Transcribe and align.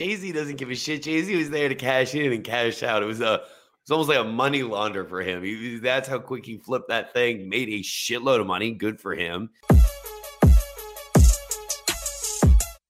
Jay 0.00 0.16
Z 0.16 0.32
doesn't 0.32 0.56
give 0.56 0.70
a 0.70 0.74
shit. 0.74 1.02
Jay 1.02 1.22
Z 1.22 1.36
was 1.36 1.50
there 1.50 1.68
to 1.68 1.74
cash 1.74 2.14
in 2.14 2.32
and 2.32 2.42
cash 2.42 2.82
out. 2.82 3.02
It 3.02 3.06
was 3.06 3.20
a 3.20 3.42
it's 3.82 3.90
almost 3.90 4.08
like 4.08 4.16
a 4.16 4.24
money 4.24 4.62
launder 4.62 5.04
for 5.04 5.20
him. 5.20 5.44
He, 5.44 5.78
that's 5.78 6.08
how 6.08 6.18
quick 6.18 6.46
he 6.46 6.56
flipped 6.56 6.88
that 6.88 7.12
thing. 7.12 7.50
Made 7.50 7.68
a 7.68 7.80
shitload 7.80 8.40
of 8.40 8.46
money. 8.46 8.72
Good 8.72 8.98
for 8.98 9.14
him. 9.14 9.50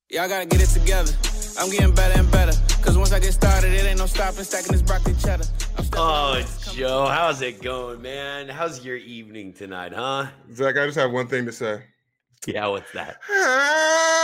Y'all 0.08 0.28
gotta 0.28 0.46
get 0.46 0.62
it 0.62 0.68
together. 0.68 1.12
I'm 1.58 1.68
getting 1.70 1.92
better 1.96 2.16
and 2.16 2.30
better. 2.30 2.52
Cause 2.80 2.96
once 2.96 3.11
I 3.11 3.19
get 3.19 3.33
started, 3.33 3.72
it 3.72 3.85
ain't 3.85 3.99
no 3.99 4.06
stopping 4.06 4.45
stacking 4.45 4.71
this 4.71 4.83
broccoli 4.83 5.15
cheddar. 5.15 5.47
Oh, 5.95 6.40
Joe, 6.72 7.06
how's 7.06 7.42
it 7.42 7.61
going, 7.61 8.03
man? 8.03 8.49
How's 8.49 8.85
your 8.85 8.99
evening 8.99 9.53
tonight, 9.53 9.92
huh? 9.92 10.29
Zach, 10.54 10.79
I 10.79 10.87
just 10.87 10.97
have 10.97 11.11
one 11.11 11.27
thing 11.27 11.45
to 11.47 11.53
say. 11.53 11.83
Yeah, 12.47 12.69
what's 12.69 12.92
that? 12.92 13.17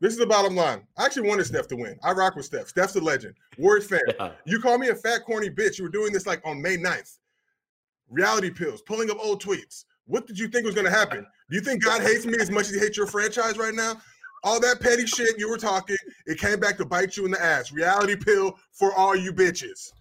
this 0.00 0.12
is 0.12 0.18
the 0.18 0.26
bottom 0.26 0.54
line. 0.54 0.82
I 0.96 1.04
actually 1.04 1.28
wanted 1.28 1.46
Steph 1.46 1.68
to 1.68 1.76
win. 1.76 1.98
I 2.02 2.12
rock 2.12 2.36
with 2.36 2.44
Steph. 2.44 2.68
Steph's 2.68 2.96
a 2.96 3.00
legend. 3.00 3.34
Warriors 3.58 3.86
fan. 3.86 4.00
Yeah. 4.18 4.30
You 4.44 4.60
call 4.60 4.78
me 4.78 4.88
a 4.88 4.94
fat, 4.94 5.24
corny 5.26 5.50
bitch. 5.50 5.78
You 5.78 5.84
were 5.84 5.90
doing 5.90 6.12
this 6.12 6.26
like 6.26 6.40
on 6.44 6.60
May 6.60 6.76
9th. 6.76 7.18
Reality 8.08 8.50
pills, 8.50 8.82
pulling 8.82 9.10
up 9.10 9.18
old 9.20 9.42
tweets. 9.42 9.84
What 10.06 10.26
did 10.26 10.38
you 10.38 10.48
think 10.48 10.64
was 10.64 10.74
going 10.74 10.86
to 10.86 10.90
happen? 10.90 11.26
Do 11.50 11.56
you 11.56 11.60
think 11.60 11.84
God 11.84 12.00
hates 12.00 12.24
me 12.24 12.34
as 12.40 12.50
much 12.50 12.66
as 12.66 12.74
he 12.74 12.80
hates 12.80 12.96
your 12.96 13.06
franchise 13.06 13.58
right 13.58 13.74
now? 13.74 14.00
All 14.44 14.60
that 14.60 14.80
petty 14.80 15.06
shit 15.06 15.38
you 15.38 15.48
were 15.48 15.58
talking, 15.58 15.96
it 16.26 16.38
came 16.38 16.58
back 16.58 16.78
to 16.78 16.84
bite 16.84 17.16
you 17.16 17.24
in 17.26 17.30
the 17.30 17.42
ass. 17.42 17.72
Reality 17.72 18.16
pill 18.16 18.58
for 18.72 18.94
all 18.94 19.14
you 19.14 19.32
bitches. 19.32 19.92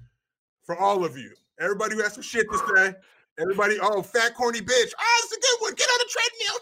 For 0.63 0.77
all 0.77 1.03
of 1.03 1.17
you. 1.17 1.31
Everybody 1.59 1.95
who 1.95 2.03
has 2.03 2.13
some 2.13 2.23
shit 2.23 2.47
to 2.51 2.57
say. 2.75 2.93
Everybody, 3.39 3.77
oh, 3.81 4.01
fat, 4.01 4.35
corny 4.35 4.61
bitch. 4.61 4.93
Oh, 4.99 5.21
it's 5.23 5.37
a 5.37 5.39
good 5.39 5.61
one. 5.61 5.73
Get 5.75 5.87
on 5.89 5.99
the 5.99 6.09
treadmill. 6.09 6.59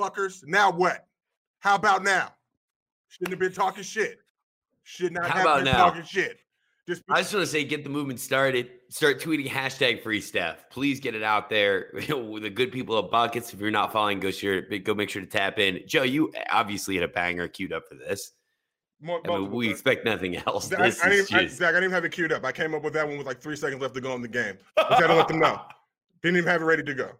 Motherfuckers. 0.10 0.46
Now 0.46 0.70
what? 0.70 1.06
How 1.62 1.76
about 1.76 2.02
now? 2.02 2.34
Shouldn't 3.08 3.30
have 3.30 3.38
been 3.38 3.52
talking 3.52 3.84
shit. 3.84 4.18
Should 4.82 5.12
not 5.12 5.30
How 5.30 5.46
have 5.48 5.56
been 5.58 5.72
now? 5.72 5.84
talking 5.84 6.02
shit. 6.02 6.38
Just 6.88 7.04
I 7.08 7.20
just 7.20 7.32
want 7.32 7.46
to 7.46 7.50
say, 7.52 7.62
get 7.62 7.84
the 7.84 7.90
movement 7.90 8.18
started. 8.18 8.68
Start 8.88 9.20
tweeting 9.20 9.46
hashtag 9.46 10.02
free 10.02 10.20
Steph. 10.20 10.68
Please 10.70 10.98
get 10.98 11.14
it 11.14 11.22
out 11.22 11.48
there. 11.48 11.92
With 12.08 12.42
the 12.42 12.50
good 12.50 12.72
people 12.72 12.98
of 12.98 13.12
buckets. 13.12 13.54
If 13.54 13.60
you're 13.60 13.70
not 13.70 13.92
following, 13.92 14.18
go 14.18 14.32
share. 14.32 14.62
Go 14.62 14.92
make 14.92 15.08
sure 15.08 15.22
to 15.22 15.28
tap 15.28 15.60
in. 15.60 15.82
Joe, 15.86 16.02
you 16.02 16.32
obviously 16.50 16.96
had 16.96 17.04
a 17.04 17.08
banger 17.08 17.46
queued 17.46 17.72
up 17.72 17.84
for 17.88 17.94
this. 17.94 18.32
Mo- 19.00 19.20
I 19.24 19.28
mean, 19.38 19.52
we 19.52 19.66
times. 19.66 19.72
expect 19.78 20.04
nothing 20.04 20.36
else. 20.38 20.66
Zach, 20.66 20.80
I, 20.80 20.86
This 20.88 21.00
I 21.00 21.10
is 21.10 21.28
didn't, 21.28 21.40
I, 21.44 21.46
Zach, 21.46 21.68
I 21.68 21.72
didn't 21.74 21.84
even 21.84 21.92
have 21.92 22.04
it 22.04 22.10
queued 22.12 22.32
up. 22.32 22.44
I 22.44 22.50
came 22.50 22.74
up 22.74 22.82
with 22.82 22.94
that 22.94 23.06
one 23.06 23.18
with 23.18 23.26
like 23.28 23.40
three 23.40 23.56
seconds 23.56 23.80
left 23.80 23.94
to 23.94 24.00
go 24.00 24.12
in 24.16 24.22
the 24.22 24.26
game. 24.26 24.58
I 24.76 24.96
had 24.96 25.06
to 25.06 25.14
let 25.14 25.28
them 25.28 25.38
know. 25.38 25.60
Didn't 26.22 26.38
even 26.38 26.48
have 26.48 26.62
it 26.62 26.64
ready 26.64 26.82
to 26.82 26.94
go. 26.94 27.10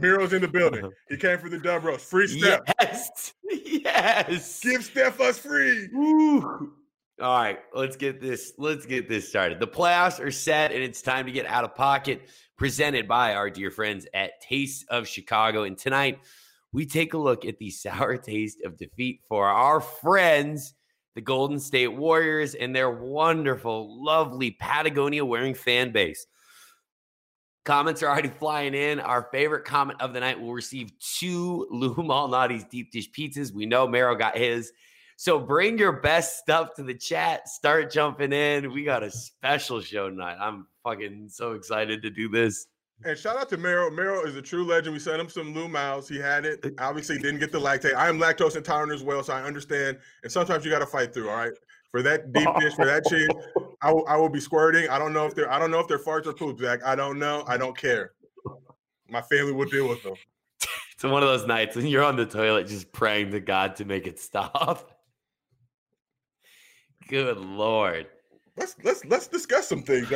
Miro's 0.00 0.32
in 0.32 0.42
the 0.42 0.48
building. 0.48 0.90
He 1.08 1.16
came 1.16 1.38
for 1.38 1.48
the 1.48 1.58
dub 1.58 1.84
roast. 1.84 2.06
Free 2.06 2.26
Steph. 2.26 2.60
yes, 2.80 3.34
yes. 3.44 4.60
Give 4.60 4.84
Steph 4.84 5.20
us 5.20 5.38
free. 5.38 5.88
Woo. 5.92 6.72
All 7.20 7.36
right, 7.36 7.58
let's 7.74 7.96
get 7.96 8.20
this. 8.20 8.54
Let's 8.56 8.86
get 8.86 9.08
this 9.08 9.28
started. 9.28 9.60
The 9.60 9.66
playoffs 9.66 10.20
are 10.20 10.30
set, 10.30 10.72
and 10.72 10.82
it's 10.82 11.02
time 11.02 11.26
to 11.26 11.32
get 11.32 11.46
out 11.46 11.64
of 11.64 11.74
pocket. 11.74 12.22
Presented 12.56 13.08
by 13.08 13.34
our 13.34 13.48
dear 13.48 13.70
friends 13.70 14.06
at 14.12 14.40
Taste 14.42 14.84
of 14.90 15.08
Chicago, 15.08 15.62
and 15.64 15.78
tonight 15.78 16.18
we 16.72 16.86
take 16.86 17.14
a 17.14 17.18
look 17.18 17.44
at 17.44 17.58
the 17.58 17.70
sour 17.70 18.16
taste 18.16 18.58
of 18.64 18.76
defeat 18.76 19.20
for 19.28 19.46
our 19.46 19.80
friends, 19.80 20.74
the 21.14 21.20
Golden 21.20 21.58
State 21.58 21.88
Warriors, 21.88 22.54
and 22.54 22.74
their 22.74 22.90
wonderful, 22.90 24.04
lovely 24.04 24.52
Patagonia-wearing 24.52 25.54
fan 25.54 25.90
base. 25.90 26.26
Comments 27.70 28.02
are 28.02 28.08
already 28.08 28.30
flying 28.30 28.74
in. 28.74 28.98
Our 28.98 29.28
favorite 29.30 29.64
comment 29.64 30.00
of 30.00 30.12
the 30.12 30.18
night 30.18 30.40
will 30.40 30.52
receive 30.52 30.90
two 30.98 31.68
Lou 31.70 31.94
Malnati's 31.94 32.64
deep 32.64 32.90
dish 32.90 33.08
pizzas. 33.12 33.54
We 33.54 33.64
know 33.64 33.86
Mero 33.86 34.16
got 34.16 34.36
his. 34.36 34.72
So 35.14 35.38
bring 35.38 35.78
your 35.78 35.92
best 35.92 36.38
stuff 36.38 36.74
to 36.74 36.82
the 36.82 36.94
chat. 36.94 37.48
Start 37.48 37.92
jumping 37.92 38.32
in. 38.32 38.72
We 38.72 38.82
got 38.82 39.04
a 39.04 39.10
special 39.12 39.80
show 39.80 40.10
tonight. 40.10 40.36
I'm 40.40 40.66
fucking 40.82 41.28
so 41.28 41.52
excited 41.52 42.02
to 42.02 42.10
do 42.10 42.28
this. 42.28 42.66
And 43.04 43.16
shout 43.16 43.36
out 43.36 43.48
to 43.50 43.56
Mero. 43.56 43.88
Mero 43.88 44.24
is 44.24 44.34
a 44.34 44.42
true 44.42 44.64
legend. 44.64 44.92
We 44.92 44.98
sent 44.98 45.20
him 45.20 45.28
some 45.28 45.54
Lou 45.54 45.68
Miles. 45.68 46.08
He 46.08 46.18
had 46.18 46.44
it. 46.44 46.74
Obviously, 46.80 47.18
didn't 47.18 47.38
get 47.38 47.52
the 47.52 47.60
lactate. 47.60 47.94
I 47.94 48.08
am 48.08 48.18
lactose 48.18 48.56
intolerant 48.56 48.92
as 48.92 49.04
well, 49.04 49.22
so 49.22 49.32
I 49.32 49.44
understand. 49.44 49.96
And 50.24 50.32
sometimes 50.32 50.64
you 50.64 50.72
got 50.72 50.80
to 50.80 50.86
fight 50.86 51.14
through. 51.14 51.30
All 51.30 51.36
right, 51.36 51.52
for 51.92 52.02
that 52.02 52.32
deep 52.32 52.48
dish, 52.58 52.74
for 52.74 52.84
that 52.84 53.04
cheese, 53.06 53.28
I 53.82 53.92
will, 53.92 54.06
I 54.06 54.16
will 54.16 54.28
be 54.28 54.40
squirting. 54.40 54.88
I 54.88 54.98
don't 54.98 55.12
know 55.12 55.26
if 55.26 55.34
they're 55.34 55.50
I 55.50 55.58
don't 55.58 55.70
know 55.70 55.80
if 55.80 55.88
they're 55.88 55.98
farts 55.98 56.26
or 56.26 56.32
poop, 56.32 56.58
Zach. 56.58 56.80
I 56.84 56.94
don't 56.94 57.18
know. 57.18 57.44
I 57.46 57.56
don't 57.56 57.76
care. 57.76 58.12
My 59.08 59.22
family 59.22 59.52
will 59.52 59.68
deal 59.68 59.88
with 59.88 60.02
them. 60.02 60.14
It's 60.92 61.10
one 61.10 61.22
of 61.22 61.30
those 61.30 61.46
nights 61.46 61.76
when 61.76 61.86
you're 61.86 62.04
on 62.04 62.16
the 62.16 62.26
toilet 62.26 62.66
just 62.66 62.92
praying 62.92 63.30
to 63.30 63.40
God 63.40 63.74
to 63.76 63.86
make 63.86 64.06
it 64.06 64.20
stop. 64.20 65.00
Good 67.08 67.38
lord. 67.38 68.06
Let's 68.58 68.76
let's 68.84 69.02
let's 69.06 69.26
discuss 69.26 69.66
some 69.66 69.82
things. 69.82 70.12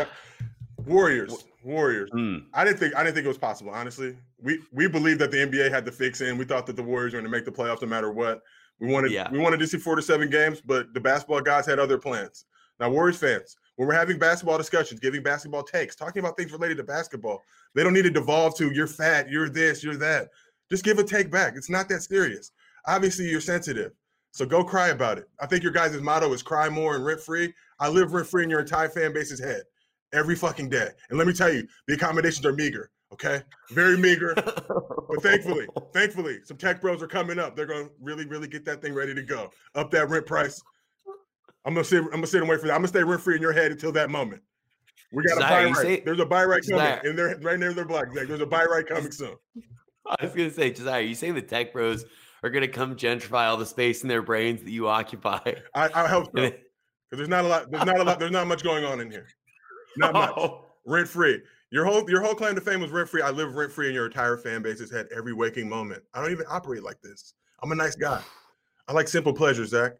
Warriors, 0.85 1.47
Warriors. 1.63 2.11
Mm, 2.11 2.45
I 2.53 2.65
didn't 2.65 2.79
think 2.79 2.95
I 2.95 3.03
didn't 3.03 3.15
think 3.15 3.25
it 3.25 3.29
was 3.29 3.39
possible. 3.39 3.71
Honestly, 3.73 4.15
we 4.43 4.61
we 4.73 4.87
believed 4.87 5.21
that 5.21 5.31
the 5.31 5.39
NBA 5.39 5.71
had 5.71 5.87
the 5.87 5.93
fix 5.93 6.21
in. 6.21 6.37
We 6.37 6.45
thought 6.45 6.67
that 6.67 6.77
the 6.77 6.83
Warriors 6.83 7.15
were 7.15 7.21
going 7.21 7.33
to 7.33 7.35
make 7.35 7.47
the 7.47 7.51
playoffs 7.51 7.81
no 7.81 7.89
matter 7.89 8.13
what. 8.13 8.43
We 8.79 8.89
wanted 8.93 9.11
Yeah. 9.13 9.31
we 9.31 9.39
wanted 9.39 9.61
to 9.61 9.67
see 9.67 9.79
four 9.79 9.97
to 9.97 10.03
seven 10.03 10.29
games, 10.29 10.61
but 10.61 10.93
the 10.93 11.01
basketball 11.01 11.41
guys 11.41 11.65
had 11.65 11.79
other 11.79 11.97
plans. 11.97 12.45
Now, 12.85 12.91
Warriors 12.91 13.17
fans, 13.17 13.57
when 13.77 13.89
we're 13.89 13.95
having 13.95 14.19
basketball 14.19 14.59
discussions, 14.59 15.01
giving 15.01 15.23
basketball 15.23 15.63
takes, 15.63 15.97
talking 15.97 16.21
about 16.21 16.37
things 16.37 16.53
related 16.53 16.77
to 16.77 16.83
basketball, 16.83 17.43
they 17.75 17.83
don't 17.83 17.95
need 17.95 18.03
to 18.03 18.11
devolve 18.11 18.55
to 18.59 18.75
you're 18.75 18.87
fat, 18.87 19.31
you're 19.31 19.49
this, 19.49 19.83
you're 19.83 19.97
that. 19.97 20.29
Just 20.71 20.85
give 20.85 20.99
a 20.99 21.03
take 21.03 21.31
back. 21.31 21.55
It's 21.57 21.71
not 21.71 21.89
that 21.89 22.03
serious. 22.03 22.53
Obviously, 22.87 23.31
you're 23.31 23.41
sensitive. 23.41 23.93
So 24.33 24.45
go 24.45 24.63
cry 24.63 24.89
about 24.89 25.17
it. 25.17 25.31
I 25.41 25.47
think 25.47 25.63
your 25.63 25.73
guys' 25.73 25.99
motto 25.99 26.31
is 26.35 26.43
cry 26.43 26.69
more 26.69 26.95
and 26.95 27.07
rent 27.07 27.23
free. 27.23 27.55
I 27.81 27.89
live 27.89 28.13
rent 28.13 28.29
free 28.29 28.45
in 28.45 28.51
your 28.51 28.61
entire 28.61 28.91
fan 28.91 29.15
base's 29.15 29.41
head 29.41 29.63
every 30.13 30.37
fucking 30.37 30.69
day. 30.69 30.91
And 31.09 31.17
let 31.17 31.27
me 31.27 31.33
tell 31.33 31.51
you, 31.51 31.67
the 31.89 31.95
accommodations 31.95 32.45
are 32.45 32.53
meager. 32.53 32.91
Okay, 33.15 33.41
very 33.71 33.97
meager. 33.97 34.35
But 34.35 35.23
thankfully, 35.23 35.69
thankfully, 35.95 36.41
some 36.45 36.59
tech 36.59 36.83
bros 36.83 37.03
are 37.03 37.07
coming 37.07 37.39
up. 37.39 37.57
They're 37.57 37.65
gonna 37.65 37.89
really, 37.99 38.27
really 38.27 38.49
get 38.49 38.67
that 38.67 38.83
thing 38.83 38.93
ready 38.93 39.15
to 39.15 39.23
go. 39.23 39.51
Up 39.75 39.91
that 39.93 40.11
rent 40.11 40.27
price. 40.27 40.61
I'm 41.65 41.75
gonna 41.75 41.85
sit. 41.85 42.03
I'm 42.05 42.11
gonna 42.11 42.27
sit 42.27 42.41
and 42.41 42.49
wait 42.49 42.61
for 42.61 42.67
that. 42.67 42.75
I'm 42.75 42.81
gonna 42.81 42.89
stay 42.89 43.03
rent 43.03 43.23
free 43.23 43.37
in 43.37 43.43
your 43.43 43.53
head 43.53 43.73
until 43.73 43.93
that 43.93 44.11
moment. 44.11 44.43
We 45.13 45.23
got 45.25 45.39
a 45.39 45.41
buy 45.41 45.65
right. 45.65 46.05
There's 46.05 46.21
a 46.21 46.27
buy 46.27 46.45
right 46.45 46.63
coming, 46.69 46.99
and 47.05 47.19
they're 47.19 47.39
right 47.39 47.59
near 47.59 47.73
their 47.73 47.85
block. 47.85 48.07
There's 48.13 48.41
a 48.41 48.47
buy 48.47 48.65
right 48.65 48.87
coming 48.87 49.13
soon. 49.13 49.37
I 50.07 50.25
was 50.25 50.35
gonna 50.35 50.51
say, 50.51 50.71
Josiah, 50.71 51.03
you 51.03 51.15
say 51.15 51.31
the 51.31 51.41
tech 51.41 51.73
bros 51.73 52.05
are 52.43 52.51
gonna 52.51 52.69
come 52.69 52.97
gentrify 52.97 53.49
all 53.49 53.57
the 53.57 53.67
space 53.67 54.03
in 54.03 54.09
their 54.09 54.23
brains 54.23 54.63
that 54.63 54.71
you 54.71 54.89
occupy. 54.89 55.55
I, 55.75 55.91
I 55.95 56.09
hope 56.09 56.27
so. 56.27 56.31
Because 56.43 56.59
there's 57.13 57.29
not 57.29 57.45
a 57.45 57.49
lot. 57.49 57.71
There's 57.71 57.87
not 57.87 57.99
a 57.99 58.05
lot. 58.05 58.19
There's 58.19 58.33
not 58.33 58.47
much 58.47 58.63
going 58.63 58.85
on 58.85 59.01
in 59.01 59.11
here. 59.11 59.29
Not 59.97 60.13
much. 60.15 60.33
Oh, 60.37 60.67
Rent 60.87 61.09
free. 61.09 61.41
Your 61.71 61.85
whole 61.85 62.09
your 62.11 62.21
whole 62.23 62.35
claim 62.35 62.55
to 62.55 62.61
fame 62.61 62.81
was 62.81 62.91
rent 62.91 63.09
free. 63.09 63.23
I 63.23 63.31
live 63.31 63.55
rent 63.55 63.73
free 63.73 63.89
in 63.89 63.95
your 63.95 64.07
entire 64.07 64.37
fan 64.37 64.63
base's 64.63 64.91
head 64.91 65.09
every 65.17 65.33
waking 65.33 65.69
moment. 65.69 66.03
I 66.13 66.21
don't 66.21 66.31
even 66.31 66.47
operate 66.49 66.83
like 66.83 67.01
this. 67.01 67.35
I'm 67.63 67.73
a 67.73 67.75
nice 67.75 67.97
guy. 67.97 68.21
I 68.89 68.93
like 68.93 69.09
simple 69.09 69.33
pleasures, 69.33 69.71
Zach. 69.71 69.93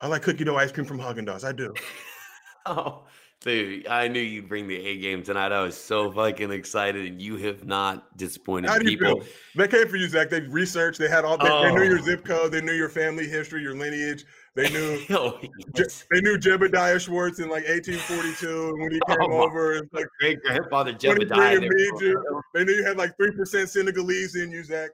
I 0.00 0.08
like 0.08 0.22
cookie 0.22 0.44
dough 0.44 0.56
ice 0.56 0.72
cream 0.72 0.86
from 0.86 0.98
Haagen 0.98 1.26
Dazs. 1.26 1.44
I 1.44 1.52
do. 1.52 1.72
oh, 2.66 3.04
dude, 3.40 3.86
I 3.86 4.08
knew 4.08 4.20
you'd 4.20 4.48
bring 4.48 4.68
the 4.68 4.76
A 4.76 4.98
game 4.98 5.22
tonight. 5.22 5.52
I 5.52 5.62
was 5.62 5.76
so 5.76 6.10
fucking 6.12 6.50
excited, 6.50 7.06
and 7.06 7.22
you 7.22 7.36
have 7.38 7.64
not 7.64 8.14
disappointed 8.18 8.68
How 8.68 8.78
do 8.78 8.90
you 8.90 8.98
people. 8.98 9.20
feel? 9.22 9.32
They 9.56 9.68
came 9.68 9.88
for 9.88 9.96
you, 9.96 10.06
Zach. 10.08 10.28
They 10.28 10.40
researched. 10.42 10.98
They 10.98 11.08
had 11.08 11.24
all. 11.24 11.38
They, 11.38 11.48
they 11.48 11.72
knew 11.72 11.84
your 11.84 11.98
Oh. 11.98 12.02
zip 12.02 12.24
code. 12.26 12.52
They 12.52 12.60
knew 12.60 12.74
your 12.74 12.90
family 12.90 13.26
history, 13.26 13.62
your 13.62 13.74
lineage. 13.74 14.24
They 14.54 14.68
knew. 14.70 14.98
Oh, 15.10 15.38
Je- 15.74 15.84
They 16.10 16.20
knew 16.20 16.36
Jebediah 16.38 17.00
Schwartz 17.00 17.38
in 17.38 17.48
like 17.48 17.64
1842, 17.66 18.68
and 18.70 18.80
when 18.82 18.90
he 18.92 19.00
came 19.06 19.16
Oh, 19.32 19.44
over, 19.44 19.74
it's 19.74 19.92
like 19.94 20.06
great 20.20 20.42
grandfather 20.42 20.92
23 20.92 21.26
Jebediah. 21.26 21.56
and 21.62 21.98
dude. 22.00 22.16
They 22.54 22.64
knew 22.64 22.72
you 22.74 22.84
had 22.84 22.98
like 22.98 23.16
three 23.16 23.32
percent 23.32 23.70
Senegalese 23.70 24.34
in 24.36 24.50
you, 24.50 24.62
Zach. 24.62 24.90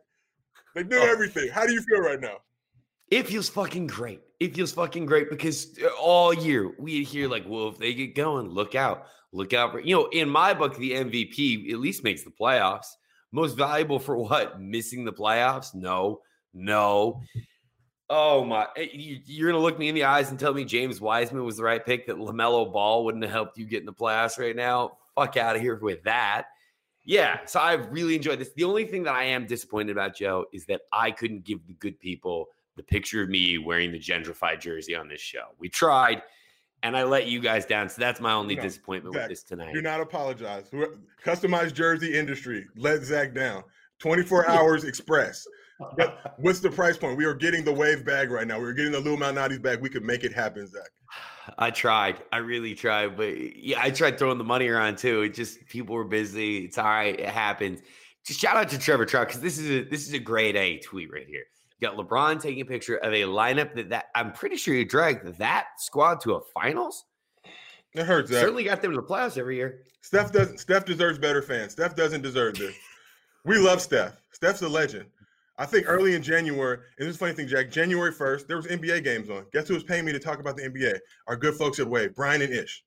They 0.76 0.84
knew 0.84 0.98
Oh. 0.98 1.10
everything. 1.10 1.48
How 1.48 1.66
do 1.66 1.72
you 1.72 1.82
feel 1.82 2.00
right 2.00 2.20
now? 2.20 2.36
It 3.12 3.26
feels 3.26 3.48
fucking 3.50 3.88
great. 3.88 4.22
It 4.40 4.54
feels 4.54 4.72
fucking 4.72 5.04
great 5.04 5.28
because 5.28 5.78
uh, 5.84 5.88
all 6.00 6.32
year 6.32 6.72
we'd 6.78 7.04
hear 7.06 7.28
like, 7.28 7.44
well, 7.46 7.68
if 7.68 7.76
they 7.76 7.92
get 7.92 8.14
going, 8.14 8.48
look 8.48 8.74
out, 8.74 9.04
look 9.32 9.52
out 9.52 9.70
for 9.72 9.80
you 9.80 9.94
know. 9.94 10.06
In 10.12 10.28
my 10.30 10.54
book, 10.54 10.76
the 10.78 10.92
MVP 10.92 11.70
at 11.70 11.78
least 11.78 12.02
makes 12.04 12.22
the 12.22 12.30
playoffs. 12.30 12.86
Most 13.30 13.56
valuable 13.56 13.98
for 13.98 14.16
what? 14.16 14.60
Missing 14.60 15.04
the 15.04 15.12
playoffs? 15.12 15.74
No, 15.74 16.20
no. 16.54 17.20
Oh 18.10 18.44
my! 18.44 18.66
eh, 18.76 18.88
you- 18.92 19.20
You're 19.26 19.50
gonna 19.52 19.62
look 19.62 19.78
me 19.78 19.88
in 19.88 19.94
the 19.94 20.04
eyes 20.04 20.30
and 20.30 20.38
tell 20.40 20.54
me 20.54 20.64
James 20.64 21.00
Wiseman 21.00 21.44
was 21.44 21.58
the 21.58 21.64
right 21.64 21.84
pick. 21.84 22.06
That 22.06 22.16
LaMelo 22.16 22.72
Ball 22.72 23.04
wouldn't 23.04 23.24
have 23.24 23.32
helped 23.32 23.58
you 23.58 23.66
get 23.66 23.80
in 23.80 23.86
the 23.86 23.92
playoffs 23.92 24.38
right 24.38 24.56
now. 24.56 24.96
Fuck 25.14 25.36
out 25.36 25.54
of 25.56 25.60
here 25.62 25.76
with 25.76 26.02
that. 26.04 26.46
Yeah, 27.04 27.44
so 27.46 27.60
I've 27.60 27.90
really 27.90 28.14
enjoyed 28.16 28.38
this. 28.38 28.52
The 28.54 28.64
only 28.64 28.86
thing 28.86 29.02
that 29.04 29.14
I 29.14 29.24
am 29.24 29.46
disappointed 29.46 29.92
about, 29.92 30.16
Joe, 30.16 30.46
is 30.52 30.64
that 30.66 30.82
I 30.92 31.10
couldn't 31.10 31.44
give 31.44 31.66
the 31.66 31.74
good 31.74 31.98
people 32.00 32.46
the 32.76 32.82
picture 32.82 33.22
of 33.22 33.28
me 33.28 33.58
wearing 33.58 33.92
the 33.92 33.98
gentrified 33.98 34.60
jersey 34.60 34.94
on 34.94 35.08
this 35.08 35.20
show. 35.20 35.44
We 35.58 35.68
tried. 35.68 36.22
and 36.82 36.96
I 36.96 37.04
let 37.04 37.26
you 37.26 37.38
guys 37.40 37.64
down. 37.66 37.88
So 37.88 38.00
that's 38.00 38.20
my 38.20 38.32
only 38.32 38.56
No, 38.56 38.62
disappointment 38.62 39.14
Zach, 39.14 39.22
with 39.22 39.30
this 39.30 39.42
tonight. 39.44 39.72
Do 39.72 39.82
not 39.82 40.00
apologize. 40.00 40.70
Customized 41.24 41.74
jersey 41.74 42.18
industry. 42.18 42.66
Let 42.76 43.02
Zach 43.02 43.34
down. 43.34 43.62
24 44.00 44.48
hours 44.48 44.84
express. 44.84 45.46
But 45.96 46.36
what's 46.38 46.60
the 46.60 46.70
price 46.70 46.96
point? 46.96 47.16
We 47.16 47.24
are 47.24 47.34
getting 47.34 47.64
the 47.64 47.72
wave 47.72 48.04
bag 48.04 48.30
right 48.30 48.46
now. 48.46 48.60
We're 48.60 48.72
getting 48.72 48.92
the 48.92 49.00
Lou 49.00 49.16
Malnati's 49.16 49.58
bag. 49.58 49.80
We 49.80 49.88
could 49.88 50.04
make 50.04 50.22
it 50.22 50.32
happen, 50.32 50.64
Zach. 50.68 50.88
I 51.58 51.72
tried. 51.72 52.22
I 52.30 52.36
really 52.36 52.72
tried, 52.76 53.16
but 53.16 53.56
yeah, 53.56 53.82
I 53.82 53.90
tried 53.90 54.16
throwing 54.16 54.38
the 54.38 54.44
money 54.44 54.68
around 54.68 54.98
too. 54.98 55.22
It 55.22 55.34
just 55.34 55.66
people 55.66 55.96
were 55.96 56.04
busy. 56.04 56.58
It's 56.66 56.78
all 56.78 56.84
right. 56.84 57.18
It 57.18 57.28
happens. 57.28 57.80
Just 58.24 58.38
shout 58.38 58.56
out 58.56 58.68
to 58.68 58.78
Trevor 58.78 59.04
Trout 59.06 59.26
because 59.26 59.40
this 59.40 59.58
is 59.58 59.70
a 59.70 59.82
this 59.88 60.06
is 60.06 60.12
a 60.12 60.20
grade 60.20 60.54
A 60.54 60.78
tweet 60.78 61.10
right 61.12 61.26
here. 61.26 61.46
You 61.82 61.88
got 61.88 61.96
LeBron 61.96 62.40
taking 62.40 62.60
a 62.60 62.64
picture 62.64 62.96
of 62.98 63.12
a 63.12 63.22
lineup 63.22 63.74
that, 63.74 63.90
that 63.90 64.04
I'm 64.14 64.30
pretty 64.32 64.56
sure 64.56 64.72
you 64.72 64.84
dragged 64.84 65.38
that 65.38 65.66
squad 65.78 66.20
to 66.20 66.34
a 66.34 66.40
finals. 66.54 67.06
It 67.92 68.06
hurts, 68.06 68.30
Zach. 68.30 68.40
Certainly 68.40 68.62
got 68.62 68.80
them 68.80 68.92
to 68.92 68.98
the 68.98 69.02
playoffs 69.02 69.36
every 69.36 69.56
year. 69.56 69.82
Steph 70.00 70.30
doesn't. 70.30 70.58
Steph 70.58 70.84
deserves 70.84 71.18
better 71.18 71.42
fans. 71.42 71.72
Steph 71.72 71.96
doesn't 71.96 72.22
deserve 72.22 72.54
this. 72.54 72.76
We 73.44 73.58
love 73.58 73.82
Steph. 73.82 74.12
Steph's 74.30 74.62
a 74.62 74.68
legend. 74.68 75.06
I 75.58 75.66
think 75.66 75.86
early 75.88 76.14
in 76.14 76.22
January, 76.22 76.78
and 76.98 77.08
this 77.08 77.08
is 77.08 77.16
a 77.16 77.18
funny 77.18 77.34
thing, 77.34 77.48
Jack. 77.48 77.72
January 77.72 78.12
first, 78.12 78.46
there 78.46 78.56
was 78.56 78.66
NBA 78.66 79.02
games 79.02 79.28
on. 79.28 79.44
Guess 79.52 79.66
who 79.66 79.74
was 79.74 79.82
paying 79.82 80.04
me 80.04 80.12
to 80.12 80.20
talk 80.20 80.38
about 80.38 80.56
the 80.56 80.62
NBA? 80.62 81.00
Our 81.26 81.36
good 81.36 81.54
folks 81.54 81.80
at 81.80 81.88
Wave, 81.88 82.14
Brian 82.14 82.42
and 82.42 82.52
Ish. 82.52 82.84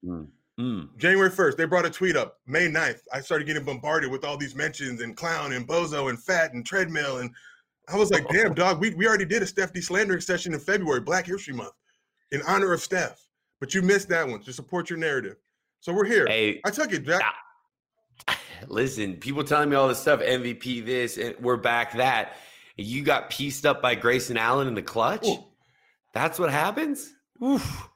Mm. 0.58 0.98
January 0.98 1.30
1st, 1.30 1.58
they 1.58 1.66
brought 1.66 1.86
a 1.86 1.90
tweet 1.90 2.16
up. 2.16 2.40
May 2.48 2.70
9th, 2.70 3.02
I 3.14 3.20
started 3.20 3.46
getting 3.46 3.66
bombarded 3.66 4.10
with 4.10 4.24
all 4.24 4.38
these 4.38 4.56
mentions 4.56 5.02
and 5.02 5.18
clown 5.18 5.52
and 5.52 5.68
bozo 5.68 6.10
and 6.10 6.18
fat 6.18 6.54
and 6.54 6.66
treadmill. 6.66 7.18
And 7.18 7.30
I 7.88 7.98
was 7.98 8.12
like, 8.12 8.28
damn, 8.30 8.54
dog, 8.54 8.80
we, 8.80 8.92
we 8.92 9.08
already 9.08 9.26
did 9.26 9.44
a 9.44 9.46
Steph 9.46 9.74
D 9.74 9.82
slandering 9.82 10.22
session 10.22 10.54
in 10.54 10.60
February, 10.60 11.02
Black 11.02 11.26
History 11.26 11.54
Month, 11.54 11.74
in 12.32 12.42
honor 12.44 12.74
of 12.74 12.82
Steph. 12.82 13.22
But 13.60 13.74
you 13.74 13.82
missed 13.82 14.10
that 14.10 14.28
one 14.28 14.42
to 14.42 14.54
support 14.54 14.90
your 14.90 15.00
narrative. 15.00 15.38
So 15.80 15.94
we're 15.94 16.06
here. 16.06 16.26
Hey, 16.28 16.62
I 16.66 16.72
took 16.72 16.92
it, 16.92 17.06
Jack. 17.06 17.24
listen, 18.68 19.16
people 19.16 19.44
telling 19.44 19.70
me 19.70 19.76
all 19.76 19.88
this 19.88 20.00
stuff, 20.00 20.20
MVP 20.20 20.86
this, 20.86 21.18
and 21.18 21.36
we're 21.40 21.58
back 21.58 21.94
that. 21.94 22.38
You 22.78 23.04
got 23.04 23.30
pieced 23.30 23.66
up 23.66 23.82
by 23.82 23.96
Grayson 23.96 24.38
Allen 24.38 24.68
in 24.68 24.74
the 24.74 24.82
clutch. 24.82 25.26
Ooh. 25.26 25.44
That's 26.14 26.40
what 26.40 26.52
happens. 26.52 27.14
Oof. 27.44 27.90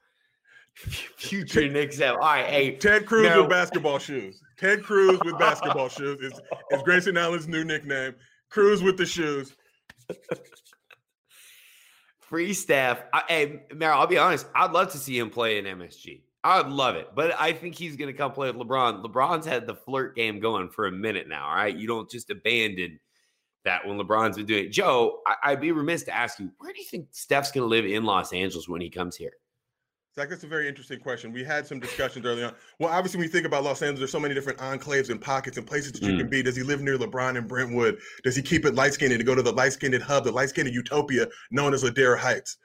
Future 0.73 1.67
Knicks 1.67 1.97
have. 1.99 2.15
All 2.15 2.21
right, 2.21 2.45
hey, 2.45 2.75
Ted 2.75 3.05
Cruz 3.05 3.35
with 3.35 3.49
basketball 3.49 3.99
shoes. 3.99 4.41
Ted 4.57 4.83
Cruz 4.83 5.19
with 5.25 5.37
basketball 5.37 5.89
shoes 5.89 6.19
is, 6.21 6.39
is 6.71 6.81
Grayson 6.83 7.17
Allen's 7.17 7.47
new 7.47 7.63
nickname. 7.63 8.15
Cruz 8.49 8.81
with 8.81 8.97
the 8.97 9.05
shoes. 9.05 9.55
Free 12.19 12.53
Steph. 12.53 13.03
I, 13.13 13.23
hey, 13.27 13.63
Meryl, 13.71 13.95
I'll 13.95 14.07
be 14.07 14.17
honest. 14.17 14.45
I'd 14.53 14.71
love 14.71 14.91
to 14.91 14.97
see 14.97 15.17
him 15.17 15.29
play 15.29 15.57
in 15.57 15.65
MSG. 15.65 16.21
I'd 16.43 16.67
love 16.67 16.95
it, 16.95 17.09
but 17.15 17.33
I 17.39 17.51
think 17.51 17.75
he's 17.75 17.97
going 17.97 18.11
to 18.11 18.17
come 18.17 18.31
play 18.31 18.49
with 18.49 18.65
LeBron. 18.65 19.03
LeBron's 19.03 19.45
had 19.45 19.67
the 19.67 19.75
flirt 19.75 20.15
game 20.15 20.39
going 20.39 20.69
for 20.69 20.87
a 20.87 20.91
minute 20.91 21.27
now. 21.27 21.47
All 21.47 21.55
right, 21.55 21.75
you 21.75 21.85
don't 21.85 22.09
just 22.09 22.29
abandon 22.29 22.99
that 23.65 23.85
when 23.85 23.97
LeBron's 23.97 24.37
been 24.37 24.45
doing 24.45 24.65
it. 24.65 24.71
Joe, 24.71 25.19
I, 25.25 25.35
I'd 25.43 25.61
be 25.61 25.71
remiss 25.73 26.03
to 26.03 26.15
ask 26.15 26.39
you, 26.39 26.49
where 26.59 26.71
do 26.71 26.79
you 26.79 26.85
think 26.85 27.07
Steph's 27.11 27.51
going 27.51 27.63
to 27.63 27.67
live 27.67 27.85
in 27.85 28.05
Los 28.05 28.31
Angeles 28.31 28.69
when 28.69 28.79
he 28.79 28.89
comes 28.89 29.17
here? 29.17 29.33
Zach, 30.15 30.29
that's 30.29 30.43
a 30.43 30.47
very 30.47 30.67
interesting 30.67 30.99
question. 30.99 31.31
We 31.31 31.43
had 31.43 31.67
some 31.67 31.79
discussions 31.79 32.25
early 32.25 32.43
on. 32.43 32.53
Well, 32.79 32.89
obviously, 32.89 33.19
when 33.19 33.27
you 33.27 33.31
think 33.31 33.45
about 33.45 33.63
Los 33.63 33.81
Angeles, 33.81 33.99
there's 33.99 34.11
so 34.11 34.19
many 34.19 34.33
different 34.33 34.57
enclaves 34.59 35.09
and 35.09 35.21
pockets 35.21 35.57
and 35.57 35.67
places 35.67 35.91
that 35.93 36.01
you 36.01 36.13
Mm. 36.13 36.17
can 36.17 36.29
be. 36.29 36.41
Does 36.41 36.55
he 36.55 36.63
live 36.63 36.81
near 36.81 36.97
LeBron 36.97 37.37
and 37.37 37.47
Brentwood? 37.47 37.99
Does 38.23 38.35
he 38.35 38.41
keep 38.41 38.65
it 38.65 38.73
light 38.73 38.93
skinned 38.93 39.13
and 39.13 39.23
go 39.25 39.35
to 39.35 39.43
the 39.43 39.51
light 39.51 39.73
skinned 39.73 40.01
hub, 40.01 40.23
the 40.23 40.31
light 40.31 40.49
skinned 40.49 40.73
utopia 40.73 41.27
known 41.51 41.73
as 41.73 41.83
Ladera 41.83 42.17
Heights? 42.17 42.57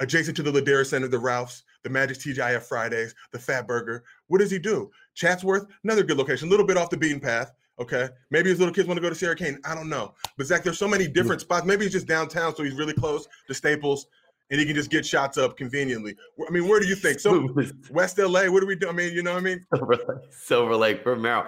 Adjacent 0.00 0.36
to 0.36 0.42
the 0.42 0.52
Ladera 0.52 0.84
Center, 0.84 1.08
the 1.08 1.18
Ralphs, 1.18 1.62
the 1.84 1.90
Magic 1.90 2.18
TGIF 2.18 2.62
Fridays, 2.64 3.14
the 3.32 3.38
Fat 3.38 3.66
Burger. 3.66 4.04
What 4.26 4.38
does 4.38 4.50
he 4.50 4.58
do? 4.58 4.90
Chatsworth, 5.14 5.66
another 5.84 6.02
good 6.02 6.18
location, 6.18 6.48
a 6.48 6.50
little 6.50 6.66
bit 6.66 6.76
off 6.76 6.90
the 6.90 6.96
beaten 6.96 7.20
path. 7.20 7.52
Okay. 7.80 8.08
Maybe 8.30 8.50
his 8.50 8.58
little 8.60 8.74
kids 8.74 8.86
want 8.86 8.98
to 8.98 9.02
go 9.02 9.08
to 9.08 9.14
Sierra 9.16 9.34
Canyon. 9.34 9.60
I 9.64 9.74
don't 9.74 9.88
know. 9.88 10.14
But 10.36 10.46
Zach, 10.46 10.62
there's 10.62 10.78
so 10.78 10.86
many 10.86 11.08
different 11.08 11.40
spots. 11.40 11.64
Maybe 11.66 11.84
he's 11.84 11.92
just 11.92 12.06
downtown, 12.06 12.54
so 12.54 12.62
he's 12.62 12.74
really 12.74 12.92
close 12.92 13.26
to 13.48 13.54
Staples 13.54 14.06
and 14.50 14.60
he 14.60 14.66
can 14.66 14.74
just 14.74 14.90
get 14.90 15.06
shots 15.06 15.38
up 15.38 15.56
conveniently. 15.56 16.16
I 16.46 16.50
mean, 16.50 16.68
where 16.68 16.80
do 16.80 16.86
you 16.86 16.94
think? 16.94 17.20
So 17.20 17.48
West 17.90 18.18
LA, 18.18 18.46
what 18.46 18.60
do 18.60 18.66
we 18.66 18.76
do? 18.76 18.88
I 18.88 18.92
mean, 18.92 19.12
you 19.14 19.22
know 19.22 19.32
what 19.32 19.40
I 19.40 19.44
mean? 19.44 19.66
Silver 19.74 19.96
Lake, 19.96 20.30
Silver 20.30 20.76
Lake 20.76 21.06
Merrill. 21.06 21.46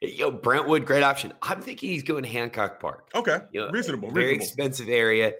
Yo, 0.00 0.30
Brentwood, 0.30 0.84
great 0.84 1.02
option. 1.02 1.32
I'm 1.42 1.60
thinking 1.60 1.90
he's 1.90 2.02
going 2.02 2.24
to 2.24 2.28
Hancock 2.28 2.80
Park. 2.80 3.08
Okay. 3.14 3.38
You 3.52 3.62
know, 3.62 3.70
reasonable. 3.70 4.10
very 4.10 4.26
reasonable. 4.26 4.44
expensive 4.44 4.88
area. 4.88 5.32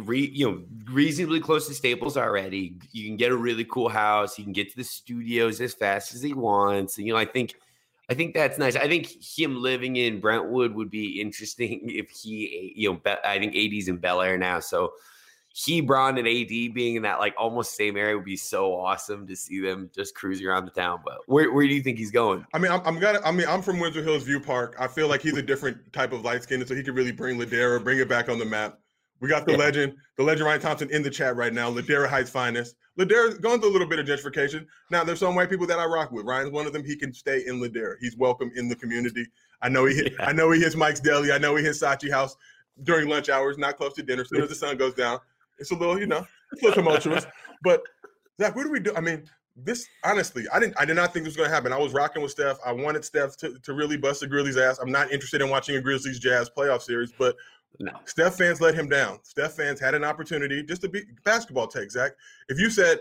Re, 0.00 0.30
you 0.32 0.50
know, 0.50 0.62
reasonably 0.92 1.40
close 1.40 1.66
to 1.68 1.74
Staples 1.74 2.16
already. 2.16 2.78
You 2.90 3.06
can 3.06 3.16
get 3.16 3.32
a 3.32 3.36
really 3.36 3.64
cool 3.64 3.88
house. 3.88 4.38
You 4.38 4.44
can 4.44 4.52
get 4.52 4.70
to 4.70 4.76
the 4.76 4.84
studios 4.84 5.60
as 5.60 5.72
fast 5.72 6.14
as 6.14 6.22
he 6.22 6.34
wants. 6.34 6.98
You 6.98 7.12
know, 7.12 7.18
I 7.18 7.24
think, 7.24 7.54
I 8.10 8.14
think 8.14 8.34
that's 8.34 8.58
nice. 8.58 8.76
I 8.76 8.88
think 8.88 9.06
him 9.06 9.62
living 9.62 9.96
in 9.96 10.20
Brentwood 10.20 10.74
would 10.74 10.90
be 10.90 11.20
interesting 11.20 11.80
if 11.84 12.10
he, 12.10 12.72
you 12.76 12.92
know, 12.92 13.00
I 13.24 13.38
think 13.38 13.56
AD's 13.56 13.88
in 13.88 13.98
Bel 13.98 14.20
Air 14.20 14.36
now, 14.36 14.60
so 14.60 14.92
he, 15.54 15.80
Bron, 15.80 16.16
and 16.18 16.26
AD 16.26 16.48
being 16.48 16.96
in 16.96 17.02
that 17.02 17.18
like 17.18 17.34
almost 17.38 17.76
same 17.76 17.96
area 17.96 18.16
would 18.16 18.24
be 18.24 18.36
so 18.36 18.74
awesome 18.74 19.26
to 19.26 19.36
see 19.36 19.60
them 19.60 19.90
just 19.94 20.14
cruising 20.14 20.46
around 20.46 20.64
the 20.64 20.70
town. 20.70 21.00
But 21.04 21.18
where, 21.26 21.52
where 21.52 21.66
do 21.66 21.74
you 21.74 21.82
think 21.82 21.98
he's 21.98 22.10
going? 22.10 22.44
I 22.54 22.58
mean, 22.58 22.72
I'm, 22.72 22.80
I'm 22.84 22.98
gonna. 22.98 23.20
I 23.24 23.32
mean, 23.32 23.46
I'm 23.48 23.62
from 23.62 23.78
Windsor 23.78 24.02
Hills 24.02 24.22
View 24.22 24.40
Park. 24.40 24.76
I 24.78 24.86
feel 24.88 25.08
like 25.08 25.20
he's 25.20 25.36
a 25.36 25.42
different 25.42 25.92
type 25.92 26.12
of 26.12 26.24
light 26.24 26.42
skin, 26.42 26.64
so 26.66 26.74
he 26.74 26.82
could 26.82 26.94
really 26.94 27.12
bring 27.12 27.38
Ladera, 27.38 27.82
bring 27.82 27.98
it 27.98 28.08
back 28.08 28.28
on 28.28 28.38
the 28.38 28.44
map. 28.44 28.78
We 29.20 29.28
got 29.28 29.46
the 29.46 29.52
Yeah. 29.52 29.58
legend, 29.58 29.94
the 30.16 30.24
legend 30.24 30.46
Ryan 30.46 30.60
Thompson 30.60 30.90
in 30.90 31.02
the 31.02 31.10
chat 31.10 31.36
right 31.36 31.52
now. 31.52 31.70
Ladera 31.70 32.08
Heights 32.08 32.30
finest. 32.30 32.74
Ladera's 32.98 33.38
going 33.38 33.60
through 33.60 33.70
a 33.70 33.72
little 33.72 33.86
bit 33.86 33.98
of 34.00 34.06
gentrification. 34.06 34.66
Now, 34.90 35.04
there's 35.04 35.20
some 35.20 35.34
white 35.36 35.48
people 35.48 35.66
that 35.68 35.78
I 35.78 35.84
rock 35.84 36.10
with. 36.10 36.26
Ryan's 36.26 36.50
one 36.50 36.66
of 36.66 36.72
them. 36.72 36.84
He 36.84 36.96
can 36.96 37.12
stay 37.12 37.44
in 37.46 37.60
Ladera. 37.60 37.94
He's 38.00 38.16
welcome 38.16 38.50
in 38.56 38.68
the 38.68 38.74
community. 38.74 39.24
I 39.62 39.68
know 39.68 39.84
he. 39.86 39.94
Hit, 39.94 40.12
Yeah. 40.18 40.26
I 40.26 40.32
know 40.32 40.50
he 40.50 40.60
hits 40.60 40.74
Mike's 40.74 40.98
Deli. 41.00 41.30
I 41.30 41.38
know 41.38 41.54
he 41.54 41.62
hits 41.62 41.78
Sachi 41.80 42.10
House 42.10 42.36
during 42.82 43.08
lunch 43.08 43.28
hours, 43.28 43.58
not 43.58 43.76
close 43.76 43.94
to 43.94 44.02
dinner. 44.02 44.22
As 44.22 44.28
soon 44.28 44.42
as 44.42 44.48
the 44.48 44.54
sun 44.56 44.76
goes 44.76 44.94
down, 44.94 45.20
it's 45.62 45.70
a 45.70 45.74
little, 45.74 45.98
you 45.98 46.06
know, 46.06 46.26
it's 46.52 46.62
a 46.62 46.66
little 46.66 46.82
tumultuous. 46.82 47.26
But 47.64 47.82
Zach, 48.40 48.54
what 48.54 48.64
do 48.64 48.70
we 48.70 48.80
do? 48.80 48.92
I 48.94 49.00
mean, 49.00 49.24
this 49.56 49.86
honestly, 50.04 50.44
I 50.52 50.58
didn't 50.60 50.78
I 50.78 50.84
did 50.84 50.96
not 50.96 51.12
think 51.12 51.24
this 51.24 51.32
was 51.32 51.36
gonna 51.36 51.54
happen. 51.54 51.72
I 51.72 51.78
was 51.78 51.92
rocking 51.92 52.22
with 52.22 52.30
Steph. 52.32 52.58
I 52.64 52.72
wanted 52.72 53.04
Steph 53.04 53.36
to, 53.38 53.58
to 53.62 53.72
really 53.74 53.96
bust 53.96 54.20
the 54.20 54.26
Grizzlies 54.26 54.56
ass. 54.56 54.78
I'm 54.78 54.90
not 54.90 55.10
interested 55.12 55.40
in 55.40 55.48
watching 55.50 55.76
a 55.76 55.80
Grizzlies 55.80 56.18
Jazz 56.18 56.50
playoff 56.56 56.82
series, 56.82 57.12
but 57.18 57.36
No. 57.80 57.92
Steph 58.06 58.36
fans 58.36 58.60
let 58.60 58.74
him 58.74 58.88
down. 58.88 59.18
Steph 59.24 59.52
fans 59.54 59.78
had 59.80 59.94
an 59.94 60.04
opportunity 60.04 60.62
just 60.62 60.82
to 60.82 60.88
be 60.88 61.02
basketball 61.24 61.66
take, 61.66 61.90
Zach. 61.90 62.12
If 62.48 62.58
you 62.58 62.68
said 62.70 62.98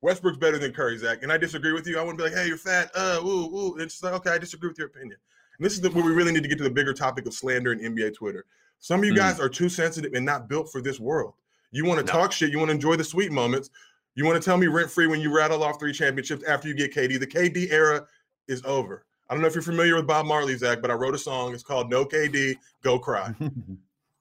Westbrook's 0.00 0.38
better 0.38 0.58
than 0.58 0.72
Curry, 0.72 0.98
Zach, 0.98 1.22
and 1.22 1.32
I 1.32 1.36
disagree 1.38 1.72
with 1.72 1.86
you, 1.86 1.98
I 1.98 2.02
wouldn't 2.02 2.18
be 2.18 2.24
like, 2.24 2.34
hey, 2.34 2.46
you're 2.48 2.56
fat. 2.56 2.90
Uh, 2.94 3.20
ooh, 3.24 3.46
ooh. 3.56 3.76
It's 3.78 3.94
just 3.94 4.04
like, 4.04 4.12
okay, 4.14 4.30
I 4.30 4.38
disagree 4.38 4.68
with 4.68 4.78
your 4.78 4.88
opinion. 4.88 5.16
And 5.58 5.64
this 5.64 5.74
is 5.74 5.80
the, 5.80 5.90
where 5.90 6.04
we 6.04 6.12
really 6.12 6.32
need 6.32 6.42
to 6.42 6.48
get 6.48 6.58
to 6.58 6.64
the 6.64 6.70
bigger 6.70 6.92
topic 6.92 7.26
of 7.26 7.34
slander 7.34 7.72
in 7.72 7.78
NBA 7.80 8.14
Twitter. 8.14 8.44
Some 8.80 9.00
of 9.00 9.06
you 9.06 9.12
Mm. 9.12 9.16
guys 9.18 9.38
are 9.40 9.48
too 9.48 9.68
sensitive 9.68 10.12
and 10.14 10.26
not 10.26 10.48
built 10.48 10.70
for 10.72 10.80
this 10.80 10.98
world. 10.98 11.34
You 11.72 11.84
want 11.84 11.98
to 12.00 12.06
No. 12.06 12.12
talk 12.12 12.30
shit. 12.32 12.50
You 12.50 12.58
want 12.58 12.68
to 12.68 12.74
enjoy 12.74 12.96
the 12.96 13.04
sweet 13.04 13.32
moments. 13.32 13.70
You 14.14 14.24
want 14.26 14.40
to 14.40 14.44
tell 14.44 14.58
me 14.58 14.66
rent 14.68 14.90
free 14.90 15.06
when 15.06 15.20
you 15.20 15.34
rattle 15.34 15.64
off 15.64 15.80
three 15.80 15.92
championships 15.92 16.44
after 16.44 16.68
you 16.68 16.74
get 16.74 16.94
KD. 16.94 17.18
The 17.18 17.26
KD 17.26 17.72
era 17.72 18.06
is 18.46 18.62
over. 18.64 19.04
I 19.28 19.34
don't 19.34 19.40
know 19.40 19.48
if 19.48 19.54
you're 19.54 19.62
familiar 19.62 19.96
with 19.96 20.06
Bob 20.06 20.26
Marley, 20.26 20.54
Zach, 20.56 20.82
but 20.82 20.90
I 20.90 20.94
wrote 20.94 21.14
a 21.14 21.18
song. 21.18 21.54
It's 21.54 21.62
called 21.62 21.88
No 21.90 22.04
KD, 22.04 22.56
Go 22.84 22.98
Cry. 22.98 23.34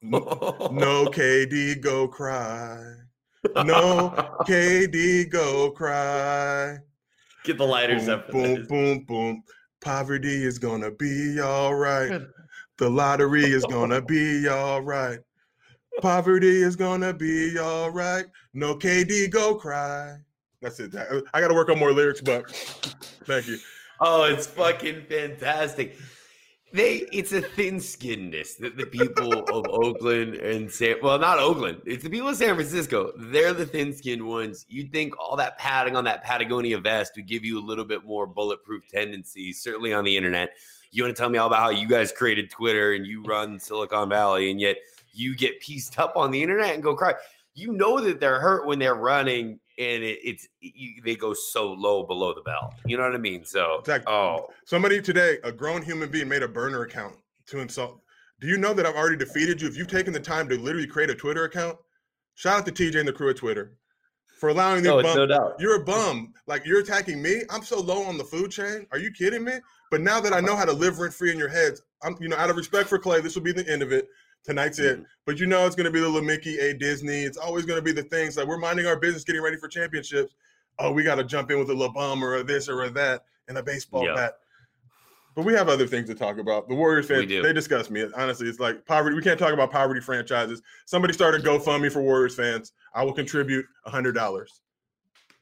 No, 0.04 0.70
no 0.72 1.06
KD, 1.06 1.80
go 1.80 2.08
cry. 2.08 2.96
No 3.56 4.10
KD, 4.48 5.30
go 5.30 5.70
cry. 5.72 6.78
Get 7.44 7.58
the 7.60 7.66
lighters 7.68 8.06
Boom, 8.06 8.14
up. 8.16 8.32
boom, 8.32 8.66
boom, 8.68 9.00
boom. 9.04 9.44
Poverty 9.80 10.44
is 10.44 10.58
gonna 10.58 10.90
be 10.90 11.40
all 11.40 11.76
right. 11.76 12.20
The 12.80 12.90
lottery 12.90 13.46
is 13.46 13.64
gonna 13.66 14.02
be 14.02 14.48
all 14.48 14.82
right. 14.82 15.20
Poverty 16.00 16.62
is 16.62 16.76
gonna 16.76 17.14
be 17.14 17.58
all 17.58 17.90
right. 17.90 18.26
No 18.54 18.76
KD, 18.76 19.30
go 19.30 19.56
cry. 19.56 20.18
That's 20.62 20.80
it. 20.80 20.94
I 21.34 21.42
got 21.42 21.48
to 21.48 21.56
work 21.56 21.70
on 21.70 21.80
more 21.80 21.92
lyrics, 21.92 22.22
but 22.22 22.52
thank 23.26 23.48
you. 23.48 23.58
Oh, 24.00 24.24
it's 24.24 24.46
fucking 24.46 25.06
fantastic. 25.10 25.98
They, 26.74 27.08
it's 27.12 27.34
a 27.34 27.42
thin 27.42 27.78
skinnedness 27.78 28.58
that 28.60 28.78
the 28.78 28.86
people 28.86 29.34
of 29.50 29.66
Oakland 29.68 30.36
and 30.36 30.72
San, 30.72 30.96
well, 31.02 31.20
not 31.20 31.38
Oakland, 31.38 31.82
it's 31.86 32.04
the 32.04 32.10
people 32.10 32.30
of 32.30 32.38
San 32.38 32.56
Francisco. 32.56 33.12
They're 33.18 33.54
the 33.54 33.66
thin 33.66 33.94
skinned 33.94 34.26
ones. 34.26 34.66
You'd 34.70 34.94
think 34.94 35.20
all 35.20 35.36
that 35.36 35.58
padding 35.58 35.96
on 35.98 36.06
that 36.06 36.24
Patagonia 36.24 36.78
vest 36.78 37.14
would 37.18 37.28
give 37.28 37.44
you 37.44 37.60
a 37.60 37.66
little 37.66 37.84
bit 37.84 38.06
more 38.06 38.26
bulletproof 38.26 38.88
tendencies, 38.88 39.62
certainly 39.62 39.94
on 39.94 40.06
the 40.06 40.16
internet. 40.16 40.52
You 40.92 41.04
want 41.04 41.16
to 41.16 41.20
tell 41.20 41.30
me 41.30 41.40
all 41.40 41.48
about 41.48 41.60
how 41.60 41.70
you 41.72 41.88
guys 41.88 42.12
created 42.12 42.50
Twitter 42.50 42.94
and 42.94 43.06
you 43.06 43.24
run 43.24 43.60
Silicon 43.60 44.10
Valley, 44.10 44.50
and 44.52 44.62
yet 44.62 44.78
you 45.14 45.36
get 45.36 45.60
pieced 45.60 46.00
up 46.00 46.16
on 46.16 46.32
the 46.32 46.42
internet 46.42 46.74
and 46.74 46.84
go 46.84 46.96
cry. 46.96 47.14
You 47.54 47.74
know 47.74 48.00
that 48.00 48.20
they're 48.20 48.40
hurt 48.40 48.66
when 48.66 48.80
they're 48.80 48.96
running 48.96 49.60
and 49.78 50.04
it, 50.04 50.20
it's 50.24 50.48
you, 50.60 51.02
they 51.04 51.16
go 51.16 51.34
so 51.34 51.74
low 51.74 52.04
below 52.04 52.34
the 52.34 52.42
belt. 52.42 52.74
You 52.86 52.98
know 52.98 53.04
what 53.04 53.16
I 53.16 53.18
mean? 53.18 53.44
So, 53.44 53.82
Zach, 53.86 54.04
oh, 54.08 54.48
Somebody 54.66 55.02
today, 55.02 55.38
a 55.44 55.52
grown 55.52 55.82
human 55.82 56.10
being, 56.10 56.28
made 56.28 56.44
a 56.44 56.48
burner 56.48 56.84
account 56.84 57.16
to 57.48 57.60
insult. 57.60 58.02
Do 58.40 58.48
you 58.48 58.58
know 58.58 58.74
that 58.74 58.86
I've 58.86 58.96
already 58.96 59.18
defeated 59.18 59.62
you? 59.62 59.68
If 59.68 59.78
you've 59.78 59.88
taken 59.88 60.14
the 60.14 60.20
time 60.20 60.48
to 60.50 60.58
literally 60.58 60.88
create 60.88 61.10
a 61.10 61.16
Twitter 61.16 61.46
account, 61.46 61.78
shout 62.36 62.60
out 62.60 62.66
to 62.66 62.72
TJ 62.72 63.00
and 63.00 63.08
the 63.08 63.14
crew 63.14 63.30
at 63.30 63.38
Twitter. 63.38 63.78
for 64.40 64.50
allowing 64.50 64.86
oh, 64.88 64.98
them 64.98 65.04
No, 65.06 65.10
bum. 65.10 65.18
no 65.18 65.26
doubt. 65.28 65.56
You're 65.60 65.82
a 65.82 65.84
bum. 65.84 66.34
Like 66.48 66.66
you're 66.66 66.80
attacking 66.80 67.22
me. 67.22 67.44
I'm 67.50 67.64
so 67.64 67.80
low 67.80 68.04
on 68.04 68.18
the 68.18 68.24
food 68.24 68.52
chain. 68.52 68.88
Are 68.92 68.98
you 68.98 69.12
kidding 69.12 69.44
me? 69.44 69.54
But 69.92 70.02
now 70.02 70.20
that 70.22 70.34
I 70.34 70.40
know 70.40 70.56
how 70.56 70.66
to 70.66 70.74
live 70.74 71.00
rent 71.00 71.14
free 71.14 71.32
in 71.32 71.38
your 71.38 71.50
heads, 71.50 71.82
I'm 72.02 72.16
you 72.20 72.30
know 72.30 72.38
out 72.38 72.50
of 72.50 72.56
respect 72.56 72.90
for 72.90 72.98
Clay, 72.98 73.22
this 73.22 73.36
will 73.36 73.44
be 73.44 73.52
the 73.52 73.70
end 73.72 73.84
of 73.84 73.92
it. 73.92 74.08
Tonight's 74.44 74.80
it. 74.80 75.00
Mhm. 75.00 75.06
But 75.26 75.40
you 75.40 75.46
know 75.46 75.66
it's 75.66 75.76
going 75.76 75.86
to 75.86 75.92
be 75.92 76.00
the 76.00 76.08
little 76.08 76.26
Mickey, 76.28 76.58
a 76.60 76.74
Disney. 76.74 77.22
It's 77.22 77.38
always 77.38 77.66
going 77.66 77.78
to 77.78 77.84
be 77.84 77.92
the 77.92 78.04
things 78.04 78.38
like 78.38 78.48
we're 78.48 78.58
minding 78.58 78.88
our 78.88 78.96
business, 78.96 79.24
getting 79.24 79.42
ready 79.42 79.58
for 79.58 79.68
championships. 79.68 80.34
Oh, 80.80 80.92
we 80.92 81.04
got 81.04 81.16
to 81.16 81.24
jump 81.24 81.52
in 81.52 81.60
with 81.60 81.70
a 81.70 81.74
little 81.74 81.94
bum 81.94 82.24
or 82.24 82.36
a 82.38 82.44
this 82.44 82.68
or 82.68 82.84
a 82.84 82.90
that 82.92 83.26
and 83.48 83.58
a 83.58 83.64
baseball 83.64 84.06
Yeah. 84.06 84.16
bat. 84.16 84.34
But 85.36 85.46
we 85.46 85.54
have 85.54 85.70
other 85.70 85.88
things 85.88 86.10
to 86.10 86.16
talk 86.16 86.40
about. 86.40 86.68
The 86.68 86.76
Warriors 86.76 87.08
fans, 87.08 87.30
they 87.30 87.54
disgust 87.54 87.90
me. 87.90 88.06
Honestly, 88.18 88.50
it's 88.50 88.60
like 88.60 88.86
poverty. 88.86 89.16
We 89.16 89.22
can't 89.22 89.40
talk 89.40 89.54
about 89.54 89.72
poverty 89.72 90.02
franchises. 90.02 90.62
Somebody 90.86 91.14
started 91.14 91.44
GoFundMe 91.44 91.90
for 91.92 92.02
Warriors 92.02 92.36
fans. 92.36 92.74
I 92.94 93.06
will 93.06 93.14
contribute 93.14 93.66
hundred 93.86 94.14
dollars 94.14 94.62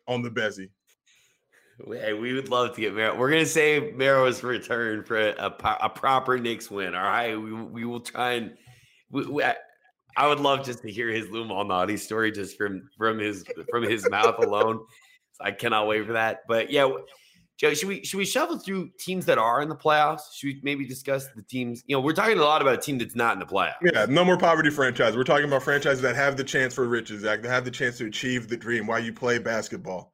on 0.07 0.21
the 0.21 0.29
Bezzy. 0.29 0.69
Hey, 1.87 2.13
we 2.13 2.33
would 2.33 2.49
love 2.49 2.75
to 2.75 2.81
get 2.81 2.93
Mero. 2.93 3.15
We're 3.17 3.31
gonna 3.31 3.45
save 3.47 3.95
Mero's 3.95 4.43
return 4.43 5.03
for 5.03 5.17
a, 5.17 5.29
a, 5.31 5.77
a 5.81 5.89
proper 5.89 6.37
Knicks 6.37 6.69
win. 6.69 6.93
All 6.93 7.01
right, 7.01 7.35
we, 7.35 7.51
we 7.53 7.85
will 7.85 8.01
try 8.01 8.33
and. 8.33 8.57
We, 9.11 9.25
we, 9.25 9.43
I- 9.43 9.57
I 10.17 10.27
would 10.27 10.39
love 10.39 10.65
just 10.65 10.81
to 10.81 10.91
hear 10.91 11.07
his 11.09 11.29
Lou 11.29 11.45
Malnati 11.45 11.97
story 11.97 12.31
just 12.31 12.57
from 12.57 12.89
from 12.97 13.19
his 13.19 13.45
from 13.69 13.83
his 13.83 14.09
mouth 14.09 14.43
alone. 14.43 14.79
I 15.39 15.51
cannot 15.51 15.87
wait 15.87 16.05
for 16.05 16.13
that. 16.13 16.41
But 16.47 16.71
yeah, 16.71 16.89
Joe, 17.57 17.73
should 17.73 17.87
we 17.87 18.03
should 18.03 18.17
we 18.17 18.25
shuffle 18.25 18.57
through 18.57 18.89
teams 18.99 19.25
that 19.27 19.37
are 19.37 19.61
in 19.61 19.69
the 19.69 19.75
playoffs? 19.75 20.33
Should 20.33 20.47
we 20.47 20.59
maybe 20.63 20.85
discuss 20.85 21.27
the 21.35 21.43
teams? 21.43 21.83
You 21.85 21.95
know, 21.95 22.01
we're 22.01 22.13
talking 22.13 22.37
a 22.37 22.41
lot 22.41 22.61
about 22.61 22.73
a 22.73 22.77
team 22.81 22.97
that's 22.97 23.15
not 23.15 23.33
in 23.33 23.39
the 23.39 23.45
playoffs. 23.45 23.75
Yeah, 23.93 24.07
no 24.09 24.25
more 24.25 24.37
poverty 24.37 24.71
franchise. 24.71 25.15
We're 25.15 25.23
talking 25.23 25.45
about 25.45 25.63
franchises 25.63 26.01
that 26.01 26.15
have 26.15 26.35
the 26.35 26.43
chance 26.43 26.73
for 26.73 26.87
riches, 26.87 27.21
Zach. 27.21 27.41
That 27.43 27.49
have 27.49 27.63
the 27.63 27.71
chance 27.71 27.97
to 27.99 28.05
achieve 28.07 28.49
the 28.49 28.57
dream 28.57 28.87
while 28.87 28.99
you 28.99 29.13
play 29.13 29.37
basketball. 29.37 30.13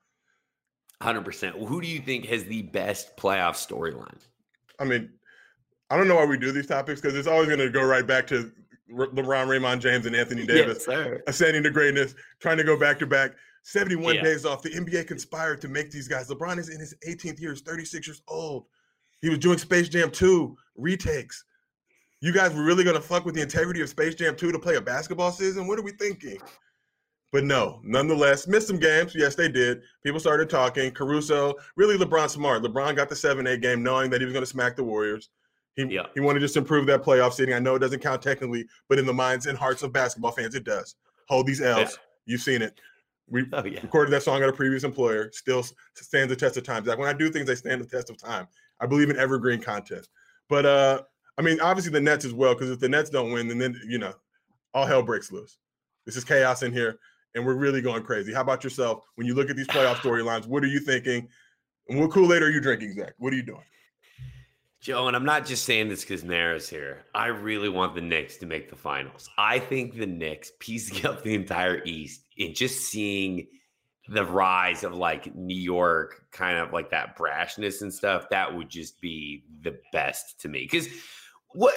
Hundred 1.02 1.25
percent. 1.25 1.56
Who 1.56 1.82
do 1.82 1.88
you 1.88 2.00
think 2.00 2.25
has 2.25 2.44
the 2.44 2.64
best 2.64 3.16
playoff 3.18 3.54
storyline? 3.56 4.20
I 4.80 4.84
mean, 4.84 5.10
I 5.90 5.98
don't 5.98 6.08
know 6.08 6.16
why 6.16 6.25
we 6.25 6.38
do 6.38 6.52
these 6.52 6.68
topics 6.68 7.02
because 7.02 7.16
it's 7.18 7.28
always 7.28 7.48
going 7.48 7.60
to 7.60 7.70
go 7.70 7.84
right 7.84 8.06
back 8.06 8.28
to 8.28 8.52
LeBron, 8.92 9.48
Raymond 9.48 9.82
James, 9.82 10.06
and 10.06 10.15
Anthony 10.15 10.46
Davis 10.46 10.86
Yes, 10.88 11.20
ascending 11.27 11.63
to 11.63 11.72
greatness, 11.72 12.13
trying 12.39 12.58
to 12.58 12.63
go 12.63 12.77
back 12.77 13.00
to 13.00 13.08
back. 13.08 13.32
71 13.63 14.15
Yeah. 14.15 14.24
days 14.24 14.46
off. 14.46 14.62
The 14.62 14.70
NBA 14.75 15.06
conspired 15.08 15.60
to 15.62 15.68
make 15.68 15.89
these 15.89 16.08
guys. 16.08 16.30
LeBron 16.30 16.60
is 16.60 16.70
in 16.70 16.80
his 16.80 16.94
18th 17.08 17.39
year, 17.42 17.51
he's 17.51 17.62
36 17.62 18.06
years 18.08 18.22
old. 18.27 18.65
He 19.22 19.30
was 19.30 19.39
doing 19.39 19.58
Space 19.58 19.89
Jam 19.89 20.12
2 20.12 20.56
retakes. 20.75 21.44
You 22.22 22.32
guys 22.32 22.54
were 22.54 22.63
really 22.63 22.84
going 22.84 22.96
to 22.96 23.01
fuck 23.01 23.25
with 23.25 23.34
the 23.34 23.42
integrity 23.42 23.82
of 23.82 23.89
Space 23.89 24.13
Jam 24.13 24.36
2 24.36 24.51
to 24.51 24.60
play 24.60 24.75
a 24.75 24.82
basketball 24.82 25.32
season? 25.32 25.68
What 25.68 25.80
are 25.80 25.84
we 25.84 25.92
thinking? 25.94 26.38
But 27.32 27.44
no, 27.44 27.82
nonetheless, 27.84 28.48
missed 28.48 28.68
some 28.68 28.80
games. 28.80 29.13
Yes, 29.15 29.36
they 29.36 29.50
did. 29.50 29.82
People 30.04 30.20
started 30.20 30.50
talking. 30.50 30.92
Caruso, 30.92 31.56
really 31.75 31.98
LeBron 31.98 32.30
smart. 32.30 32.62
LeBron 32.63 32.96
got 32.96 33.10
the 33.10 33.15
7 33.15 33.46
8 33.48 33.62
game 33.62 33.82
knowing 33.84 34.10
that 34.12 34.22
he 34.22 34.25
was 34.25 34.34
going 34.34 34.44
to 34.44 34.50
smack 34.50 34.75
the 34.75 34.84
Warriors. 34.84 35.30
He, 35.75 35.84
Yeah. 35.86 36.08
he 36.13 36.20
wanted 36.22 36.39
just 36.39 36.53
to 36.53 36.60
improve 36.62 36.86
that 36.88 37.03
playoff 37.03 37.34
seating. 37.34 37.53
I 37.53 37.60
know 37.60 37.75
it 37.75 37.79
doesn't 37.79 38.00
count 38.00 38.22
technically, 38.22 38.65
but 38.88 38.98
in 39.00 39.05
the 39.05 39.13
minds 39.13 39.46
and 39.46 39.58
hearts 39.58 39.84
of 39.84 39.91
basketball 39.91 40.32
fans, 40.32 40.55
it 40.55 40.63
does. 40.63 40.96
Hold 41.27 41.48
these 41.48 41.62
L's. 41.62 41.91
Yeah. 41.91 41.96
You've 42.27 42.41
seen 42.41 42.62
it. 42.62 42.79
We 43.27 43.46
Oh 43.53 43.63
yeah. 43.65 43.82
recorded 43.82 44.12
that 44.12 44.24
song 44.24 44.41
at 44.44 44.50
a 44.50 44.53
previous 44.53 44.84
employer. 44.84 45.32
Still 45.34 45.65
stands 45.96 46.29
the 46.29 46.36
test 46.36 46.58
of 46.58 46.63
time. 46.63 46.86
Zach, 46.86 46.98
when 46.98 47.10
I 47.10 47.13
do 47.13 47.29
things, 47.29 47.48
they 47.48 47.55
stand 47.55 47.82
the 47.82 47.86
test 47.86 48.10
of 48.10 48.17
time. 48.17 48.48
I 48.79 48.86
believe 48.86 49.10
in 49.10 49.17
evergreen 49.17 49.62
content. 49.62 50.08
But 50.48 50.65
uh, 50.65 51.01
I 51.38 51.41
mean, 51.41 51.60
obviously 51.60 51.91
the 51.91 52.01
Nets 52.01 52.24
as 52.25 52.34
well, 52.34 52.53
because 52.53 52.70
if 52.70 52.79
the 52.79 52.89
Nets 52.89 53.10
don't 53.10 53.32
win, 53.32 53.48
then 53.48 53.58
then 53.58 53.79
you 53.88 53.98
know, 53.98 54.13
all 54.74 54.86
hell 54.86 55.01
breaks 55.01 55.32
loose. 55.32 55.58
This 56.05 56.15
is 56.17 56.24
chaos 56.24 56.62
in 56.62 56.72
here, 56.72 57.00
and 57.34 57.44
we're 57.46 57.55
really 57.55 57.82
going 57.82 58.03
crazy. 58.03 58.32
How 58.32 58.41
about 58.41 58.63
yourself? 58.63 59.03
When 59.15 59.25
you 59.25 59.34
look 59.34 59.50
at 59.50 59.55
these 59.55 59.67
playoff 59.67 59.96
storylines, 59.96 60.46
what 60.46 60.63
are 60.63 60.67
you 60.67 60.79
thinking? 60.79 61.27
And 61.89 62.00
what 62.00 62.12
Kool-Aid 62.12 62.44
are 62.44 62.50
you 62.51 62.62
drinking, 62.62 62.94
Zach? 62.94 63.13
What 63.17 63.34
are 63.34 63.36
you 63.36 63.44
doing? 63.44 63.63
Joe, 64.86 65.08
and 65.08 65.15
I'm 65.15 65.25
not 65.25 65.48
just 65.48 65.65
saying 65.65 65.89
this 65.89 66.01
because 66.01 66.24
Mara's 66.24 66.70
here. 66.70 67.06
I 67.15 67.25
really 67.25 67.70
want 67.70 67.96
the 67.96 68.01
Knicks 68.01 68.38
to 68.38 68.46
make 68.46 68.70
the 68.70 68.75
finals. 68.75 69.27
I 69.36 69.58
think 69.58 69.96
the 69.96 70.06
Knicks 70.06 70.51
piecing 70.60 71.04
up 71.08 71.24
the 71.24 71.34
entire 71.34 71.84
East 71.86 72.22
and 72.38 72.54
just 72.54 72.82
seeing 72.82 73.48
the 74.10 74.24
rise 74.24 74.84
of 74.84 74.94
like 74.94 75.36
New 75.36 75.58
York, 75.58 76.27
kind 76.32 76.60
of 76.60 76.72
like 76.72 76.92
that 76.92 77.18
brashness 77.18 77.82
and 77.82 77.92
stuff, 77.92 78.30
that 78.30 78.56
would 78.56 78.70
just 78.70 79.01
be 79.01 79.44
the 79.63 79.75
best 79.92 80.39
to 80.42 80.50
me. 80.50 80.68
Because 80.70 80.88
what 81.54 81.74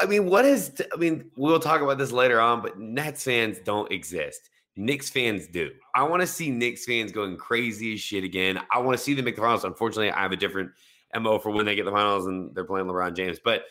I 0.00 0.06
mean, 0.06 0.26
what 0.26 0.44
is 0.44 0.80
I 0.94 0.96
mean, 0.96 1.32
we'll 1.36 1.58
talk 1.58 1.80
about 1.80 1.98
this 1.98 2.12
later 2.12 2.40
on, 2.40 2.62
but 2.62 2.78
Nets 2.78 3.24
fans 3.24 3.58
don't 3.64 3.90
exist. 3.90 4.50
Knicks 4.76 5.10
fans 5.10 5.48
do. 5.48 5.72
I 5.96 6.04
want 6.04 6.20
to 6.20 6.28
see 6.28 6.48
Knicks 6.48 6.84
fans 6.84 7.10
going 7.10 7.36
crazy 7.38 7.94
as 7.94 8.00
shit 8.00 8.22
again. 8.22 8.60
I 8.70 8.78
want 8.78 8.96
to 8.96 9.02
see 9.02 9.14
them 9.14 9.24
make 9.24 9.34
the 9.34 9.42
finals. 9.42 9.64
Unfortunately, 9.64 10.12
I 10.12 10.22
have 10.22 10.30
a 10.30 10.36
different 10.36 10.70
mo 11.20 11.38
for 11.38 11.50
when 11.50 11.66
they 11.66 11.74
get 11.74 11.84
the 11.84 11.90
finals 11.90 12.26
and 12.26 12.54
they're 12.54 12.64
playing 12.64 12.86
LeBron 12.86 13.14
James. 13.14 13.38
But 13.42 13.64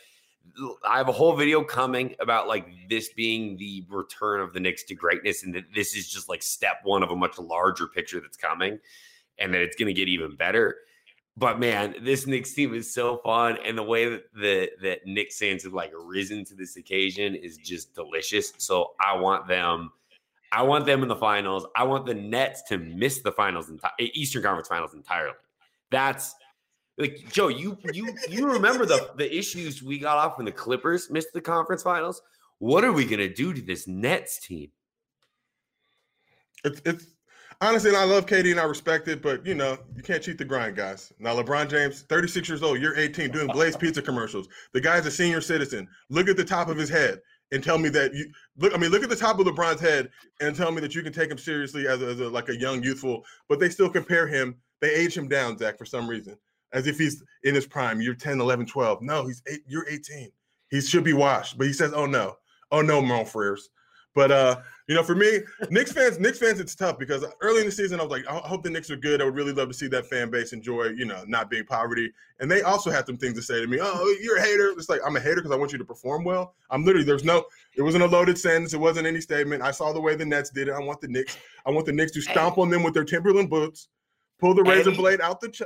I 0.87 0.97
have 0.97 1.09
a 1.09 1.13
whole 1.13 1.35
video 1.35 1.63
coming 1.63 2.15
about 2.19 2.47
like 2.47 2.67
this 2.89 3.09
being 3.13 3.57
the 3.57 3.85
return 3.89 4.41
of 4.41 4.53
the 4.53 4.59
Knicks 4.59 4.83
to 4.83 4.95
greatness, 4.95 5.43
and 5.43 5.53
that 5.55 5.65
this 5.73 5.95
is 5.95 6.09
just 6.09 6.29
like 6.29 6.43
step 6.43 6.77
one 6.83 7.03
of 7.03 7.11
a 7.11 7.15
much 7.15 7.37
larger 7.37 7.87
picture 7.87 8.19
that's 8.19 8.37
coming, 8.37 8.79
and 9.39 9.53
that 9.53 9.61
it's 9.61 9.75
going 9.75 9.87
to 9.87 9.93
get 9.93 10.07
even 10.07 10.35
better. 10.35 10.75
But 11.37 11.59
man, 11.59 11.95
this 12.01 12.27
Knicks 12.27 12.53
team 12.53 12.73
is 12.73 12.93
so 12.93 13.17
fun, 13.23 13.57
and 13.63 13.77
the 13.77 13.83
way 13.83 14.09
that 14.09 14.23
the 14.33 14.69
that 14.81 15.05
Knicks 15.05 15.37
fans 15.37 15.63
have 15.63 15.73
like 15.73 15.91
risen 15.95 16.43
to 16.45 16.55
this 16.55 16.75
occasion 16.75 17.35
is 17.35 17.57
just 17.57 17.93
delicious. 17.93 18.53
So 18.57 18.91
I 18.99 19.15
want 19.15 19.47
them. 19.47 19.91
I 20.51 20.63
want 20.63 20.85
them 20.85 21.01
in 21.01 21.07
the 21.07 21.15
finals. 21.15 21.65
I 21.77 21.83
want 21.83 22.05
the 22.05 22.13
Nets 22.13 22.61
to 22.63 22.77
miss 22.77 23.21
the 23.21 23.31
finals, 23.31 23.69
enti- 23.69 24.11
Eastern 24.13 24.43
Conference 24.43 24.67
Finals 24.67 24.93
entirely. 24.93 25.35
That's 25.91 26.35
like 27.01 27.31
Joe, 27.31 27.47
you 27.47 27.77
you 27.93 28.15
you 28.29 28.47
remember 28.47 28.85
the 28.85 29.11
the 29.17 29.35
issues 29.35 29.81
we 29.83 29.99
got 29.99 30.17
off 30.17 30.37
when 30.37 30.45
the 30.45 30.51
Clippers 30.51 31.09
missed 31.09 31.33
the 31.33 31.41
conference 31.41 31.83
finals? 31.83 32.21
What 32.59 32.83
are 32.83 32.91
we 32.91 33.05
gonna 33.05 33.33
do 33.33 33.53
to 33.53 33.61
this 33.61 33.87
Nets 33.87 34.39
team? 34.39 34.69
It's 36.63 36.81
it's 36.85 37.07
honestly, 37.59 37.89
and 37.89 37.97
I 37.97 38.03
love 38.03 38.25
KD 38.25 38.51
and 38.51 38.59
I 38.59 38.63
respect 38.63 39.07
it, 39.07 39.21
but 39.21 39.45
you 39.45 39.55
know, 39.55 39.77
you 39.95 40.03
can't 40.03 40.21
cheat 40.21 40.37
the 40.37 40.45
grind, 40.45 40.75
guys. 40.75 41.11
Now, 41.19 41.35
LeBron 41.35 41.69
James, 41.69 42.03
36 42.03 42.49
years 42.49 42.63
old, 42.63 42.79
you're 42.79 42.97
18, 42.97 43.31
doing 43.31 43.47
Blaze 43.47 43.75
Pizza 43.75 44.01
commercials. 44.01 44.47
The 44.73 44.81
guy's 44.81 45.05
a 45.05 45.11
senior 45.11 45.41
citizen. 45.41 45.87
Look 46.09 46.27
at 46.27 46.37
the 46.37 46.45
top 46.45 46.67
of 46.67 46.77
his 46.77 46.89
head 46.89 47.19
and 47.51 47.63
tell 47.63 47.77
me 47.77 47.89
that 47.89 48.13
you 48.13 48.25
look. 48.57 48.73
I 48.73 48.77
mean, 48.77 48.91
look 48.91 49.03
at 49.03 49.09
the 49.09 49.15
top 49.15 49.39
of 49.39 49.45
LeBron's 49.45 49.81
head 49.81 50.09
and 50.39 50.55
tell 50.55 50.71
me 50.71 50.81
that 50.81 50.95
you 50.95 51.03
can 51.03 51.13
take 51.13 51.31
him 51.31 51.37
seriously 51.37 51.87
as 51.87 52.01
a, 52.01 52.07
as 52.07 52.19
a 52.19 52.29
like 52.29 52.49
a 52.49 52.57
young, 52.57 52.83
youthful. 52.83 53.23
But 53.49 53.59
they 53.59 53.69
still 53.69 53.89
compare 53.89 54.27
him. 54.27 54.55
They 54.81 54.93
age 54.93 55.15
him 55.15 55.27
down, 55.27 55.57
Zach, 55.57 55.77
for 55.77 55.85
some 55.85 56.07
reason, 56.07 56.37
as 56.73 56.87
if 56.87 56.97
he's 56.97 57.23
in 57.43 57.55
his 57.55 57.65
prime. 57.65 58.01
You're 58.01 58.15
10, 58.15 58.39
11, 58.39 58.65
12. 58.65 59.01
No, 59.01 59.25
he's 59.25 59.41
eight. 59.47 59.61
You're 59.67 59.87
18. 59.89 60.31
He 60.69 60.81
should 60.81 61.03
be 61.03 61.13
washed, 61.13 61.57
but 61.57 61.67
he 61.67 61.73
says, 61.73 61.91
"Oh 61.93 62.05
no, 62.05 62.37
oh 62.71 62.81
no, 62.81 63.01
mon 63.01 63.25
frères." 63.25 63.63
But 64.13 64.31
uh, 64.31 64.59
you 64.87 64.95
know, 64.95 65.03
for 65.03 65.15
me, 65.15 65.39
Knicks 65.69 65.91
fans, 65.93 66.19
Knicks 66.19 66.39
fans, 66.39 66.59
it's 66.59 66.75
tough 66.75 66.99
because 66.99 67.25
early 67.41 67.59
in 67.61 67.65
the 67.65 67.71
season, 67.71 67.99
I 67.99 68.03
was 68.03 68.11
like, 68.11 68.27
I 68.27 68.35
hope 68.39 68.63
the 68.63 68.69
Knicks 68.69 68.89
are 68.89 68.97
good. 68.97 69.21
I 69.21 69.25
would 69.25 69.35
really 69.35 69.53
love 69.53 69.69
to 69.69 69.73
see 69.73 69.87
that 69.87 70.05
fan 70.07 70.29
base 70.29 70.53
enjoy, 70.53 70.87
you 70.87 71.05
know, 71.05 71.23
not 71.27 71.49
being 71.49 71.65
poverty. 71.65 72.11
And 72.39 72.51
they 72.51 72.61
also 72.61 72.89
had 72.89 73.05
some 73.05 73.17
things 73.17 73.35
to 73.35 73.41
say 73.41 73.61
to 73.61 73.67
me. 73.67 73.79
Oh, 73.81 74.17
you're 74.21 74.37
a 74.37 74.41
hater. 74.41 74.69
It's 74.77 74.89
like 74.89 75.01
I'm 75.05 75.15
a 75.15 75.19
hater 75.19 75.35
because 75.35 75.51
I 75.51 75.55
want 75.55 75.71
you 75.71 75.77
to 75.77 75.85
perform 75.85 76.23
well. 76.23 76.55
I'm 76.69 76.83
literally 76.83 77.05
there's 77.05 77.23
no, 77.23 77.45
it 77.75 77.81
wasn't 77.81 78.03
a 78.03 78.07
loaded 78.07 78.37
sentence. 78.37 78.73
It 78.73 78.79
wasn't 78.79 79.07
any 79.07 79.21
statement. 79.21 79.61
I 79.61 79.71
saw 79.71 79.93
the 79.93 80.01
way 80.01 80.15
the 80.15 80.25
Nets 80.25 80.49
did 80.49 80.67
it. 80.67 80.73
I 80.73 80.79
want 80.79 80.99
the 80.99 81.07
Knicks. 81.07 81.37
I 81.65 81.71
want 81.71 81.85
the 81.85 81.93
Knicks 81.93 82.11
to 82.13 82.21
stomp 82.21 82.57
on 82.57 82.69
them 82.69 82.83
with 82.83 82.93
their 82.93 83.05
Timberland 83.05 83.49
boots, 83.49 83.87
pull 84.39 84.53
the 84.53 84.63
razor 84.63 84.91
blade 84.91 85.21
out 85.21 85.39
the. 85.39 85.49
Ch- 85.49 85.63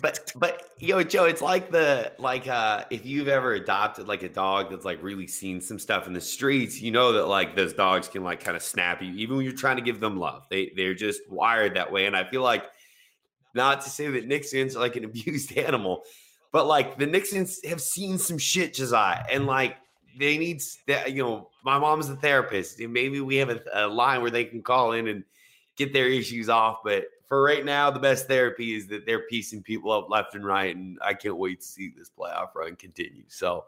But 0.00 0.32
but 0.36 0.70
yo, 0.78 1.02
Joe, 1.02 1.24
it's 1.24 1.42
like 1.42 1.70
the 1.70 2.12
like 2.18 2.48
uh 2.48 2.84
if 2.90 3.04
you've 3.06 3.28
ever 3.28 3.54
adopted 3.54 4.08
like 4.08 4.22
a 4.22 4.28
dog 4.28 4.70
that's 4.70 4.84
like 4.84 5.02
really 5.02 5.26
seen 5.26 5.60
some 5.60 5.78
stuff 5.78 6.06
in 6.06 6.12
the 6.12 6.20
streets, 6.20 6.80
you 6.80 6.90
know 6.90 7.12
that 7.12 7.26
like 7.26 7.56
those 7.56 7.72
dogs 7.72 8.08
can 8.08 8.22
like 8.22 8.42
kind 8.42 8.56
of 8.56 8.62
snap 8.62 9.02
you, 9.02 9.12
even 9.14 9.36
when 9.36 9.44
you're 9.44 9.54
trying 9.54 9.76
to 9.76 9.82
give 9.82 10.00
them 10.00 10.18
love. 10.18 10.44
They 10.50 10.72
they're 10.76 10.94
just 10.94 11.20
wired 11.30 11.74
that 11.76 11.90
way. 11.90 12.06
And 12.06 12.16
I 12.16 12.24
feel 12.24 12.42
like 12.42 12.64
not 13.54 13.82
to 13.82 13.90
say 13.90 14.08
that 14.08 14.26
Nixon's 14.26 14.76
like 14.76 14.96
an 14.96 15.04
abused 15.06 15.56
animal, 15.56 16.04
but 16.52 16.66
like 16.66 16.98
the 16.98 17.06
Nixons 17.06 17.64
have 17.64 17.80
seen 17.80 18.18
some 18.18 18.38
shit, 18.38 18.74
Josiah, 18.74 19.24
and 19.30 19.46
like 19.46 19.76
they 20.18 20.38
need 20.38 20.62
that. 20.86 21.12
You 21.12 21.22
know, 21.22 21.50
my 21.64 21.78
mom's 21.78 22.08
a 22.08 22.16
therapist, 22.16 22.80
and 22.80 22.92
maybe 22.92 23.20
we 23.20 23.36
have 23.36 23.50
a, 23.50 23.60
a 23.72 23.86
line 23.86 24.20
where 24.20 24.30
they 24.30 24.44
can 24.44 24.62
call 24.62 24.92
in 24.92 25.08
and 25.08 25.24
get 25.76 25.92
their 25.92 26.08
issues 26.08 26.48
off. 26.48 26.78
But 26.84 27.06
for 27.32 27.40
right 27.40 27.64
now, 27.64 27.90
the 27.90 27.98
best 27.98 28.28
therapy 28.28 28.74
is 28.74 28.86
that 28.88 29.06
they're 29.06 29.22
piecing 29.22 29.62
people 29.62 29.90
up 29.90 30.10
left 30.10 30.34
and 30.34 30.44
right, 30.44 30.76
and 30.76 30.98
I 31.00 31.14
can't 31.14 31.38
wait 31.38 31.62
to 31.62 31.66
see 31.66 31.90
this 31.96 32.10
playoff 32.10 32.54
run 32.54 32.76
continue. 32.76 33.22
So. 33.28 33.64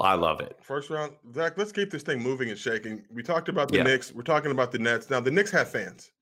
I 0.00 0.14
love 0.14 0.38
it. 0.38 0.56
First 0.62 0.90
round, 0.90 1.14
Zach. 1.34 1.58
Let's 1.58 1.72
keep 1.72 1.90
this 1.90 2.04
thing 2.04 2.22
moving 2.22 2.50
and 2.50 2.56
shaking. 2.56 3.02
We 3.12 3.24
talked 3.24 3.48
about 3.48 3.66
the 3.68 3.78
Yeah. 3.78 3.82
Knicks. 3.82 4.12
We're 4.12 4.22
talking 4.22 4.52
about 4.52 4.70
the 4.70 4.78
Nets. 4.78 5.10
Now 5.10 5.18
the 5.18 5.32
Knicks 5.32 5.50
have 5.50 5.70
fans. 5.70 6.12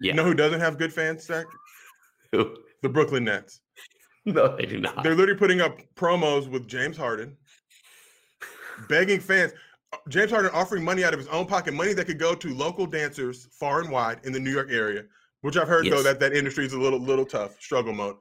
Yeah. 0.00 0.12
You 0.12 0.14
know 0.14 0.22
who 0.22 0.32
doesn't 0.34 0.60
have 0.60 0.78
good 0.78 0.92
fans, 0.92 1.24
Zach? 1.24 1.46
The 2.80 2.88
Brooklyn 2.88 3.24
Nets. 3.24 3.62
no, 4.26 4.56
they 4.56 4.64
do 4.64 4.78
not. 4.78 5.02
They're 5.02 5.16
literally 5.16 5.40
putting 5.40 5.60
up 5.60 5.80
promos 5.96 6.48
with 6.48 6.68
James 6.68 6.96
Harden, 6.96 7.36
begging 8.88 9.18
fans. 9.18 9.50
James 10.08 10.30
Harden 10.30 10.50
offering 10.52 10.84
money 10.84 11.04
out 11.04 11.12
of 11.14 11.18
his 11.18 11.28
own 11.28 11.46
pocket, 11.46 11.72
money 11.74 11.92
that 11.94 12.06
could 12.06 12.18
go 12.18 12.34
to 12.34 12.54
local 12.54 12.86
dancers 12.86 13.48
far 13.52 13.80
and 13.80 13.90
wide 13.90 14.20
in 14.24 14.32
the 14.32 14.40
New 14.40 14.50
York 14.50 14.68
area, 14.70 15.04
which 15.40 15.56
I've 15.56 15.68
heard 15.68 15.86
Yes. 15.86 15.94
though 15.94 16.02
that 16.02 16.20
that 16.20 16.34
industry 16.34 16.66
is 16.66 16.72
a 16.72 16.78
little 16.78 16.98
little 17.00 17.24
tough, 17.24 17.60
struggle 17.60 17.92
mode. 17.94 18.16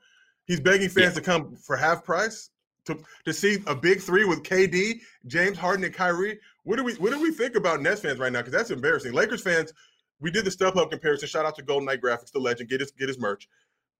He's 0.45 0.59
begging 0.61 0.89
fans 0.89 1.15
to 1.15 1.21
come 1.21 1.55
for 1.55 1.75
half 1.75 2.03
price 2.05 2.49
to 2.85 2.97
to 3.25 3.33
see 3.33 3.57
a 3.67 3.75
big 3.75 4.01
three 4.01 4.23
with 4.23 4.43
KD, 4.43 5.01
James 5.25 5.57
Harden, 5.57 5.83
and 5.83 5.93
Kyrie. 5.93 6.39
What 6.63 6.77
do 6.77 6.83
we 6.83 6.93
what 6.95 7.11
do 7.11 7.21
we 7.21 7.31
think 7.31 7.55
about 7.55 7.81
Nets 7.81 8.01
fans 8.01 8.19
right 8.19 8.31
now? 8.31 8.39
Because 8.39 8.53
that's 8.53 8.71
embarrassing. 8.71 9.11
Lakers 9.13 9.41
fans, 9.41 9.73
we 10.21 10.31
did 10.31 10.45
the 10.45 10.67
Up 10.67 10.89
comparison. 10.89 11.27
Shout 11.27 11.45
out 11.45 11.55
to 11.55 11.61
Golden 11.63 11.85
Knight 11.85 12.01
Graphics, 12.01 12.31
the 12.31 12.39
legend. 12.39 12.69
Get 12.69 12.79
his 12.79 12.91
get 12.91 13.09
his 13.09 13.19
merch. 13.19 13.49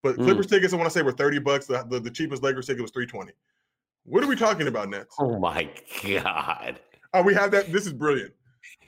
But 0.04 0.16
Mm. 0.16 0.24
Clippers 0.26 0.48
tickets, 0.48 0.74
I 0.74 0.78
want 0.78 0.88
to 0.90 0.94
say, 0.94 1.02
were 1.02 1.12
thirty 1.12 1.40
bucks. 1.40 1.66
The, 1.66 1.84
the, 1.90 2.00
the 2.00 2.12
cheapest 2.12 2.44
Lakers 2.44 2.68
ticket 2.68 2.82
was 2.82 2.92
three 2.92 3.08
twenty. 3.08 3.34
What 4.06 4.24
are 4.24 4.28
we 4.28 4.38
talking 4.38 4.68
about, 4.68 4.90
Nets? 4.90 5.16
Oh 5.20 5.38
my 5.38 5.70
god. 6.04 6.80
Oh, 7.18 7.24
we 7.24 7.34
have 7.34 7.50
that. 7.52 7.72
This 7.72 7.88
is 7.88 7.94
brilliant. 7.94 8.32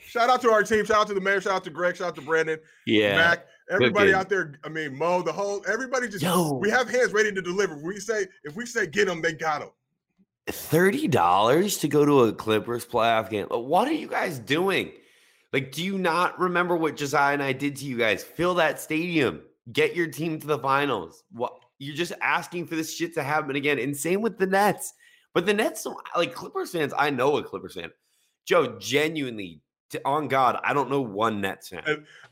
Shout 0.05 0.29
out 0.29 0.39
to 0.41 0.51
our 0.51 0.61
team. 0.61 0.85
Shout 0.85 0.97
out 0.97 1.07
to 1.07 1.15
the 1.15 1.21
mayor. 1.21 1.41
Shout 1.41 1.53
out 1.53 1.63
to 1.63 1.71
Greg. 1.71 1.95
Shout 1.95 2.09
out 2.09 2.15
to 2.15 2.21
Brandon, 2.21 2.59
Yeah. 2.85 3.15
Mac, 3.15 3.47
everybody 3.71 4.13
out 4.13 4.29
there. 4.29 4.59
I 4.63 4.69
mean, 4.69 4.95
Mo, 4.95 5.23
the 5.23 5.31
whole 5.31 5.63
everybody. 5.67 6.07
Just 6.07 6.23
Yo. 6.23 6.53
we 6.53 6.69
have 6.69 6.87
hands 6.89 7.11
ready 7.11 7.31
to 7.31 7.41
deliver. 7.41 7.75
We 7.77 7.99
say 7.99 8.27
if 8.43 8.55
we 8.55 8.67
say 8.67 8.85
get 8.85 9.07
them, 9.07 9.21
they 9.21 9.33
got 9.33 9.61
them. 9.61 9.69
Thirty 10.47 11.07
dollars 11.07 11.77
to 11.79 11.87
go 11.87 12.05
to 12.05 12.23
a 12.25 12.33
Clippers 12.33 12.85
playoff 12.85 13.29
game. 13.31 13.47
What 13.49 13.87
are 13.87 13.93
you 13.93 14.07
guys 14.07 14.37
doing? 14.37 14.91
Like, 15.53 15.71
do 15.71 15.83
you 15.83 15.97
not 15.97 16.39
remember 16.39 16.75
what 16.75 16.95
Josiah 16.97 17.33
and 17.33 17.41
I 17.41 17.53
did 17.53 17.75
to 17.77 17.85
you 17.85 17.97
guys? 17.97 18.23
Fill 18.23 18.53
that 18.55 18.79
stadium. 18.79 19.41
Get 19.71 19.95
your 19.95 20.07
team 20.07 20.39
to 20.39 20.45
the 20.47 20.59
finals. 20.59 21.23
What 21.31 21.53
you're 21.79 21.95
just 21.95 22.13
asking 22.21 22.67
for 22.67 22.75
this 22.75 22.95
shit 22.95 23.15
to 23.15 23.23
happen 23.23 23.55
again. 23.55 23.79
And 23.79 23.97
same 23.97 24.21
with 24.21 24.37
the 24.37 24.45
Nets. 24.45 24.93
But 25.33 25.45
the 25.45 25.53
Nets 25.53 25.83
don't 25.83 25.97
like 26.15 26.33
Clippers 26.33 26.71
fans. 26.71 26.93
I 26.97 27.11
know 27.11 27.37
a 27.37 27.43
Clippers 27.43 27.75
fan. 27.75 27.91
Joe, 28.49 28.79
genuinely, 28.79 29.61
to, 29.91 30.01
on 30.05 30.27
God, 30.27 30.59
I 30.63 30.73
don't 30.73 30.89
know 30.89 31.01
one 31.01 31.39
Nets 31.39 31.69
fan. 31.69 31.83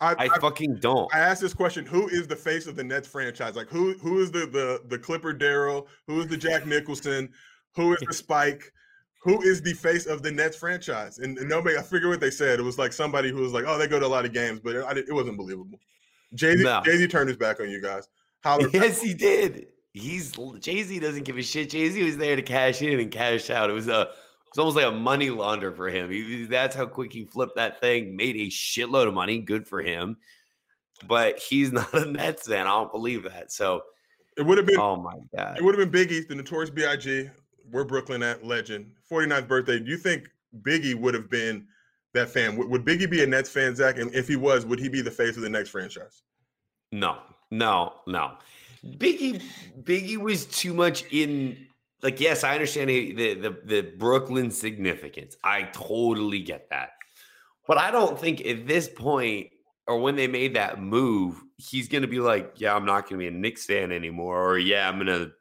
I, 0.01 0.13
I 0.13 0.15
I, 0.25 0.39
fucking 0.39 0.79
don't. 0.79 1.13
I 1.13 1.19
asked 1.19 1.41
this 1.41 1.53
question: 1.53 1.86
Who 1.86 2.07
is 2.07 2.25
the 2.25 2.36
face 2.36 2.65
of 2.65 2.75
the 2.75 2.83
Nets 2.83 3.07
franchise? 3.07 3.55
Like 3.55 3.69
who 3.69 3.93
who 4.00 4.19
is 4.19 4.31
the 4.31 4.47
the 4.47 4.81
the 4.88 4.97
Clipper 4.97 5.31
Darrell? 5.31 5.88
Who 6.07 6.19
is 6.19 6.25
the 6.25 6.36
Jack 6.36 6.65
Nicholson? 6.65 7.29
Who 7.75 7.93
is 7.93 8.00
the 8.00 8.15
Spike? 8.15 8.74
Who 9.21 9.43
is 9.43 9.62
the 9.62 9.74
face 9.74 10.07
of 10.07 10.24
the 10.24 10.31
Nets 10.31 10.57
franchise? 10.57 11.19
And, 11.19 11.38
and 11.38 11.47
nobody, 11.47 11.77
I 11.77 11.83
figure 11.83 12.09
what 12.09 12.19
they 12.19 12.31
said. 12.31 12.59
It 12.59 12.63
was 12.63 12.79
like 12.79 12.93
somebody 12.93 13.29
who 13.29 13.41
was 13.41 13.53
like, 13.53 13.65
"Oh, 13.67 13.77
they 13.77 13.88
go 13.88 14.00
to 14.00 14.05
a 14.05 14.07
lot 14.07 14.25
of 14.25 14.33
games," 14.33 14.59
but 14.59 14.75
it, 14.75 15.05
it 15.07 15.13
wasn't 15.13 15.38
believable. 15.38 15.77
Jay 16.33 16.57
Z 16.57 16.63
No. 16.63 16.81
Jay 16.83 16.97
Z 16.97 17.07
turned 17.09 17.27
his 17.29 17.38
back 17.38 17.59
on 17.59 17.69
you 17.69 17.79
guys. 17.79 18.09
Holler, 18.43 18.69
Yes, 18.74 19.00
he 19.00 19.13
did. 19.13 19.67
He's 19.93 20.31
Jay 20.62 20.81
Z 20.81 20.97
doesn't 20.97 21.25
give 21.25 21.38
a 21.38 21.43
shit. 21.43 21.69
Jay 21.69 21.89
Z 21.91 22.03
was 22.03 22.17
there 22.17 22.36
to 22.36 22.41
cash 22.41 22.81
in 22.81 23.00
and 23.00 23.12
cash 23.12 23.51
out. 23.51 23.69
It 23.69 23.74
was 23.74 23.88
a 23.88 24.09
it's 24.50 24.58
almost 24.58 24.75
like 24.75 24.86
a 24.86 24.92
money 24.92 25.30
launder 25.30 25.72
for 25.72 25.89
him. 25.89 26.10
He, 26.10 26.46
that's 26.46 26.75
how 26.75 26.86
quick 26.86 27.13
he 27.13 27.25
flipped 27.25 27.56
that 27.56 27.80
thing. 27.82 28.16
Made 28.16 28.36
a 28.36 28.48
shitload 28.48 29.08
of 29.08 29.13
money. 29.13 29.39
Good 29.39 29.68
for 29.68 29.82
him. 29.82 30.18
But 31.08 31.39
he's 31.39 31.72
not 31.74 31.94
a 31.94 32.06
Nets 32.06 32.48
fan. 32.48 32.68
I 32.68 32.72
don't 32.72 32.92
believe 32.92 33.24
that. 33.24 33.51
So, 33.51 33.84
it 34.38 34.46
would 34.46 34.58
have 34.58 34.68
been 34.68 34.80
oh 34.80 34.96
my 34.96 35.18
god. 35.36 35.58
It 35.58 35.63
would 35.63 35.77
have 35.77 35.92
been 35.92 36.08
Biggie, 36.08 36.27
the 36.27 36.36
notorious 36.36 36.70
B.I.G. 36.70 37.30
We're 37.72 37.84
Brooklyn 37.84 38.24
at 38.24 38.46
legend. 38.46 38.92
49th 39.12 39.48
birthday. 39.48 39.80
Do 39.80 39.89
you 39.89 39.98
think 39.98 40.30
Biggie 40.62 40.96
would 40.96 41.13
have 41.13 41.30
been 41.30 41.68
that 42.13 42.30
fan? 42.30 42.56
Would, 42.56 42.70
would 42.70 42.86
Biggie 42.86 43.10
be 43.10 43.24
a 43.24 43.27
Nets 43.27 43.50
fan, 43.50 43.75
Zach? 43.75 43.98
And 43.98 44.13
if 44.13 44.27
he 44.27 44.36
was, 44.36 44.66
would 44.66 44.80
he 44.80 44.89
be 44.89 45.01
the 45.01 45.12
face 45.12 45.36
of 45.36 45.42
the 45.42 45.50
Nets 45.50 45.70
franchise? 45.70 46.22
No, 46.92 47.18
no, 47.51 47.96
no. 48.06 48.34
Biggie, 48.86 49.42
Biggie 49.84 50.18
was 50.18 50.46
too 50.46 50.74
much 50.74 51.04
in. 51.12 51.66
Like, 52.04 52.20
yes, 52.20 52.44
I 52.44 52.54
understand 52.54 52.89
the 52.89 53.34
the 53.34 53.58
the, 53.66 53.82
Brooklyn 53.98 54.51
significance. 54.51 55.36
I 55.44 55.63
totally 55.74 56.42
get 56.42 56.70
that, 56.70 56.92
but 57.68 57.77
I 57.77 57.89
don't 57.89 58.20
think 58.20 58.46
at 58.46 58.68
this 58.68 58.88
point 58.88 59.50
or 59.88 60.00
when 60.00 60.16
they 60.16 60.27
made 60.27 60.56
that 60.56 60.82
move, 60.82 61.42
he's 61.58 61.88
going 61.88 62.01
to 62.01 62.08
be 62.08 62.20
like, 62.20 62.54
"Yeah, 62.58 62.75
I'm 62.75 62.86
not 62.86 63.10
going 63.10 63.13
to 63.13 63.18
be 63.18 63.27
a 63.27 63.32
Knicks 63.32 63.66
fan 63.66 63.92
anymore," 63.92 64.51
or 64.51 64.58
"Yeah, 64.58 64.88
I'm 64.88 64.96
going 64.96 65.08
to." 65.08 65.32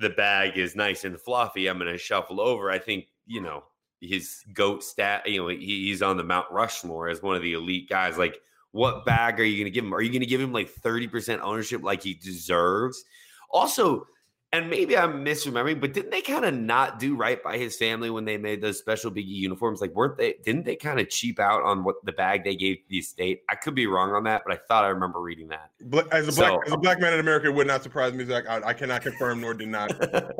The 0.00 0.10
bag 0.10 0.56
is 0.56 0.76
nice 0.76 1.04
and 1.04 1.20
fluffy. 1.20 1.66
I'm 1.66 1.78
going 1.78 1.90
to 1.90 1.98
shuffle 1.98 2.40
over. 2.40 2.70
I 2.70 2.78
think 2.78 3.06
you 3.26 3.40
know 3.40 3.64
his 4.00 4.44
goat 4.54 4.82
stat. 4.82 5.28
You 5.28 5.42
know, 5.42 5.48
he, 5.48 5.86
he's 5.88 6.02
on 6.02 6.16
the 6.16 6.24
Mount 6.24 6.50
Rushmore 6.50 7.08
as 7.08 7.22
one 7.22 7.36
of 7.36 7.42
the 7.42 7.52
elite 7.52 7.88
guys. 7.88 8.16
Like, 8.16 8.38
what 8.72 9.04
bag 9.04 9.40
are 9.40 9.44
you 9.44 9.56
going 9.56 9.72
to 9.72 9.74
give 9.74 9.84
him? 9.84 9.94
Are 9.94 10.02
you 10.02 10.10
going 10.10 10.20
to 10.20 10.26
give 10.26 10.40
him 10.40 10.52
like 10.52 10.72
30% 10.72 11.40
ownership 11.40 11.82
like 11.82 12.02
he 12.02 12.14
deserves? 12.14 13.04
Also, 13.50 14.06
and 14.52 14.70
maybe 14.70 14.96
I'm 14.96 15.22
misremembering, 15.24 15.78
but 15.78 15.92
didn't 15.92 16.10
they 16.10 16.22
kind 16.22 16.44
of 16.46 16.54
not 16.54 16.98
do 16.98 17.14
right 17.16 17.42
by 17.42 17.58
his 17.58 17.76
family 17.76 18.08
when 18.08 18.24
they 18.24 18.38
made 18.38 18.62
those 18.62 18.78
special 18.78 19.10
Biggie 19.10 19.26
uniforms? 19.26 19.82
Like, 19.82 19.94
weren't 19.94 20.16
they? 20.16 20.36
Didn't 20.42 20.64
they 20.64 20.74
kind 20.74 20.98
of 20.98 21.10
cheap 21.10 21.38
out 21.38 21.62
on 21.64 21.84
what 21.84 22.02
the 22.04 22.12
bag 22.12 22.44
they 22.44 22.56
gave 22.56 22.78
the 22.88 22.98
estate? 22.98 23.42
I 23.50 23.56
could 23.56 23.74
be 23.74 23.86
wrong 23.86 24.12
on 24.12 24.24
that, 24.24 24.42
but 24.46 24.54
I 24.54 24.60
thought 24.66 24.84
I 24.84 24.88
remember 24.88 25.20
reading 25.20 25.48
that. 25.48 25.70
Bla- 25.82 26.06
As 26.12 26.28
a 26.28 26.32
black 26.32 26.50
So- 26.50 26.62
as 26.66 26.72
a 26.72 26.78
black 26.78 26.98
man 26.98 27.12
in 27.12 27.20
America, 27.20 27.48
it 27.48 27.54
would 27.54 27.66
not 27.66 27.82
surprise 27.82 28.14
me, 28.14 28.24
Zach. 28.24 28.44
I, 28.48 28.68
I 28.68 28.72
cannot 28.72 29.02
confirm 29.02 29.40
nor 29.42 29.52
deny. 29.52 29.86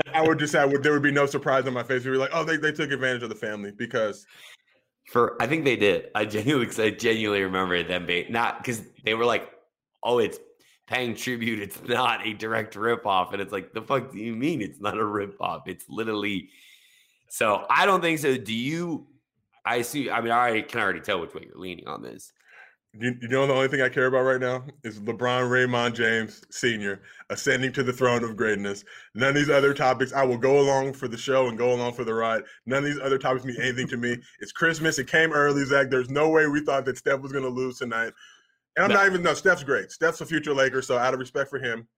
I 0.14 0.27
would 0.27 0.38
just 0.38 0.53
say 0.53 0.61
I 0.61 0.64
would, 0.64 0.83
there 0.83 0.92
would 0.92 1.03
be 1.03 1.12
no 1.12 1.27
surprise 1.27 1.66
on 1.66 1.75
my 1.75 1.83
face. 1.83 2.05
We 2.05 2.11
were 2.11 2.16
like, 2.16 2.31
oh, 2.33 2.44
they, 2.44 2.57
they 2.57 2.73
took 2.73 2.90
advantage 2.90 3.23
of 3.23 3.29
the 3.29 3.35
family 3.35 3.73
because 3.73 4.27
For 5.11 5.37
I 5.40 5.47
think 5.47 5.64
they 5.64 5.77
did. 5.77 6.09
I 6.14 6.25
genuinely 6.25 6.68
I 6.83 6.90
genuinely 6.90 7.42
remember 7.42 7.83
them 7.83 8.07
being 8.07 8.33
not 8.33 8.59
because 8.59 8.81
they 9.05 9.12
were 9.12 9.27
like, 9.27 9.51
"Oh, 10.03 10.18
it's 10.18 10.38
paying 10.88 11.14
tribute. 11.14 11.61
It's 11.61 11.81
not 11.85 12.27
a 12.27 12.33
direct 12.35 12.74
ripoff." 12.74 13.33
And 13.33 13.40
it's 13.42 13.53
like, 13.53 13.72
the 13.72 13.83
fuck 13.83 14.12
do 14.12 14.18
you 14.18 14.35
mean 14.35 14.61
it's 14.62 14.81
not 14.81 14.94
a 14.98 15.03
ripoff? 15.03 15.62
It's 15.66 15.85
literally. 15.88 16.48
So 17.29 17.66
I 17.70 17.87
don't 17.87 18.01
think 18.01 18.18
so. 18.18 18.37
Do 18.37 18.55
you? 18.55 19.07
I 19.64 19.83
see. 19.83 20.11
I 20.11 20.20
mean, 20.20 20.33
I 20.33 20.62
can 20.62 20.81
already 20.81 21.01
tell 21.01 21.20
which 21.20 21.35
way 21.35 21.42
you're 21.46 21.61
leaning 21.61 21.87
on 21.87 22.03
this. 22.03 22.33
you, 22.94 23.14
you 23.20 23.29
know 23.29 23.46
the 23.46 23.53
only 23.53 23.68
thing 23.68 23.83
I 23.83 23.88
care 23.90 24.07
about 24.07 24.22
right 24.22 24.40
now 24.40 24.64
is 24.83 24.98
LeBron 25.01 25.51
Raymond 25.51 25.94
James 25.94 26.42
Sr. 26.51 27.03
ascending 27.29 27.72
to 27.74 27.83
the 27.83 27.92
throne 27.92 28.24
of 28.24 28.35
greatness. 28.37 28.83
None 29.14 29.29
of 29.31 29.35
these 29.35 29.51
other 29.51 29.74
topics, 29.74 30.12
I 30.14 30.24
will 30.24 30.38
go 30.38 30.59
along 30.61 30.94
for 30.94 31.07
the 31.07 31.18
show 31.18 31.48
and 31.48 31.59
go 31.59 31.74
along 31.74 31.92
for 31.92 32.05
the 32.05 32.14
ride. 32.14 32.42
None 32.64 32.79
of 32.79 32.85
these 32.85 32.98
other 33.01 33.18
topics 33.18 33.44
mean 33.44 33.61
anything 33.61 33.88
to 33.88 33.98
me. 33.98 34.16
It's 34.40 34.53
Christmas. 34.53 34.98
It 34.98 35.07
came 35.07 35.33
early, 35.33 35.64
Zach. 35.66 35.90
There's 35.90 36.09
no 36.09 36.31
way 36.31 36.46
we 36.46 36.64
thought 36.64 36.87
that 36.87 36.96
Steph 36.96 37.20
was 37.20 37.31
going 37.33 37.44
to 37.44 37.51
lose 37.51 37.79
tonight. 37.79 38.14
And 38.79 38.85
I'm 38.85 38.91
No. 38.91 38.95
not 38.95 39.07
even, 39.07 39.23
no, 39.25 39.35
Steph's 39.35 39.64
great. 39.64 39.91
Steph's 39.91 40.21
a 40.21 40.27
future 40.27 40.55
Laker. 40.55 40.81
So 40.83 40.97
out 40.97 41.12
of 41.12 41.19
respect 41.19 41.51
for 41.51 41.59
him, 41.59 41.88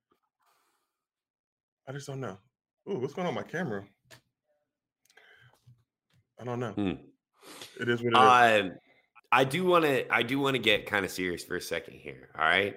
I 1.86 1.92
just 1.92 2.06
don't 2.06 2.20
know. 2.20 2.38
Ooh, 2.88 2.98
what's 2.98 3.12
going 3.12 3.28
on 3.28 3.34
my 3.34 3.42
camera? 3.42 3.84
I 6.40 6.44
don't 6.44 6.58
know. 6.58 6.70
Hmm. 6.72 6.92
It 7.78 7.88
is 7.90 8.02
what 8.02 8.14
it 8.14 8.64
is. 8.64 8.70
Um, 8.72 8.78
I 9.30 9.44
do 9.44 9.64
want 9.66 9.84
to. 9.84 10.10
I 10.12 10.22
do 10.22 10.38
want 10.40 10.54
to 10.56 10.58
get 10.58 10.86
kind 10.86 11.04
of 11.04 11.10
serious 11.10 11.44
for 11.44 11.56
a 11.56 11.60
second 11.60 11.94
here. 11.94 12.30
All 12.34 12.44
right. 12.44 12.76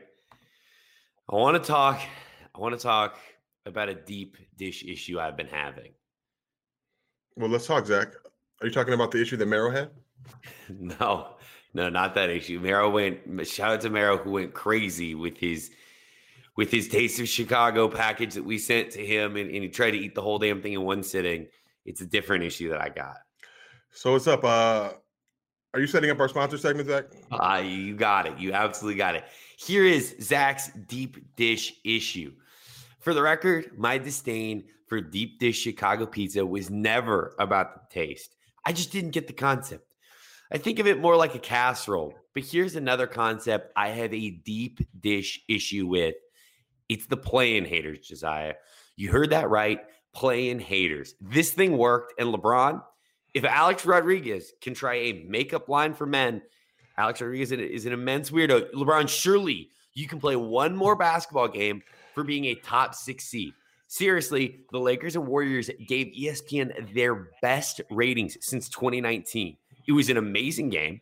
I 1.31 1.35
want 1.35 1.61
to 1.63 1.65
talk. 1.65 2.01
I 2.53 2.59
want 2.59 2.77
to 2.77 2.83
talk 2.83 3.17
about 3.65 3.87
a 3.87 3.95
deep 3.95 4.35
dish 4.57 4.83
issue 4.83 5.17
I've 5.17 5.37
been 5.37 5.47
having. 5.47 5.93
well, 7.37 7.49
let's 7.49 7.65
talk, 7.67 7.85
Zach. 7.85 8.09
Are 8.61 8.67
you 8.67 8.73
talking 8.73 8.93
about 8.93 9.11
the 9.11 9.21
issue 9.21 9.37
that 9.37 9.45
Mero 9.45 9.71
had? 9.71 9.91
No, 10.69 11.35
no, 11.73 11.89
not 11.89 12.15
that 12.15 12.29
issue. 12.29 12.59
Mero 12.59 12.89
went. 12.89 13.47
Shout 13.47 13.73
out 13.73 13.81
to 13.81 13.89
Mero 13.89 14.17
who 14.17 14.31
went 14.31 14.53
crazy 14.53 15.15
with 15.15 15.37
his 15.37 15.71
with 16.55 16.71
his 16.71 16.87
Taste 16.87 17.19
of 17.19 17.27
Chicago 17.27 17.87
package 17.87 18.35
that 18.35 18.43
we 18.43 18.59
sent 18.59 18.91
to 18.91 19.05
him, 19.05 19.37
and, 19.37 19.49
and 19.49 19.63
he 19.63 19.69
tried 19.69 19.91
to 19.91 19.97
eat 19.97 20.13
the 20.13 20.21
whole 20.21 20.37
damn 20.37 20.61
thing 20.61 20.73
in 20.73 20.83
one 20.83 21.01
sitting. 21.01 21.47
It's 21.85 22.01
a 22.01 22.05
different 22.05 22.43
issue 22.43 22.69
that 22.69 22.81
I 22.81 22.89
got. 22.89 23.17
So 23.91 24.13
what's 24.13 24.27
up? 24.27 24.43
Uh 24.43 24.93
are 25.73 25.79
you 25.79 25.87
setting 25.87 26.11
up 26.11 26.19
our 26.19 26.29
sponsor 26.29 26.59
segment, 26.59 26.87
Zach? 26.87 27.05
Uh, 27.31 27.63
you 27.65 27.95
got 27.95 28.27
it. 28.27 28.37
You 28.37 28.53
absolutely 28.53 28.95
got 28.95 29.15
it. 29.15 29.23
Here 29.57 29.83
is 29.85 30.15
Zach's 30.21 30.69
deep 30.87 31.35
dish 31.35 31.73
issue. 31.83 32.31
For 32.99 33.15
the 33.15 33.23
record, 33.23 33.71
my 33.75 33.97
disdain 33.97 34.65
for 34.85 35.01
deep 35.01 35.39
dish 35.39 35.59
Chicago 35.59 36.05
pizza 36.05 36.45
was 36.45 36.69
never 36.69 37.33
about 37.39 37.89
the 37.89 37.93
taste. 37.93 38.35
I 38.63 38.71
just 38.71 38.91
didn't 38.91 39.11
get 39.11 39.25
the 39.25 39.33
concept. 39.33 39.92
I 40.53 40.59
think 40.59 40.77
of 40.77 40.85
it 40.85 40.99
more 40.99 41.15
like 41.15 41.33
a 41.33 41.39
casserole. 41.39 42.13
But 42.35 42.43
here's 42.43 42.75
another 42.75 43.07
concept 43.07 43.73
I 43.75 43.89
have 43.89 44.13
a 44.13 44.29
deep 44.29 44.79
dish 44.99 45.41
issue 45.49 45.87
with. 45.87 46.15
It's 46.89 47.07
the 47.07 47.17
playing 47.17 47.65
haters, 47.65 48.07
Josiah. 48.07 48.53
You 48.95 49.11
heard 49.11 49.31
that 49.31 49.49
right. 49.49 49.79
Playing 50.13 50.59
haters. 50.59 51.15
This 51.19 51.51
thing 51.51 51.77
worked. 51.77 52.13
And 52.19 52.33
LeBron, 52.33 52.83
if 53.33 53.43
Alex 53.45 53.85
Rodriguez 53.85 54.53
can 54.61 54.75
try 54.75 54.95
a 54.95 55.25
makeup 55.27 55.69
line 55.69 55.95
for 55.95 56.05
men, 56.05 56.43
Alex 56.97 57.19
Rodriguez 57.19 57.51
is 57.51 57.87
an- 57.87 57.93
immense 57.93 58.29
weirdo. 58.29 58.71
LeBron, 58.73 59.09
surely 59.09 59.69
you 59.95 60.07
can 60.07 60.19
play 60.19 60.35
one 60.35 60.75
more 60.75 60.95
basketball 60.95 61.47
game 61.47 61.81
for 62.13 62.23
being 62.23 62.45
a 62.45 62.55
top 62.55 62.93
six 62.93 63.25
seed. 63.25 63.53
Seriously, 63.87 64.59
the 64.71 64.79
Lakers 64.79 65.15
and 65.15 65.27
Warriors 65.27 65.69
gave 65.87 66.13
ESPN 66.19 66.93
their 66.93 67.29
best 67.41 67.81
ratings 67.89 68.37
since 68.41 68.69
2019. 68.69 69.57
It 69.87 69.91
was 69.91 70.09
an 70.09 70.17
amazing 70.17 70.69
game. 70.69 71.01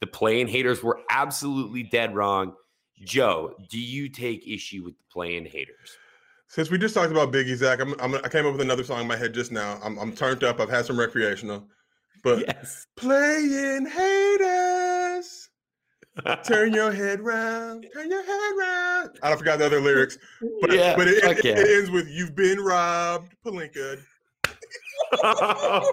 The 0.00 0.06
playing 0.06 0.48
haters 0.48 0.82
were 0.82 1.00
absolutely 1.10 1.84
dead 1.84 2.14
wrong. 2.14 2.54
Joe, 3.04 3.54
do 3.70 3.78
you 3.78 4.08
take 4.08 4.46
issue 4.46 4.82
with 4.84 4.96
the 4.96 5.04
playing 5.12 5.46
haters? 5.46 5.96
Since 6.48 6.70
we 6.70 6.78
just 6.78 6.94
talked 6.94 7.10
about 7.10 7.32
Biggie, 7.32 7.56
Zach, 7.56 7.80
I'm, 7.80 7.94
I'm 7.98 8.14
I 8.16 8.28
came 8.28 8.44
up 8.44 8.52
with 8.52 8.60
another 8.60 8.84
song 8.84 9.00
in 9.00 9.06
my 9.08 9.16
head 9.16 9.32
just 9.32 9.52
now. 9.52 9.78
I'm, 9.82 9.98
I'm 9.98 10.12
turned 10.12 10.44
up. 10.44 10.60
I've 10.60 10.68
had 10.68 10.84
some 10.84 10.98
recreational. 10.98 11.64
But 12.22 12.40
yes. 12.40 12.86
playing 12.96 13.86
haters. 13.86 15.48
Turn 16.44 16.74
your 16.74 16.92
head 16.92 17.20
round. 17.20 17.86
Turn 17.94 18.10
your 18.10 18.24
head 18.24 18.52
round. 18.58 19.18
I 19.22 19.34
forgot 19.34 19.58
the 19.58 19.66
other 19.66 19.80
lyrics. 19.80 20.18
But, 20.60 20.72
yeah. 20.72 20.94
but 20.94 21.08
it, 21.08 21.24
it, 21.24 21.56
ends 21.56 21.90
with 21.90 22.06
"You've 22.08 22.36
been 22.36 22.60
robbed, 22.60 23.34
Palinka." 23.44 23.98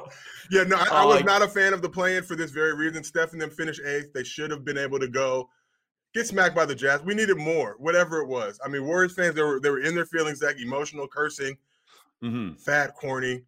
yeah. 0.51 0.63
No, 0.63 0.75
I, 0.77 1.01
I 1.01 1.05
was 1.05 1.17
like- 1.17 1.25
not 1.25 1.41
a 1.41 1.47
fan 1.47 1.73
of 1.73 1.81
the 1.81 1.89
plan 1.89 2.23
for 2.23 2.35
this 2.35 2.51
very 2.51 2.73
reason. 2.73 3.03
Steph 3.03 3.33
and 3.33 3.41
them 3.41 3.49
finished 3.49 3.81
eighth. 3.85 4.13
They 4.13 4.23
should 4.23 4.51
have 4.51 4.63
been 4.65 4.77
able 4.77 4.99
to 4.99 5.07
go 5.07 5.49
get 6.13 6.27
smacked 6.27 6.55
by 6.55 6.65
the 6.65 6.75
Jazz. 6.75 7.01
We 7.03 7.13
needed 7.15 7.37
more, 7.37 7.75
whatever 7.79 8.19
it 8.21 8.27
was. 8.27 8.59
I 8.65 8.69
mean, 8.69 8.85
Warriors 8.85 9.13
fans, 9.13 9.35
they 9.35 9.43
were 9.43 9.59
they 9.59 9.69
were 9.69 9.81
in 9.81 9.95
their 9.95 10.05
feelings, 10.05 10.39
Zach, 10.39 10.55
emotional, 10.59 11.07
cursing, 11.07 11.57
Mhm. 12.23 12.59
fat, 12.59 12.95
corny. 12.95 13.43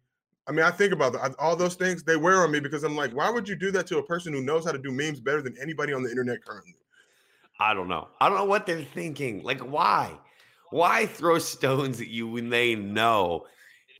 I 0.48 0.52
mean, 0.52 0.64
I 0.64 0.70
think 0.72 0.92
about 0.92 1.12
that. 1.12 1.34
all 1.38 1.54
those 1.54 1.76
things. 1.76 2.02
They 2.02 2.16
wear 2.16 2.42
on 2.42 2.50
me 2.50 2.58
because 2.58 2.82
I'm 2.82 2.96
like, 2.96 3.12
why 3.12 3.30
would 3.30 3.48
you 3.48 3.54
do 3.54 3.70
that 3.72 3.86
to 3.88 3.98
a 3.98 4.02
person 4.02 4.32
who 4.32 4.42
knows 4.42 4.64
how 4.64 4.72
to 4.72 4.78
do 4.78 4.90
memes 4.90 5.20
better 5.20 5.40
than 5.40 5.56
anybody 5.60 5.92
on 5.92 6.02
the 6.02 6.10
internet 6.10 6.44
currently? 6.44 6.74
I 7.60 7.74
don't 7.74 7.86
know. 7.86 8.08
I 8.20 8.28
don't 8.28 8.38
know 8.38 8.44
what 8.44 8.66
they're 8.66 8.82
thinking. 8.82 9.44
Like, 9.44 9.60
why? 9.60 10.18
Why 10.70 11.06
throw 11.06 11.38
stones 11.38 12.00
at 12.00 12.08
you 12.08 12.26
when 12.26 12.48
they 12.48 12.74
know 12.74 13.46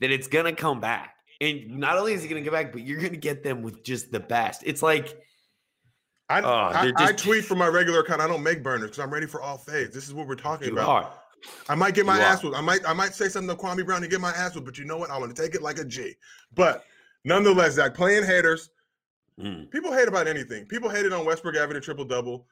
that 0.01 0.11
it's 0.11 0.27
gonna 0.27 0.53
come 0.53 0.81
back? 0.81 1.15
And 1.43 1.77
not 1.79 1.97
only 1.97 2.13
is 2.13 2.21
he 2.23 2.29
gonna 2.29 2.43
come 2.43 2.53
back, 2.53 2.71
but 2.71 2.81
you're 2.83 3.01
gonna 3.01 3.17
get 3.17 3.43
them 3.43 3.61
with 3.61 3.83
just 3.83 4.11
the 4.11 4.19
best. 4.19 4.61
It's 4.65 4.81
like, 4.81 5.17
I, 6.29 6.41
Oh, 6.41 6.47
I, 6.49 6.83
they're 6.83 6.93
I 6.97 7.11
tweet 7.11 7.43
from 7.45 7.57
my 7.57 7.67
regular 7.67 7.99
account. 7.99 8.21
I 8.21 8.27
don't 8.27 8.43
make 8.43 8.63
burners 8.63 8.91
because 8.91 8.99
I'm 9.03 9.11
ready 9.11 9.25
for 9.27 9.41
all 9.41 9.57
fades. 9.57 9.93
This 9.93 10.07
is 10.07 10.13
what 10.13 10.27
we're 10.27 10.35
talking 10.35 10.67
you 10.67 10.73
about. 10.73 10.87
are. 10.89 11.13
I 11.67 11.75
might 11.75 11.93
get 11.93 12.05
my 12.05 12.15
You 12.17 12.23
ass 12.23 12.41
whooped. 12.43 12.55
I 12.55 12.61
might 12.61 12.87
I 12.87 12.93
might 12.93 13.13
say 13.13 13.27
something 13.27 13.53
to 13.55 13.61
Kwame 13.61 13.85
Brown 13.85 14.01
and 14.03 14.09
get 14.09 14.21
my 14.21 14.31
ass 14.31 14.55
whooped, 14.55 14.65
but 14.65 14.77
you 14.77 14.85
know 14.85 14.97
what? 14.97 15.09
I 15.11 15.17
want 15.17 15.35
to 15.35 15.41
take 15.41 15.53
it 15.55 15.61
like 15.61 15.77
a 15.79 15.83
G. 15.85 16.15
But 16.53 16.85
nonetheless, 17.25 17.73
Zach, 17.73 17.93
playing 17.93 18.23
haters, 18.23 18.69
Mm. 19.39 19.71
people 19.71 19.91
hate 19.91 20.07
about 20.07 20.27
anything. 20.27 20.63
People 20.67 20.89
hated 20.91 21.11
on 21.11 21.25
Westbrook 21.25 21.55
having 21.55 21.75
a 21.75 21.81
triple 21.81 22.05
double. 22.05 22.45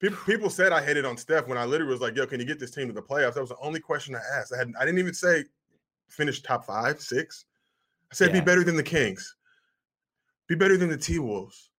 People, 0.00 0.18
people 0.26 0.50
said 0.50 0.72
I 0.72 0.84
hated 0.84 1.04
on 1.04 1.16
Steph 1.16 1.46
when 1.46 1.56
I 1.56 1.64
literally 1.64 1.92
was 1.92 2.00
like, 2.00 2.16
"Yo, 2.16 2.26
can 2.26 2.40
you 2.40 2.44
get 2.46 2.58
this 2.58 2.72
team 2.72 2.88
to 2.88 2.92
the 2.92 3.00
playoffs?" 3.00 3.34
That 3.34 3.40
was 3.42 3.50
the 3.50 3.58
only 3.60 3.78
question 3.78 4.16
I 4.16 4.20
asked. 4.36 4.52
I 4.52 4.58
had 4.58 4.72
I 4.78 4.84
didn't 4.84 4.98
even 4.98 5.14
say 5.14 5.44
finish 6.10 6.42
top 6.42 6.66
five, 6.66 7.00
six. 7.00 7.44
I 8.14 8.16
said 8.16 8.28
Yeah. 8.32 8.40
be 8.40 8.44
better 8.44 8.62
than 8.62 8.76
the 8.76 8.82
Kings, 8.84 9.34
be 10.46 10.54
better 10.54 10.76
than 10.76 10.88
the 10.88 10.96
T 10.96 11.18
Wolves. 11.18 11.70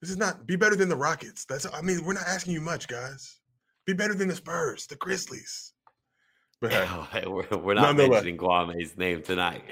This 0.00 0.08
is 0.08 0.16
not 0.16 0.46
be 0.46 0.56
better 0.56 0.74
than 0.74 0.88
the 0.88 0.96
Rockets. 0.96 1.44
That's 1.44 1.66
I 1.70 1.82
mean, 1.82 2.02
we're 2.02 2.14
not 2.14 2.26
asking 2.26 2.54
you 2.54 2.62
much, 2.62 2.88
guys. 2.88 3.40
Be 3.84 3.92
better 3.92 4.14
than 4.14 4.28
the 4.28 4.36
Spurs, 4.36 4.86
the 4.86 4.96
Grizzlies. 4.96 5.74
But 6.62 6.72
hey, 6.72 7.24
we're, 7.26 7.46
we're 7.58 7.74
not 7.74 7.94
mentioning 7.94 8.38
Kwame's 8.38 8.96
name 8.96 9.22
tonight. 9.22 9.62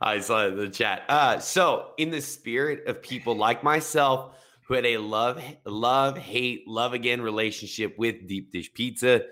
I 0.00 0.18
saw 0.18 0.44
it 0.44 0.54
in 0.54 0.56
the 0.56 0.70
chat. 0.70 1.04
Uh, 1.08 1.38
so, 1.38 1.90
in 1.98 2.10
the 2.10 2.20
spirit 2.20 2.88
of 2.88 3.00
people 3.00 3.36
like 3.36 3.62
myself 3.62 4.34
who 4.66 4.74
had 4.74 4.86
a 4.86 4.98
love, 4.98 5.40
love, 5.64 6.18
hate, 6.18 6.66
love 6.66 6.94
again 6.94 7.22
relationship 7.22 7.96
with 7.96 8.26
deep 8.26 8.50
dish 8.50 8.72
pizza, 8.72 9.22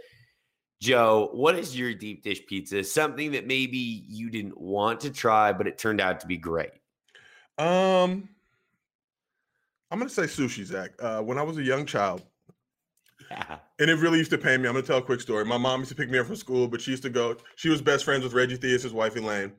Joe, 0.81 1.31
what 1.33 1.59
is 1.59 1.77
your 1.77 1.95
deep 1.95 2.23
dish 2.23 2.45
pizza? 2.47 2.85
Something 2.85 3.33
that 3.33 3.47
maybe 3.47 4.05
you 4.09 4.29
didn't 4.31 4.61
want 4.61 5.01
to 5.01 5.11
try, 5.11 5.53
but 5.53 5.67
it 5.67 5.79
turned 5.79 6.01
out 6.01 6.21
to 6.21 6.27
be 6.27 6.37
great. 6.37 6.71
Um, 7.59 8.29
I'm 9.91 9.99
gonna 9.99 10.11
say 10.11 10.25
sushi, 10.25 10.65
Zach. 10.65 10.91
Uh, 10.99 11.23
when 11.23 11.39
I 11.39 11.43
was 11.43 11.57
a 11.57 11.63
young 11.63 11.87
child, 11.87 12.23
Yeah. 13.31 13.59
and 13.79 13.89
it 13.91 13.95
really 13.99 14.19
used 14.19 14.31
to 14.33 14.39
pain 14.39 14.61
me. 14.61 14.69
I'm 14.69 14.75
gonna 14.75 14.87
tell 14.87 14.99
a 14.99 15.03
quick 15.03 15.21
story. 15.23 15.45
My 15.47 15.57
mom 15.57 15.81
used 15.81 15.91
to 15.91 15.97
pick 15.97 16.11
me 16.11 16.19
up 16.19 16.27
from 16.27 16.37
school, 16.37 16.69
but 16.69 16.81
she 16.83 16.91
used 16.91 17.03
to 17.05 17.11
go. 17.11 17.37
She 17.57 17.71
was 17.71 17.81
best 17.81 18.05
friends 18.05 18.23
with 18.23 18.35
Reggie 18.35 18.59
Theus, 18.59 18.93
wife 18.93 19.17
Elaine, 19.17 19.53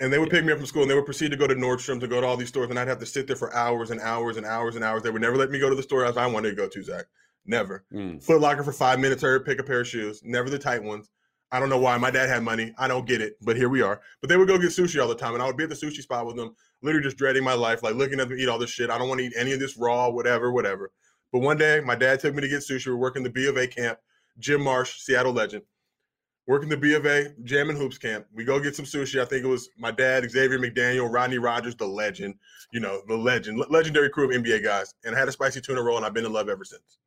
and 0.00 0.12
they 0.12 0.18
would 0.18 0.30
pick 0.30 0.44
me 0.44 0.52
up 0.52 0.58
from 0.58 0.66
school, 0.66 0.82
and 0.82 0.90
they 0.90 0.94
would 0.94 1.06
proceed 1.06 1.30
to 1.30 1.36
go 1.38 1.46
to 1.46 1.54
Nordstrom 1.54 1.98
to 2.00 2.06
go 2.08 2.20
to 2.20 2.26
all 2.26 2.36
these 2.36 2.48
stores, 2.48 2.68
and 2.68 2.78
I'd 2.78 2.88
have 2.88 2.98
to 2.98 3.06
sit 3.06 3.26
there 3.26 3.36
for 3.36 3.54
hours 3.54 3.90
and 3.90 4.00
hours 4.02 4.36
and 4.36 4.44
hours 4.44 4.76
and 4.76 4.84
hours. 4.84 5.02
They 5.02 5.10
would 5.10 5.22
never 5.22 5.36
let 5.38 5.50
me 5.50 5.58
go 5.58 5.70
to 5.70 5.74
the 5.74 5.82
store 5.82 6.04
as 6.04 6.18
I 6.18 6.26
wanted 6.26 6.50
to 6.50 6.56
go 6.56 6.68
to, 6.68 6.82
Zach. 6.82 7.06
Never. 7.44 7.84
Mm. 7.92 8.22
Foot 8.22 8.40
Locker 8.40 8.62
for 8.62 8.72
five 8.72 9.00
minutes, 9.00 9.24
or 9.24 9.40
pick 9.40 9.58
a 9.58 9.62
pair 9.62 9.80
of 9.80 9.88
shoes. 9.88 10.22
Never 10.24 10.48
the 10.48 10.58
tight 10.58 10.82
ones. 10.82 11.10
I 11.50 11.60
don't 11.60 11.68
know 11.68 11.78
why. 11.78 11.98
My 11.98 12.10
dad 12.10 12.28
had 12.28 12.42
money. 12.42 12.72
I 12.78 12.88
don't 12.88 13.06
get 13.06 13.20
it, 13.20 13.36
but 13.42 13.56
here 13.56 13.68
we 13.68 13.82
are. 13.82 14.00
But 14.20 14.30
they 14.30 14.38
would 14.38 14.48
go 14.48 14.56
get 14.56 14.70
sushi 14.70 15.00
all 15.02 15.08
the 15.08 15.14
time, 15.14 15.34
and 15.34 15.42
I 15.42 15.46
would 15.46 15.56
be 15.56 15.64
at 15.64 15.70
the 15.70 15.76
sushi 15.76 16.00
spot 16.00 16.26
with 16.26 16.36
them, 16.36 16.54
literally 16.82 17.04
just 17.04 17.18
dreading 17.18 17.44
my 17.44 17.52
life, 17.52 17.82
like 17.82 17.94
looking 17.94 18.20
at 18.20 18.28
them 18.28 18.38
eat 18.38 18.48
all 18.48 18.58
this 18.58 18.70
shit. 18.70 18.88
I 18.88 18.96
don't 18.96 19.08
want 19.08 19.20
to 19.20 19.26
eat 19.26 19.34
any 19.36 19.52
of 19.52 19.60
this 19.60 19.76
raw, 19.76 20.08
whatever, 20.08 20.50
whatever. 20.50 20.90
But 21.30 21.40
one 21.40 21.58
day, 21.58 21.80
my 21.80 21.94
dad 21.94 22.20
took 22.20 22.34
me 22.34 22.40
to 22.40 22.48
get 22.48 22.60
sushi. 22.60 22.86
We're 22.86 22.96
working 22.96 23.22
the 23.22 23.30
B 23.30 23.46
of 23.48 23.56
A 23.56 23.66
camp. 23.66 23.98
Jim 24.38 24.62
Marsh, 24.62 25.00
Seattle 25.00 25.32
legend, 25.32 25.62
working 26.46 26.68
the 26.68 26.76
B 26.76 26.94
of 26.94 27.04
A 27.06 27.34
Jam 27.44 27.68
and 27.68 27.78
Hoops 27.78 27.98
camp. 27.98 28.26
We 28.32 28.44
go 28.44 28.58
get 28.58 28.74
some 28.74 28.86
sushi. 28.86 29.20
I 29.20 29.24
think 29.24 29.44
it 29.44 29.48
was 29.48 29.68
my 29.76 29.90
dad, 29.90 30.30
Xavier 30.30 30.58
McDaniel, 30.58 31.12
Rodney 31.12 31.38
Rogers, 31.38 31.76
the 31.76 31.86
legend. 31.86 32.34
You 32.72 32.80
know, 32.80 33.02
the 33.08 33.16
legend, 33.16 33.62
legendary 33.68 34.08
crew 34.08 34.24
of 34.24 34.42
NBA 34.42 34.64
guys. 34.64 34.94
And 35.04 35.14
I 35.14 35.18
had 35.18 35.28
a 35.28 35.32
spicy 35.32 35.60
tuna 35.60 35.82
roll, 35.82 35.98
and 35.98 36.06
I've 36.06 36.14
been 36.14 36.24
in 36.24 36.32
love 36.32 36.48
ever 36.48 36.64
since. 36.64 36.98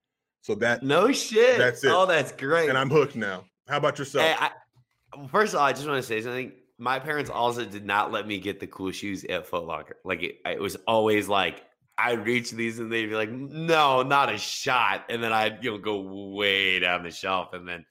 So 0.45 0.53
that, 0.55 0.83
No 0.83 1.11
shit. 1.11 1.57
That's 1.57 1.83
it. 1.83 1.91
Oh, 1.91 2.05
that's 2.05 2.31
great. 2.31 2.69
and 2.69 2.77
I'm 2.77 2.91
hooked 2.91 3.15
now. 3.15 3.45
How 3.67 3.77
about 3.77 3.97
yourself? 3.97 4.27
Hey, 4.27 4.35
I, 4.37 5.27
first 5.27 5.55
of 5.55 5.59
all, 5.59 5.65
I 5.65 5.73
just 5.73 5.87
want 5.87 5.97
to 5.97 6.07
say 6.07 6.21
something. 6.21 6.51
My 6.77 6.99
parents 6.99 7.31
also 7.31 7.65
did 7.65 7.83
not 7.83 8.11
let 8.11 8.27
me 8.27 8.37
get 8.37 8.59
the 8.59 8.67
cool 8.67 8.91
shoes 8.91 9.23
at 9.23 9.47
Foot 9.47 9.65
Locker. 9.65 9.95
Like 10.05 10.21
it, 10.21 10.35
it 10.45 10.61
was 10.61 10.77
always 10.85 11.27
like 11.27 11.63
I'd 11.97 12.27
reach 12.27 12.51
these 12.51 12.77
and 12.77 12.91
they'd 12.91 13.07
be 13.07 13.15
like, 13.15 13.31
"No, 13.31 14.03
not 14.03 14.31
a 14.31 14.37
shot," 14.37 15.05
and 15.09 15.23
then 15.23 15.33
I'd 15.33 15.63
you 15.63 15.71
know 15.71 15.77
go 15.79 15.99
way 16.35 16.77
down 16.77 17.01
the 17.01 17.09
shelf, 17.09 17.53
and 17.53 17.67
then 17.67 17.83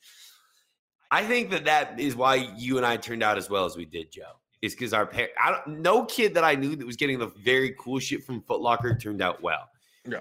I 1.10 1.24
think 1.24 1.50
that 1.50 1.64
that 1.64 1.98
is 1.98 2.14
why 2.14 2.36
you 2.56 2.76
and 2.76 2.86
I 2.86 2.98
turned 2.98 3.24
out 3.24 3.36
as 3.36 3.50
well 3.50 3.64
as 3.64 3.76
we 3.76 3.84
did, 3.84 4.12
Joe. 4.12 4.30
Is 4.62 4.74
because 4.74 4.92
our 4.92 5.06
parents, 5.06 5.34
no 5.66 6.04
kid 6.04 6.34
that 6.34 6.44
I 6.44 6.54
knew 6.54 6.76
that 6.76 6.86
was 6.86 6.96
getting 6.96 7.18
the 7.18 7.32
very 7.42 7.74
cool 7.80 7.98
shit 7.98 8.22
from 8.22 8.42
Foot 8.42 8.60
Locker 8.60 8.96
turned 8.96 9.22
out 9.22 9.42
well. 9.42 9.68
Yeah. 10.08 10.20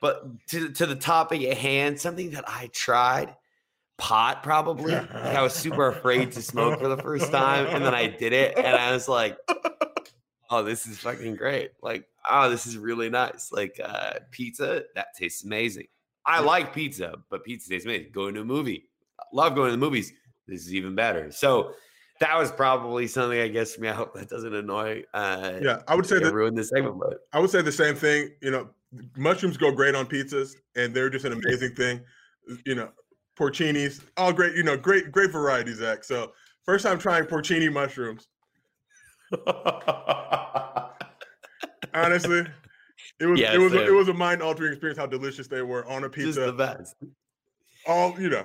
But 0.00 0.46
to 0.48 0.70
to 0.70 0.86
the 0.86 0.96
topic 0.96 1.42
at 1.42 1.58
hand, 1.58 2.00
something 2.00 2.30
that 2.30 2.44
I 2.46 2.70
tried, 2.72 3.36
pot 3.98 4.42
probably. 4.42 4.92
Like, 4.92 5.10
I 5.14 5.42
was 5.42 5.52
super 5.52 5.88
afraid 5.88 6.32
to 6.32 6.42
smoke 6.42 6.80
for 6.80 6.88
the 6.88 6.96
first 6.96 7.30
time, 7.30 7.66
and 7.66 7.84
then 7.84 7.94
I 7.94 8.06
did 8.06 8.32
it, 8.32 8.56
and 8.56 8.74
I 8.74 8.92
was 8.92 9.08
like, 9.08 9.36
"Oh, 10.50 10.62
this 10.62 10.86
is 10.86 10.98
fucking 10.98 11.36
great! 11.36 11.72
Like, 11.82 12.06
oh, 12.30 12.48
this 12.48 12.66
is 12.66 12.78
really 12.78 13.10
nice. 13.10 13.52
Like, 13.52 13.78
uh, 13.82 14.20
pizza 14.30 14.84
that 14.94 15.08
tastes 15.16 15.44
amazing. 15.44 15.88
I 16.24 16.40
like 16.40 16.74
pizza, 16.74 17.16
but 17.28 17.44
pizza 17.44 17.68
tastes 17.68 17.84
amazing. 17.84 18.12
Going 18.12 18.34
to 18.34 18.40
a 18.40 18.44
movie, 18.44 18.88
love 19.32 19.54
going 19.54 19.68
to 19.68 19.72
the 19.72 19.78
movies. 19.78 20.12
This 20.46 20.62
is 20.62 20.74
even 20.74 20.94
better. 20.94 21.30
So." 21.30 21.74
That 22.20 22.36
was 22.36 22.52
probably 22.52 23.06
something 23.06 23.40
I 23.40 23.48
guess 23.48 23.74
for 23.74 23.80
me. 23.80 23.88
I 23.88 23.94
hope 23.94 24.12
that 24.12 24.28
doesn't 24.28 24.54
annoy. 24.54 25.04
Uh, 25.14 25.52
yeah, 25.62 25.80
I 25.88 25.94
would 25.94 26.04
say 26.04 26.18
that 26.18 26.34
ruin 26.34 26.54
the 26.54 26.62
segment, 26.62 26.98
but 27.00 27.20
I 27.32 27.40
would 27.40 27.48
say 27.48 27.62
the 27.62 27.72
same 27.72 27.94
thing. 27.94 28.32
You 28.42 28.50
know, 28.50 28.68
mushrooms 29.16 29.56
go 29.56 29.70
great 29.72 29.94
on 29.94 30.06
pizzas, 30.06 30.54
and 30.76 30.94
they're 30.94 31.10
just 31.10 31.24
an 31.24 31.32
amazing 31.32 31.74
thing. 31.74 32.00
Uh, 32.50 32.56
you 32.66 32.74
know, 32.74 32.90
porcinis, 33.38 34.00
all 34.16 34.32
great. 34.32 34.56
You 34.56 34.62
know, 34.62 34.76
great, 34.76 35.12
great 35.12 35.30
variety, 35.30 35.72
Zach. 35.74 36.04
So 36.04 36.32
first 36.64 36.84
time 36.84 36.98
trying 36.98 37.24
porcini 37.24 37.72
mushrooms. 37.72 38.28
Honestly, 41.94 42.46
it 43.20 43.26
was 43.26 43.40
Yeah, 43.40 43.54
it 43.54 43.58
was 43.58 43.72
a, 43.74 43.86
it 43.86 43.92
was 43.92 44.08
a 44.08 44.14
mind 44.14 44.42
altering 44.42 44.72
experience. 44.72 44.98
How 44.98 45.06
delicious 45.06 45.46
they 45.48 45.62
were 45.62 45.86
on 45.86 46.04
a 46.04 46.08
just 46.08 46.36
the 46.36 46.52
pizza. 46.52 46.52
best. 46.52 46.94
All 47.86 48.18
you 48.20 48.28
know. 48.28 48.44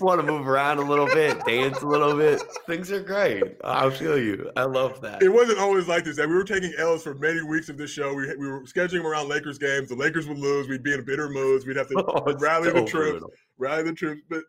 want 0.00 0.20
to 0.20 0.26
move 0.26 0.46
around 0.46 0.78
a 0.78 0.82
little 0.82 1.06
bit, 1.06 1.42
dance 1.46 1.80
a 1.82 1.86
little 1.86 2.14
bit. 2.16 2.42
Things 2.66 2.92
are 2.92 3.00
great. 3.02 3.42
I 3.64 3.88
feel 3.90 4.18
you. 4.18 4.50
I 4.56 4.64
love 4.64 5.00
that. 5.00 5.22
It 5.22 5.30
wasn't 5.30 5.58
always 5.58 5.88
like 5.88 6.04
this. 6.04 6.16
That 6.16 6.28
we 6.28 6.34
were 6.34 6.44
taking 6.44 6.72
L's 6.78 7.02
for 7.02 7.14
many 7.14 7.42
weeks 7.42 7.68
of 7.70 7.78
this 7.78 7.90
show. 7.90 8.12
We, 8.14 8.26
we 8.36 8.46
were 8.46 8.62
scheduling 8.64 9.04
around 9.04 9.28
Lakers 9.28 9.58
games. 9.58 9.88
The 9.88 9.94
Lakers 9.96 10.28
would 10.28 10.38
lose. 10.38 10.68
We'd 10.68 10.82
be 10.82 10.92
in 10.92 11.04
bitter 11.04 11.28
moods. 11.30 11.66
We'd 11.66 11.76
have 11.76 11.88
to 11.88 12.04
Oh, 12.08 12.34
rally 12.38 12.68
the 12.70 12.84
troops. 12.84 12.92
brutal. 12.92 13.30
rally 13.56 13.82
the 13.84 13.92
troops. 13.94 14.20
But 14.28 14.42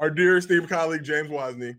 our 0.00 0.10
dear 0.10 0.38
esteemed 0.38 0.68
colleague 0.68 1.02
James 1.04 1.28
Wozni, 1.28 1.76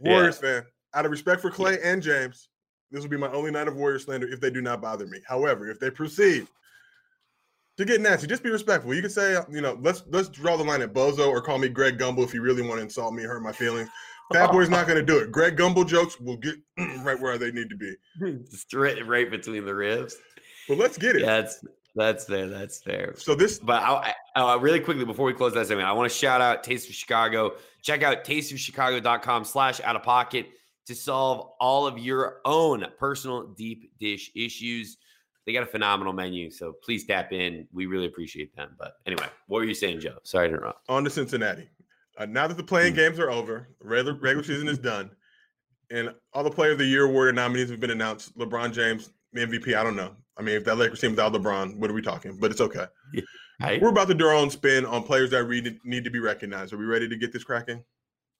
Yeah. 0.00 0.12
Warriors 0.12 0.38
fan, 0.38 0.64
out 0.94 1.04
of 1.06 1.10
respect 1.10 1.40
for 1.40 1.50
Clay 1.50 1.78
and 1.82 2.02
James, 2.02 2.50
this 2.90 3.02
will 3.02 3.10
be 3.10 3.16
my 3.16 3.30
only 3.32 3.50
night 3.50 3.68
of 3.68 3.76
Warrior 3.76 3.98
slander 3.98 4.28
if 4.28 4.40
they 4.40 4.50
do 4.50 4.60
not 4.60 4.80
bother 4.82 5.06
me. 5.06 5.18
However, 5.26 5.70
if 5.70 5.78
they 5.80 5.90
proceed 5.90 6.46
to 7.78 7.84
get 7.84 8.00
nasty, 8.00 8.26
just 8.26 8.42
be 8.42 8.50
respectful. 8.50 8.92
You 8.92 9.00
can 9.00 9.10
say, 9.10 9.38
you 9.50 9.60
know, 9.60 9.78
let's 9.80 10.02
let's 10.08 10.28
draw 10.28 10.56
the 10.56 10.64
line 10.64 10.82
at 10.82 10.92
Bozo 10.92 11.28
or 11.28 11.40
call 11.40 11.58
me 11.58 11.68
Greg 11.68 11.96
Gumbel 11.96 12.24
if 12.24 12.34
you 12.34 12.42
really 12.42 12.62
want 12.62 12.76
to 12.78 12.82
insult 12.82 13.14
me, 13.14 13.22
hurt 13.22 13.42
my 13.42 13.52
feelings. 13.52 13.88
Fat 14.32 14.50
Boy's 14.52 14.68
not 14.68 14.86
going 14.86 14.98
to 14.98 15.04
do 15.04 15.18
it. 15.18 15.32
Greg 15.32 15.56
Gumbel 15.56 15.86
jokes 15.86 16.20
will 16.20 16.36
get 16.36 16.56
right 17.02 17.18
where 17.18 17.38
they 17.38 17.52
need 17.52 17.70
to 17.70 17.76
be. 17.76 17.94
Just 18.50 18.74
right, 18.74 19.06
right 19.06 19.30
between 19.30 19.64
the 19.64 19.74
ribs. 19.74 20.16
But 20.68 20.78
let's 20.78 20.98
get 20.98 21.16
it. 21.16 21.22
Yeah, 21.22 21.40
that's 21.40 21.64
that's 21.94 22.24
fair. 22.24 22.48
That's 22.48 22.82
fair. 22.82 23.14
So 23.16 23.34
this, 23.34 23.58
But 23.58 23.82
I, 23.82 24.14
I, 24.36 24.54
really 24.56 24.80
quickly 24.80 25.04
before 25.04 25.26
we 25.26 25.32
close 25.32 25.54
that 25.54 25.66
segment, 25.66 25.88
I 25.88 25.92
want 25.92 26.10
to 26.10 26.16
shout 26.16 26.40
out 26.40 26.62
Taste 26.62 26.88
of 26.88 26.94
Chicago. 26.94 27.52
Check 27.82 28.02
out 28.02 28.24
tasteofchicago.com 28.24 29.44
slash 29.44 29.80
out 29.80 29.96
of 29.96 30.02
pocket 30.02 30.48
to 30.86 30.94
solve 30.94 31.52
all 31.60 31.86
of 31.86 31.98
your 31.98 32.40
own 32.44 32.86
personal 32.98 33.48
deep 33.48 33.92
dish 33.98 34.30
issues. 34.34 34.96
They 35.48 35.54
got 35.54 35.62
a 35.62 35.66
phenomenal 35.66 36.12
menu, 36.12 36.50
so 36.50 36.74
please 36.84 37.06
tap 37.06 37.32
in. 37.32 37.66
We 37.72 37.86
really 37.86 38.04
appreciate 38.04 38.54
them. 38.54 38.76
But 38.78 38.96
anyway, 39.06 39.28
what 39.46 39.60
were 39.60 39.64
you 39.64 39.72
saying, 39.72 40.00
Joe? 40.00 40.18
Sorry 40.22 40.46
to 40.50 40.54
interrupt. 40.54 40.86
on 40.90 41.04
to 41.04 41.08
Cincinnati. 41.10 41.70
Uh, 42.18 42.26
now 42.26 42.46
that 42.46 42.58
the 42.58 42.62
play 42.62 42.86
in 42.86 42.92
Hmm. 42.92 42.98
games 42.98 43.18
are 43.18 43.30
over, 43.30 43.70
regular 43.80 44.12
regular 44.20 44.44
season 44.44 44.68
is 44.68 44.76
done, 44.76 45.10
and 45.90 46.14
all 46.34 46.44
the 46.44 46.50
Player 46.50 46.72
of 46.72 46.78
the 46.78 46.84
Year 46.84 47.06
award 47.06 47.34
nominees 47.34 47.70
have 47.70 47.80
been 47.80 47.88
announced. 47.92 48.36
LeBron 48.36 48.74
James 48.74 49.08
MVP. 49.34 49.74
I 49.74 49.82
don't 49.82 49.96
know. 49.96 50.16
I 50.36 50.42
mean, 50.42 50.54
if 50.54 50.66
that 50.66 50.76
Lakers 50.76 51.00
team 51.00 51.12
without 51.12 51.32
LeBron, 51.32 51.78
what 51.78 51.88
are 51.90 51.94
we 51.94 52.02
talking? 52.02 52.36
But 52.38 52.50
it's 52.50 52.60
okay. 52.60 52.84
Right? 53.58 53.80
We're 53.80 53.88
about 53.88 54.08
to 54.08 54.14
do 54.14 54.26
our 54.26 54.34
own 54.34 54.50
spin 54.50 54.84
on 54.84 55.02
players 55.02 55.30
that 55.30 55.48
need 55.82 56.04
to 56.04 56.10
be 56.10 56.18
recognized. 56.18 56.74
Are 56.74 56.76
we 56.76 56.84
ready 56.84 57.08
to 57.08 57.16
get 57.16 57.32
this 57.32 57.42
cracking? 57.42 57.82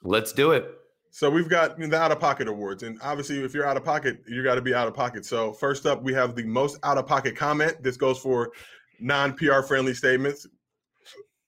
Let's 0.03 0.33
do 0.33 0.53
it. 0.53 0.69
So 1.11 1.31
we've 1.31 1.49
got 1.49 1.79
the 1.79 1.97
out 1.97 2.13
of 2.13 2.21
pocket 2.21 2.49
awards, 2.49 2.83
and 2.83 2.99
obviously, 3.03 3.43
if 3.43 3.55
you're 3.55 3.67
out 3.67 3.77
of 3.77 3.85
pocket, 3.85 4.23
you 4.29 4.43
got 4.45 4.57
to 4.57 4.61
be 4.63 4.75
out 4.75 4.87
of 4.89 4.95
pocket. 4.95 5.25
So 5.25 5.53
first 5.53 5.87
up, 5.87 6.03
we 6.03 6.13
have 6.15 6.35
the 6.37 6.45
most 6.45 6.79
out 6.85 6.99
of 6.99 7.07
pocket 7.07 7.35
comment. 7.35 7.83
This 7.83 7.97
goes 7.97 8.19
for 8.19 8.51
non 9.01 9.33
PR 9.35 9.63
friendly 9.63 9.95
statements. 9.95 10.47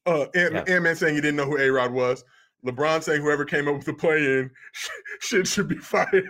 Uh, 0.06 0.26
Ant 0.34 0.66
Yeah. 0.68 0.78
Man 0.80 0.96
saying 0.96 1.14
he 1.14 1.20
didn't 1.20 1.36
know 1.36 1.44
who 1.44 1.58
A 1.58 1.68
Rod 1.70 1.92
was. 1.92 2.24
LeBron 2.64 3.02
saying 3.02 3.22
whoever 3.22 3.44
came 3.44 3.68
up 3.68 3.74
with 3.76 3.86
the 3.86 3.94
play 3.94 4.18
in 4.18 4.50
shit 5.20 5.46
should 5.46 5.68
be 5.68 5.76
fired. 5.78 6.28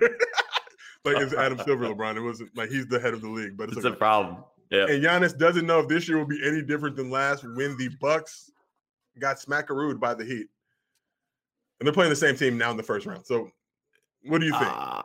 like 1.05 1.17
it's 1.19 1.33
Adam 1.33 1.59
Silver, 1.65 1.87
LeBron. 1.87 2.17
It 2.17 2.21
wasn't 2.23 2.57
like 2.57 2.69
he's 2.71 2.87
the 2.87 3.01
head 3.01 3.15
of 3.15 3.21
the 3.21 3.29
league, 3.29 3.57
but 3.57 3.69
it's, 3.69 3.77
It's 3.79 3.87
okay. 3.87 3.95
a 3.95 3.99
problem. 3.99 4.45
Yeah. 4.71 4.87
And 4.87 5.03
Giannis 5.03 5.37
doesn't 5.37 5.67
know 5.67 5.81
if 5.81 5.89
this 5.89 6.09
year 6.09 6.19
will 6.19 6.27
be 6.27 6.41
any 6.47 6.63
different 6.63 6.95
than 6.97 7.11
last 7.11 7.43
when 7.43 7.77
the 7.77 7.89
Bucks 8.01 8.51
got 9.19 9.39
smackarooed 9.39 9.99
by 9.99 10.15
the 10.15 10.25
Heat. 10.25 10.47
And 11.81 11.87
they're 11.87 11.95
playing 11.95 12.11
the 12.11 12.17
same 12.17 12.37
team 12.37 12.59
now 12.59 12.71
in 12.71 12.77
the 12.77 12.83
first 12.83 13.07
round. 13.07 13.27
So 13.27 13.51
what 14.25 14.41
do 14.41 14.47
you 14.47 14.53
think? 14.53 14.65
Ah, 14.67 15.03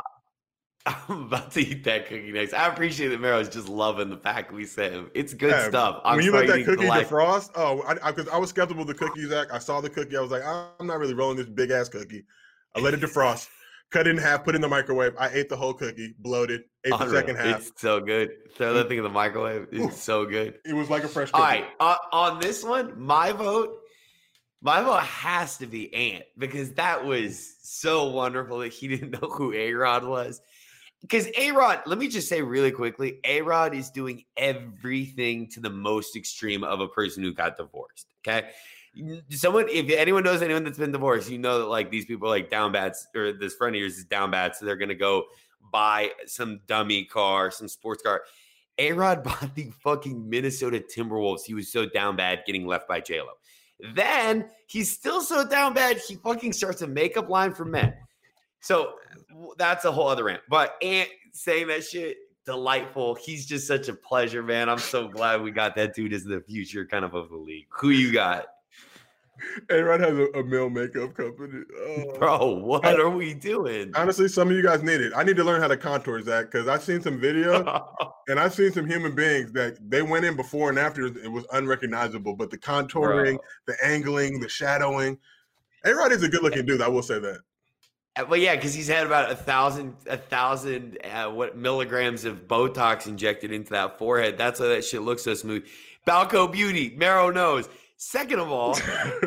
I'm 0.86 1.24
about 1.24 1.52
to 1.52 1.62
eat 1.62 1.84
that 1.86 2.08
cookie 2.08 2.32
next. 2.32 2.54
I 2.54 2.68
appreciate 2.68 3.08
that 3.08 3.20
Mero's 3.20 3.50
just 3.50 3.68
loving 3.68 4.10
the 4.10 4.18
fact 4.18 4.52
we 4.52 4.66
sent 4.66 4.94
him. 4.94 5.10
It's 5.16 5.34
good 5.34 5.52
Yeah, 5.52 5.68
stuff. 5.70 6.02
I'm 6.04 6.18
when 6.18 6.26
you 6.26 6.32
let 6.32 6.48
that 6.48 6.66
cookie 6.66 6.84
defrost, 6.84 7.52
oh, 7.56 7.82
I 7.88 8.12
because 8.12 8.28
I, 8.30 8.38
was 8.38 8.50
skeptical 8.52 8.82
of 8.82 8.88
the 8.88 8.94
cookie, 8.94 9.26
Zach. 9.26 9.48
I 9.52 9.58
saw 9.58 9.82
the 9.82 9.90
cookie. 9.90 10.16
I 10.16 10.22
was 10.22 10.32
like, 10.32 10.44
I'm 10.46 10.86
not 10.86 11.00
really 11.00 11.16
rolling 11.16 11.38
this 11.38 11.48
big 11.48 11.72
ass 11.72 11.90
cookie. 11.90 12.26
I 12.76 12.82
let 12.82 12.94
it 12.94 13.00
defrost, 13.00 13.48
cut 13.92 14.06
it 14.06 14.12
in 14.12 14.18
half, 14.18 14.44
put 14.44 14.54
it 14.54 14.58
in 14.58 14.62
the 14.62 14.68
microwave. 14.68 15.14
I 15.18 15.30
ate 15.30 15.50
the 15.50 15.56
whole 15.56 15.74
cookie, 15.74 16.14
bloated, 16.20 16.62
ate 16.84 16.92
the 16.92 17.10
second 17.10 17.38
half. 17.38 17.62
It's 17.62 17.82
so 17.82 18.00
good. 18.00 18.32
Throw 18.56 18.74
that 18.76 18.88
thing 18.88 18.98
in 18.98 19.04
the 19.04 19.10
microwave. 19.10 19.68
It's 19.72 20.04
so 20.04 20.26
good. 20.26 20.60
It 20.66 20.74
was 20.74 20.90
like 20.90 21.04
a 21.04 21.08
fresh 21.08 21.32
cookie. 21.32 21.42
All 21.42 21.50
right, 21.50 21.66
uh, 21.80 21.98
on 22.12 22.40
this 22.40 22.64
one, 22.64 23.00
my 23.00 23.32
vote, 23.32 23.80
my 24.62 24.82
vote 24.82 25.04
has 25.04 25.58
to 25.58 25.68
be 25.68 25.94
Ant 25.94 26.26
because 26.38 26.74
that 26.74 27.06
was 27.06 27.56
so 27.62 28.10
wonderful 28.10 28.60
that 28.60 28.74
he 28.74 28.88
didn't 28.90 29.12
know 29.12 29.30
who 29.30 29.54
A 29.54 29.74
Rod 29.74 30.04
was. 30.04 30.42
Because 31.02 31.28
A 31.38 31.52
Rod, 31.52 31.82
let 31.86 32.00
me 32.00 32.08
just 32.08 32.28
say 32.28 32.42
really 32.42 32.72
quickly, 32.72 33.20
A 33.26 33.42
Rod 33.42 33.76
is 33.76 33.92
doing 33.92 34.24
everything 34.38 35.48
to 35.50 35.60
the 35.60 35.70
most 35.70 36.16
extreme 36.16 36.64
of 36.64 36.80
a 36.80 36.88
person 36.88 37.22
who 37.22 37.32
got 37.32 37.58
divorced. 37.58 38.08
Okay. 38.28 38.50
Someone, 39.30 39.68
if 39.70 39.90
anyone 39.92 40.24
knows 40.24 40.42
anyone 40.42 40.64
that's 40.64 40.80
been 40.80 40.92
divorced, 40.92 41.30
you 41.30 41.38
know 41.38 41.60
that 41.60 41.66
like 41.66 41.92
these 41.92 42.06
people 42.06 42.30
like 42.30 42.50
down 42.50 42.72
bad, 42.72 42.94
or 43.14 43.34
this 43.34 43.54
friend 43.54 43.76
of 43.76 43.80
yours 43.80 43.98
is 43.98 44.06
down 44.06 44.32
bad. 44.32 44.56
So 44.56 44.66
they're 44.66 44.78
going 44.78 44.90
to 44.90 44.96
go 44.96 45.26
buy 45.72 46.12
some 46.26 46.62
dummy 46.66 47.04
car, 47.06 47.52
some 47.52 47.68
sports 47.68 48.02
car. 48.02 48.24
A 48.78 48.92
Rod 48.94 49.24
bought 49.26 49.54
the 49.54 49.72
fucking 49.84 50.28
Minnesota 50.28 50.80
Timberwolves. 50.80 51.44
He 51.46 51.54
was 51.54 51.72
so 51.72 51.86
down 51.86 52.16
bad 52.16 52.44
getting 52.46 52.66
left 52.66 52.88
by 52.88 53.02
JLo. 53.02 53.34
Then 53.94 54.50
he's 54.68 54.92
still 54.92 55.22
so 55.22 55.48
down 55.48 55.74
bad, 55.74 55.98
he 55.98 56.16
fucking 56.16 56.54
starts 56.54 56.82
a 56.82 56.88
makeup 56.88 57.30
line 57.30 57.54
for 57.54 57.66
men. 57.66 57.94
So 58.62 58.94
that's 59.58 59.86
a 59.86 59.92
whole 59.92 60.08
other 60.08 60.24
rant. 60.24 60.42
But 60.50 60.76
Ant 60.82 61.10
saying 61.34 61.68
that 61.68 61.84
shit, 61.84 62.18
delightful. 62.46 63.16
He's 63.16 63.46
just 63.46 63.68
such 63.68 63.90
a 63.90 63.94
pleasure, 63.94 64.42
man. 64.42 64.70
I'm 64.70 64.78
so 64.78 65.08
glad 65.08 65.42
we 65.42 65.52
got 65.52 65.76
that 65.76 65.94
dude 65.94 66.14
as 66.14 66.24
the 66.24 66.42
future 66.42 66.86
kind 66.86 67.04
of 67.04 67.14
of 67.14 67.30
the 67.30 67.38
league. 67.38 67.68
Who 67.70 67.90
you 67.90 68.14
got? 68.14 68.46
A-Rod 69.70 70.00
has 70.00 70.18
a, 70.18 70.26
a 70.40 70.44
male 70.44 70.70
makeup 70.70 71.14
company. 71.14 71.64
Oh. 71.78 72.18
Bro, 72.18 72.56
what 72.60 72.86
are 72.86 73.10
we 73.10 73.34
doing? 73.34 73.92
Honestly, 73.96 74.28
some 74.28 74.50
of 74.50 74.56
you 74.56 74.64
guys 74.64 74.84
need 74.84 75.02
it. 75.02 75.14
I 75.16 75.24
need 75.24 75.36
to 75.38 75.44
learn 75.44 75.62
how 75.62 75.68
to 75.68 75.78
contour 75.78 76.22
Zach 76.22 76.46
because 76.52 76.68
I've 76.68 76.84
seen 76.84 77.02
some 77.02 77.20
video 77.20 77.64
and 78.28 78.40
I've 78.40 78.54
seen 78.54 78.72
some 78.72 78.88
human 78.88 79.16
beings 79.16 79.52
that 79.54 79.78
they 79.90 80.02
went 80.02 80.26
in 80.26 80.36
before 80.36 80.70
and 80.70 80.80
after 80.80 81.06
it 81.06 81.32
was 81.32 81.46
unrecognizable. 81.52 82.36
But 82.36 82.50
the 82.50 82.58
contouring, 82.58 83.38
the 83.66 83.76
angling, 83.84 84.40
the 84.40 84.50
shadowing. 84.50 85.18
A 85.84 85.94
Rod 85.94 86.12
is 86.12 86.24
a 86.24 86.30
good 86.30 86.44
looking 86.44 86.66
dude. 86.66 86.82
I 86.82 86.88
will 86.88 87.04
say 87.04 87.20
that. 87.20 87.40
Uh, 88.18 88.26
Well, 88.28 88.40
yeah, 88.40 88.56
because 88.56 88.74
he's 88.74 88.88
had 88.88 89.06
about 89.06 89.32
a 89.32 89.36
thousand, 89.36 89.96
a 90.08 90.18
thousand, 90.18 90.98
uh, 91.04 91.30
what 91.30 91.58
milligrams 91.58 92.26
of 92.26 92.48
Botox 92.48 93.08
injected 93.08 93.52
into 93.52 93.72
that 93.72 94.00
forehead. 94.00 94.38
That's 94.38 94.60
why 94.60 94.68
that 94.68 94.86
shit 94.86 95.02
looks 95.02 95.24
so 95.24 95.34
smooth. 95.34 95.66
Balco 96.08 96.52
Beauty, 96.52 96.96
Marrow 96.96 97.30
knows. 97.32 97.68
Second 98.08 98.38
of 98.40 98.52
all, 98.52 98.78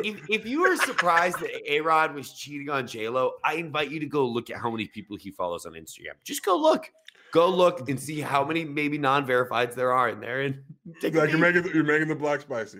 if, 0.05 0.21
if 0.31 0.47
you 0.47 0.61
were 0.63 0.77
surprised 0.77 1.41
that 1.41 1.51
A 1.69 1.81
Rod 1.81 2.15
was 2.15 2.33
cheating 2.33 2.71
on 2.71 2.87
J 2.87 3.09
Lo, 3.09 3.33
I 3.43 3.55
invite 3.55 3.91
you 3.91 3.99
to 3.99 4.07
go 4.07 4.25
look 4.25 4.51
at 4.51 4.59
how 4.59 4.71
many 4.71 4.87
people 4.87 5.17
he 5.17 5.33
follows 5.33 5.67
on 5.67 5.73
Instagram. 5.73 6.13
Just 6.23 6.45
go 6.45 6.57
look, 6.57 6.89
go 7.33 7.49
look 7.51 7.89
and 7.89 7.99
see 7.99 8.21
how 8.21 8.45
many 8.45 8.65
maybe 8.65 8.97
non-verifieds 8.97 9.75
there 9.75 9.93
are 9.93 10.11
in 10.11 10.21
there. 10.21 10.43
And 10.43 10.63
take 11.01 11.15
Zach, 11.15 11.29
you're 11.31 11.39
making 11.41 11.65
you're 11.75 11.83
making 11.83 12.07
the 12.07 12.15
black 12.15 12.41
spicy. 12.43 12.79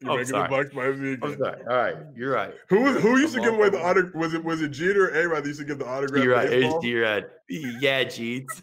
You're 0.00 0.12
Oh, 0.12 0.16
making 0.18 0.30
sorry. 0.30 0.48
the 0.48 0.48
black 0.54 0.66
spicy 0.70 1.12
again. 1.14 1.18
I'm 1.32 1.38
sorry. 1.38 1.60
All 1.62 1.76
right, 1.76 1.96
you're 2.14 2.32
right. 2.32 2.54
Who 2.68 2.82
was 2.82 3.02
who 3.02 3.18
used 3.18 3.34
to 3.34 3.40
give 3.40 3.54
away 3.54 3.70
the 3.70 3.82
autograph? 3.82 4.14
Was 4.14 4.34
it 4.34 4.44
was 4.44 4.62
it 4.62 4.68
Jeter 4.70 5.06
or 5.08 5.20
A 5.20 5.26
Rod 5.28 5.42
that 5.42 5.48
used 5.48 5.58
to 5.58 5.66
give 5.66 5.80
the 5.80 5.86
autograph? 5.88 6.22
You're 6.22 6.32
right. 6.34 6.48
baseball? 6.48 6.80
Yeah, 7.48 8.04
Jeets. 8.04 8.62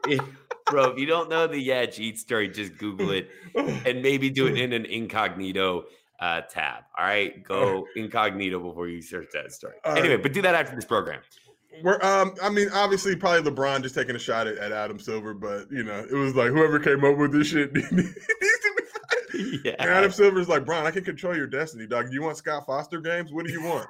if- 0.07 0.40
bro, 0.71 0.91
if 0.91 0.99
you 0.99 1.07
don't 1.07 1.29
know 1.29 1.47
the 1.47 1.59
yeah 1.59 1.87
Jeet 1.87 2.19
story, 2.19 2.49
just 2.49 2.77
Google 2.79 3.11
it 3.11 3.29
and 3.55 4.03
maybe 4.03 4.31
do 4.31 4.47
it 4.47 4.59
in 4.59 4.73
an 4.73 4.87
incognito 4.87 5.85
uh, 6.21 6.43
tab. 6.43 6.85
All 6.99 7.05
right, 7.05 7.43
go 7.45 7.87
incognito 7.97 8.61
before 8.61 8.89
you 8.89 9.03
search 9.03 9.29
that 9.33 9.53
story. 9.53 9.75
All 9.85 9.93
anyway, 9.93 10.15
right. 10.15 10.23
but 10.23 10.33
do 10.33 10.43
that 10.43 10.55
after 10.55 10.75
this 10.75 10.85
program. 10.85 11.21
We're, 11.83 12.03
um, 12.03 12.35
I 12.43 12.51
mean, 12.51 12.69
obviously, 12.75 13.17
probably 13.17 13.51
LeBron 13.51 13.83
just 13.83 13.95
taking 13.95 14.17
a 14.17 14.19
shot 14.19 14.47
at, 14.47 14.59
at 14.59 14.73
Adam 14.73 14.99
Silver, 14.99 15.35
but 15.35 15.71
you 15.71 15.83
know, 15.83 16.05
it 16.11 16.15
was 16.15 16.35
like 16.35 16.49
whoever 16.51 16.79
came 16.79 17.05
up 17.05 17.17
with 17.17 17.33
this 17.33 17.49
shit 17.49 17.73
needs 17.75 17.89
to 17.89 17.97
be 17.97 18.03
fired. 18.03 19.61
Yeah, 19.65 19.77
And 19.79 19.91
Adam 19.91 20.11
Silver's 20.11 20.49
like, 20.49 20.65
Bron, 20.65 20.87
I 20.87 20.91
can 20.91 21.05
control 21.05 21.37
your 21.37 21.47
destiny, 21.47 21.87
dog. 21.87 22.09
Do 22.09 22.13
you 22.13 22.23
want 22.23 22.37
Scott 22.37 22.67
Foster 22.67 23.01
games? 23.01 23.33
What 23.33 23.47
do 23.47 23.53
you 23.53 23.63
want? 23.63 23.87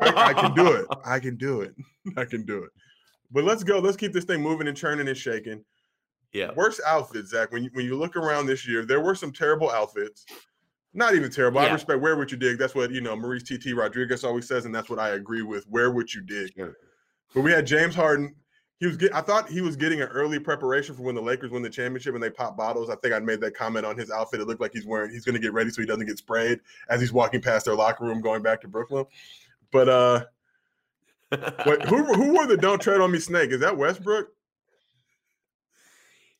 I, 0.00 0.30
I 0.30 0.32
can 0.34 0.54
do 0.54 0.72
it. 0.72 0.86
I 1.04 1.18
can 1.18 1.36
do 1.36 1.60
it. 1.60 1.74
I 2.16 2.24
can 2.24 2.44
do 2.44 2.64
it. 2.64 2.70
But 3.30 3.44
let's 3.44 3.64
go. 3.64 3.78
Let's 3.78 3.96
keep 3.96 4.12
this 4.12 4.24
thing 4.24 4.42
moving 4.42 4.68
and 4.68 4.76
churning 4.76 5.08
and 5.08 5.16
shaking. 5.16 5.64
Yeah, 6.32 6.50
Worst 6.54 6.80
outfits, 6.86 7.30
Zach. 7.30 7.52
When 7.52 7.64
you 7.64 7.70
when 7.74 7.84
you 7.84 7.96
look 7.96 8.16
around 8.16 8.46
this 8.46 8.66
year, 8.66 8.84
there 8.84 9.00
were 9.00 9.14
some 9.14 9.32
terrible 9.32 9.70
outfits. 9.70 10.24
Not 10.94 11.14
even 11.14 11.30
terrible. 11.30 11.60
I 11.60 11.72
respect 11.72 12.00
wear 12.00 12.16
what 12.16 12.30
you 12.30 12.36
dig. 12.36 12.58
That's 12.58 12.74
what 12.74 12.90
you 12.90 13.00
know. 13.00 13.16
Maurice 13.16 13.42
T.T. 13.42 13.72
Rodriguez 13.72 14.24
always 14.24 14.46
says, 14.46 14.66
and 14.66 14.74
that's 14.74 14.90
what 14.90 14.98
I 14.98 15.10
agree 15.10 15.42
with. 15.42 15.66
Wear 15.68 15.90
what 15.90 16.14
you 16.14 16.20
dig. 16.20 16.52
Sure. 16.54 16.76
But 17.34 17.40
we 17.42 17.50
had 17.50 17.66
James 17.66 17.94
Harden. 17.94 18.34
He 18.78 18.86
was 18.86 18.96
get, 18.96 19.14
I 19.14 19.20
thought 19.20 19.48
he 19.48 19.60
was 19.60 19.76
getting 19.76 20.02
an 20.02 20.08
early 20.08 20.38
preparation 20.38 20.94
for 20.94 21.02
when 21.02 21.14
the 21.14 21.22
Lakers 21.22 21.50
win 21.50 21.62
the 21.62 21.70
championship 21.70 22.14
and 22.14 22.22
they 22.22 22.30
pop 22.30 22.56
bottles. 22.56 22.90
I 22.90 22.96
think 22.96 23.14
I 23.14 23.20
made 23.20 23.40
that 23.40 23.54
comment 23.54 23.86
on 23.86 23.96
his 23.96 24.10
outfit. 24.10 24.40
It 24.40 24.48
looked 24.48 24.60
like 24.60 24.72
he's 24.72 24.84
wearing 24.84 25.12
he's 25.12 25.24
going 25.24 25.36
to 25.36 25.40
get 25.40 25.52
ready 25.52 25.70
so 25.70 25.80
he 25.80 25.86
doesn't 25.86 26.06
get 26.06 26.18
sprayed 26.18 26.60
as 26.88 27.00
he's 27.00 27.12
walking 27.12 27.40
past 27.40 27.66
their 27.66 27.76
locker 27.76 28.04
room 28.04 28.20
going 28.20 28.42
back 28.42 28.60
to 28.62 28.68
Brooklyn. 28.68 29.04
But 29.70 29.88
uh 29.88 30.24
wait, 31.64 31.82
who 31.84 32.02
who 32.12 32.32
wore 32.32 32.46
the 32.46 32.56
"Don't 32.56 32.82
Tread 32.82 33.00
on 33.00 33.12
Me" 33.12 33.18
snake? 33.18 33.52
Is 33.52 33.60
that 33.60 33.76
Westbrook? 33.76 34.28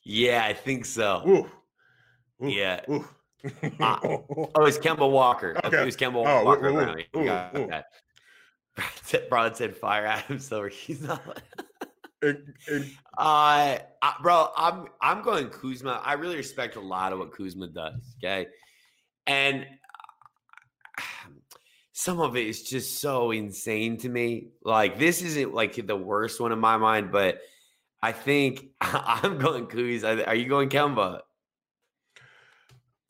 Yeah, 0.04 0.44
I 0.44 0.52
think 0.52 0.84
so. 0.84 1.22
Ooh. 1.26 1.50
Ooh. 2.46 2.48
Yeah. 2.50 2.80
Ooh. 2.90 3.04
Ah. 3.80 3.98
Oh, 4.04 4.64
it's 4.66 4.78
Kemba 4.78 5.10
Walker. 5.10 5.60
Okay. 5.64 5.82
it 5.82 5.84
was 5.84 5.96
Kemba 5.96 6.24
Oh, 6.24 6.44
Walker. 6.44 6.68
ooh, 6.68 6.78
ooh, 7.18 7.20
ooh, 7.20 7.24
Got 7.24 7.58
ooh. 7.58 7.66
that. 7.68 7.86
Brad 9.28 9.56
said, 9.56 9.76
"Fire 9.76 10.06
Adam 10.06 10.38
Silver." 10.38 10.68
He's 10.86 11.02
not. 11.02 11.20
And- 12.22 12.54
and 12.70 12.84
Uh, 13.18 13.78
I, 14.00 14.14
bro, 14.22 14.48
I'm 14.56 14.86
I'm 15.00 15.22
going 15.22 15.48
Kuzma. 15.48 16.00
I 16.04 16.12
really 16.12 16.36
respect 16.36 16.76
a 16.76 16.80
lot 16.80 17.12
of 17.12 17.18
what 17.18 17.32
Kuzma 17.32 17.66
does. 17.66 18.14
Okay, 18.22 18.46
and 19.26 19.66
some 21.92 22.20
of 22.20 22.36
it 22.36 22.46
is 22.46 22.62
just 22.62 23.00
so 23.00 23.32
insane 23.32 23.96
to 23.98 24.08
me. 24.08 24.48
Like 24.62 24.98
this 25.00 25.20
isn't 25.22 25.52
like 25.52 25.84
the 25.84 25.96
worst 25.96 26.40
one 26.40 26.52
in 26.52 26.58
my 26.60 26.76
mind, 26.76 27.10
but 27.12 27.40
I 28.02 28.12
think 28.12 28.66
I'm 28.80 29.38
going 29.38 29.66
Kuz. 29.66 30.04
Are 30.04 30.28
are 30.28 30.34
you 30.34 30.48
going 30.48 30.68
Kemba? 30.68 31.20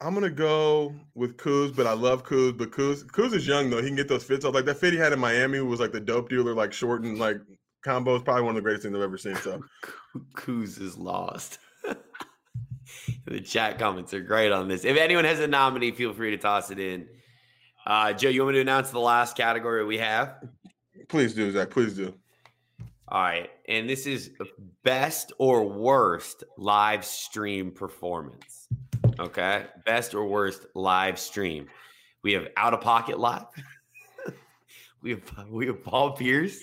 I'm 0.00 0.14
gonna 0.14 0.30
go 0.30 0.94
with 1.14 1.36
Kuz, 1.36 1.74
but 1.74 1.86
I 1.86 1.92
love 1.92 2.24
Kuz. 2.24 2.56
But 2.56 2.72
Kuz, 2.72 3.04
Kuz 3.06 3.32
is 3.32 3.46
young 3.46 3.70
though. 3.70 3.80
He 3.80 3.86
can 3.86 3.96
get 3.96 4.08
those 4.08 4.24
fits 4.24 4.44
off. 4.44 4.54
Like 4.54 4.64
that 4.64 4.78
fit 4.78 4.92
he 4.92 4.98
had 4.98 5.12
in 5.12 5.20
Miami 5.20 5.60
was 5.60 5.80
like 5.80 5.92
the 5.92 6.00
dope 6.00 6.28
dealer, 6.28 6.54
like 6.54 6.72
short 6.72 7.02
and 7.04 7.18
like 7.18 7.36
combo. 7.84 8.16
is 8.16 8.22
probably 8.22 8.42
one 8.42 8.50
of 8.50 8.56
the 8.56 8.62
greatest 8.62 8.82
things 8.82 8.94
I've 8.96 9.02
ever 9.02 9.18
seen. 9.18 9.36
So 9.36 9.62
Kuz 10.36 10.80
is 10.80 10.96
lost. 10.96 11.58
the 13.26 13.40
chat 13.40 13.78
comments 13.78 14.12
are 14.12 14.20
great 14.20 14.52
on 14.52 14.68
this. 14.68 14.84
If 14.84 14.96
anyone 14.96 15.24
has 15.24 15.40
a 15.40 15.46
nominee, 15.46 15.92
feel 15.92 16.12
free 16.12 16.32
to 16.32 16.36
toss 16.36 16.70
it 16.70 16.78
in. 16.78 17.06
Uh, 17.86 18.12
Joe, 18.12 18.28
you 18.28 18.42
want 18.42 18.54
me 18.54 18.58
to 18.58 18.62
announce 18.62 18.90
the 18.90 19.00
last 19.00 19.36
category 19.36 19.84
we 19.84 19.98
have? 19.98 20.36
please 21.08 21.34
do, 21.34 21.50
Zach. 21.50 21.70
Please 21.70 21.94
do. 21.94 22.14
All 23.12 23.20
right. 23.20 23.50
And 23.68 23.86
this 23.86 24.06
is 24.06 24.30
best 24.84 25.34
or 25.36 25.68
worst 25.68 26.44
live 26.56 27.04
stream 27.04 27.70
performance. 27.70 28.68
Okay. 29.20 29.66
Best 29.84 30.14
or 30.14 30.26
worst 30.26 30.64
live 30.74 31.18
stream. 31.18 31.68
We 32.22 32.32
have 32.32 32.48
Out 32.56 32.72
of 32.72 32.80
Pocket 32.80 33.20
Live. 33.20 33.44
we 35.02 35.10
have 35.10 35.20
we 35.50 35.66
have 35.66 35.84
Paul 35.84 36.12
Pierce. 36.12 36.58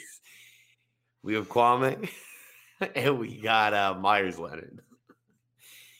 We 1.21 1.35
have 1.35 1.47
Kwame. 1.47 2.09
and 2.95 3.19
we 3.19 3.37
got 3.39 3.75
uh, 3.75 3.93
Meyers 3.99 4.39
Leonard. 4.39 4.81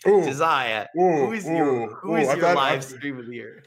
Ooh, 0.08 0.24
Josiah, 0.24 0.88
ooh, 0.98 1.26
who 1.26 1.32
is 1.34 1.46
your 1.46 1.68
ooh, 1.68 1.88
who 1.88 2.14
ooh, 2.14 2.16
is 2.16 2.28
your 2.36 2.56
live 2.56 2.78
I- 2.78 2.80
stream 2.80 3.20
of 3.20 3.28
the 3.28 3.36
year? 3.36 3.64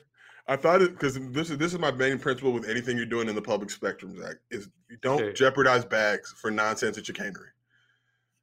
I 0.53 0.57
thought 0.57 0.83
it 0.83 0.91
because 0.93 1.15
this 1.31 1.49
is 1.49 1.57
this 1.57 1.73
is 1.73 1.79
my 1.79 1.91
main 1.91 2.19
principle 2.19 2.53
with 2.53 2.69
anything 2.69 2.99
you're 2.99 3.07
doing 3.07 3.29
in 3.29 3.35
the 3.35 3.41
public 3.43 3.71
spectrum, 3.71 4.15
Zach. 4.21 4.37
Is 4.51 4.69
you 4.91 4.99
don't 5.01 5.19
Sure. 5.19 5.33
jeopardize 5.33 5.85
bags 5.87 6.35
for 6.41 6.51
nonsense 6.51 6.99
and 6.99 7.07
chicanery. 7.07 7.49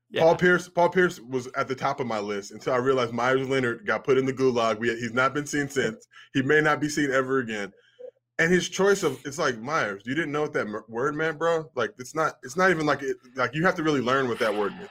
Yeah. 0.09 0.23
Paul 0.23 0.35
Pierce, 0.35 0.67
Paul 0.67 0.89
Pierce 0.89 1.19
was 1.19 1.47
at 1.55 1.67
the 1.67 1.75
top 1.75 1.99
of 1.99 2.07
my 2.07 2.17
list 2.17 2.51
until 2.51 2.73
I 2.73 2.77
realized 2.77 3.13
Meyers 3.13 3.47
Leonard 3.47 3.85
got 3.85 4.03
put 4.03 4.17
in 4.17 4.25
the 4.25 4.33
gulag. 4.33 4.79
We, 4.79 4.87
he's 4.89 5.13
not 5.13 5.35
been 5.35 5.45
seen 5.45 5.69
since. 5.79 6.07
He 6.33 6.41
may 6.41 6.61
not 6.61 6.81
be 6.81 6.89
seen 6.89 7.11
ever 7.11 7.39
again. 7.39 7.71
And 8.39 8.51
his 8.51 8.69
choice 8.69 9.03
of 9.03 9.19
it's 9.23 9.37
like 9.37 9.59
Meyers, 9.59 10.01
you 10.05 10.15
didn't 10.15 10.31
know 10.31 10.41
what 10.41 10.53
that 10.53 10.65
m- 10.65 10.81
word 10.87 11.13
meant, 11.13 11.37
bro. 11.37 11.69
Like 11.75 11.93
it's 11.99 12.15
not. 12.15 12.37
It's 12.41 12.57
not 12.57 12.71
even 12.71 12.87
like 12.87 13.03
it. 13.03 13.17
Like 13.35 13.53
you 13.53 13.63
have 13.65 13.75
to 13.75 13.83
really 13.83 14.01
learn 14.01 14.27
what 14.27 14.39
that 14.39 14.55
word 14.55 14.71
meant. 14.77 14.89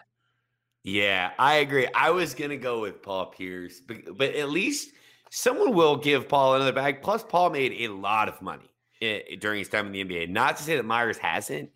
Yeah, 0.85 1.33
I 1.37 1.55
agree. 1.57 1.89
I 1.95 2.11
was 2.11 2.33
gonna 2.35 2.57
go 2.57 2.81
with 2.81 3.03
Paul 3.03 3.27
Pierce, 3.27 3.81
but, 3.81 4.17
but 4.17 4.35
at 4.37 4.51
least 4.51 4.93
someone 5.31 5.75
will 5.75 5.97
give 5.97 6.29
Paul 6.29 6.55
another 6.55 6.73
bag. 6.73 7.03
Plus, 7.03 7.23
Paul 7.23 7.51
made 7.51 7.73
a 7.73 7.89
lot 7.89 8.29
of 8.29 8.41
money 8.43 8.71
during 9.01 9.59
his 9.59 9.69
time 9.69 9.87
in 9.87 9.93
the 9.93 10.05
NBA. 10.05 10.29
Not 10.29 10.57
to 10.57 10.63
say 10.63 10.77
that 10.77 10.85
Meyers 10.85 11.19
hasn't, 11.19 11.71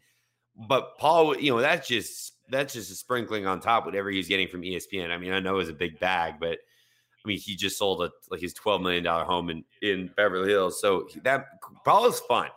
but 0.69 0.99
Paul, 0.99 1.37
you 1.37 1.51
know, 1.53 1.61
that's 1.61 1.89
just 1.89 2.35
that's 2.49 2.75
just 2.75 2.91
a 2.91 2.95
sprinkling 2.95 3.47
on 3.47 3.61
top 3.61 3.87
whatever 3.87 4.11
he's 4.11 4.29
getting 4.29 4.49
from 4.49 4.63
ESPN. 4.63 5.11
I 5.11 5.19
mean, 5.19 5.33
I 5.33 5.41
know 5.41 5.55
it 5.55 5.59
was 5.59 5.69
a 5.69 5.75
big 5.75 5.99
bag, 6.01 6.35
but 6.41 6.59
I 7.25 7.29
mean, 7.29 7.39
he 7.39 7.55
just 7.55 7.79
sold 7.79 8.03
a 8.03 8.11
like 8.31 8.41
his 8.41 8.55
twelve 8.55 8.83
million 8.83 9.05
dollar 9.05 9.25
home 9.25 9.51
in 9.51 9.65
in 9.81 10.11
Beverly 10.17 10.51
Hills, 10.51 10.81
so 10.81 11.09
that 11.23 11.47
Paul 11.85 12.07
is 12.07 12.21
fun. 12.21 12.49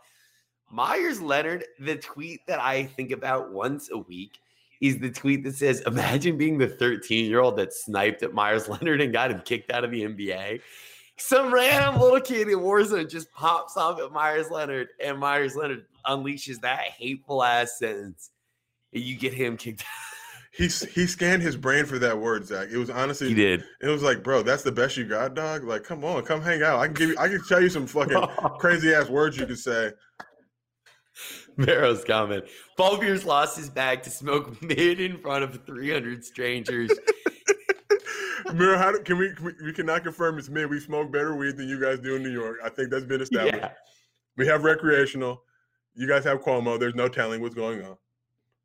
Meyers 0.70 1.20
Leonard, 1.22 1.64
the 1.78 1.96
tweet 1.96 2.40
that 2.48 2.60
I 2.60 2.84
think 2.84 3.12
about 3.12 3.52
once 3.52 3.90
a 3.92 3.98
week 3.98 4.38
is 4.80 4.98
the 4.98 5.10
tweet 5.10 5.44
that 5.44 5.54
says, 5.54 5.80
Imagine 5.86 6.36
being 6.36 6.58
the 6.58 6.68
13 6.68 7.24
year 7.26 7.40
old 7.40 7.56
that 7.56 7.72
sniped 7.72 8.22
at 8.22 8.32
Meyers 8.34 8.68
Leonard 8.68 9.00
and 9.00 9.12
got 9.12 9.30
him 9.30 9.40
kicked 9.44 9.70
out 9.72 9.84
of 9.84 9.90
the 9.90 10.02
NBA. 10.02 10.60
Some 11.18 11.52
random 11.52 12.00
little 12.00 12.20
kid 12.20 12.48
in 12.48 12.58
Warzone 12.58 13.08
just 13.10 13.32
pops 13.32 13.76
off 13.76 13.98
at 14.00 14.12
Meyers 14.12 14.50
Leonard, 14.50 14.88
and 15.02 15.18
Meyers 15.18 15.56
Leonard 15.56 15.86
unleashes 16.06 16.60
that 16.60 16.80
hateful 16.80 17.42
ass 17.42 17.78
sentence. 17.78 18.30
And 18.92 19.02
you 19.02 19.16
get 19.16 19.32
him 19.32 19.56
kicked 19.56 19.80
out. 19.80 19.86
He 20.52 20.68
he 20.68 21.06
scanned 21.06 21.42
his 21.42 21.54
brain 21.54 21.84
for 21.84 21.98
that 21.98 22.18
word, 22.18 22.46
Zach. 22.46 22.68
It 22.72 22.78
was 22.78 22.88
honestly, 22.88 23.28
He 23.28 23.34
did. 23.34 23.62
it 23.82 23.88
was 23.88 24.02
like, 24.02 24.22
bro, 24.22 24.42
that's 24.42 24.62
the 24.62 24.72
best 24.72 24.96
you 24.96 25.04
got, 25.04 25.34
dog. 25.34 25.64
Like, 25.64 25.84
come 25.84 26.02
on, 26.02 26.24
come 26.24 26.40
hang 26.40 26.62
out. 26.62 26.78
I 26.78 26.86
can 26.86 26.94
give 26.94 27.08
you, 27.10 27.16
I 27.18 27.28
can 27.28 27.42
tell 27.46 27.60
you 27.62 27.68
some 27.68 27.86
fucking 27.86 28.26
crazy 28.58 28.94
ass 28.94 29.10
words 29.10 29.36
you 29.36 29.44
can 29.44 29.56
say. 29.56 29.90
Barrow's 31.66 32.04
comment. 32.04 32.44
Paul 32.76 32.98
Pierce 32.98 33.24
lost 33.24 33.56
his 33.56 33.70
bag 33.70 34.02
to 34.02 34.10
smoke 34.10 34.60
mid 34.62 35.00
in 35.00 35.18
front 35.18 35.44
of 35.44 35.64
300 35.66 36.24
strangers. 36.24 36.90
Mira, 38.54 38.78
how 38.78 38.92
do, 38.92 39.00
can 39.00 39.18
we, 39.18 39.32
can 39.34 39.46
we? 39.46 39.52
We 39.64 39.72
cannot 39.72 40.02
confirm 40.04 40.38
it's 40.38 40.48
mid. 40.48 40.70
We 40.70 40.78
smoke 40.80 41.10
better 41.10 41.34
weed 41.34 41.56
than 41.56 41.68
you 41.68 41.80
guys 41.80 41.98
do 41.98 42.16
in 42.16 42.22
New 42.22 42.30
York. 42.30 42.58
I 42.64 42.68
think 42.68 42.90
that's 42.90 43.04
been 43.04 43.20
established. 43.20 43.56
yeah. 43.56 43.72
We 44.36 44.46
have 44.46 44.62
recreational. 44.64 45.42
You 45.94 46.06
guys 46.06 46.24
have 46.24 46.42
Cuomo. 46.42 46.78
There's 46.78 46.94
no 46.94 47.08
telling 47.08 47.40
what's 47.40 47.54
going 47.54 47.82
on. 47.82 47.96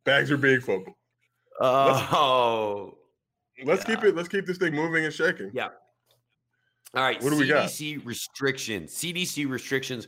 Bags 0.05 0.29
are 0.29 0.37
big 0.37 0.61
football. 0.61 0.97
Oh. 1.59 2.97
Let's 3.63 3.83
keep 3.83 4.01
Yeah. 4.03 4.09
it. 4.09 4.15
Let's 4.15 4.27
keep 4.27 4.45
this 4.45 4.57
thing 4.57 4.73
moving 4.75 5.05
and 5.05 5.13
shaking. 5.13 5.51
Yeah. 5.53 5.69
All 6.93 7.03
right. 7.03 7.21
What 7.23 7.29
do 7.29 7.37
we 7.37 7.47
got? 7.47 7.69
CDC 7.69 8.05
restrictions. 8.05 8.91
CDC 8.93 9.49
restrictions 9.49 10.07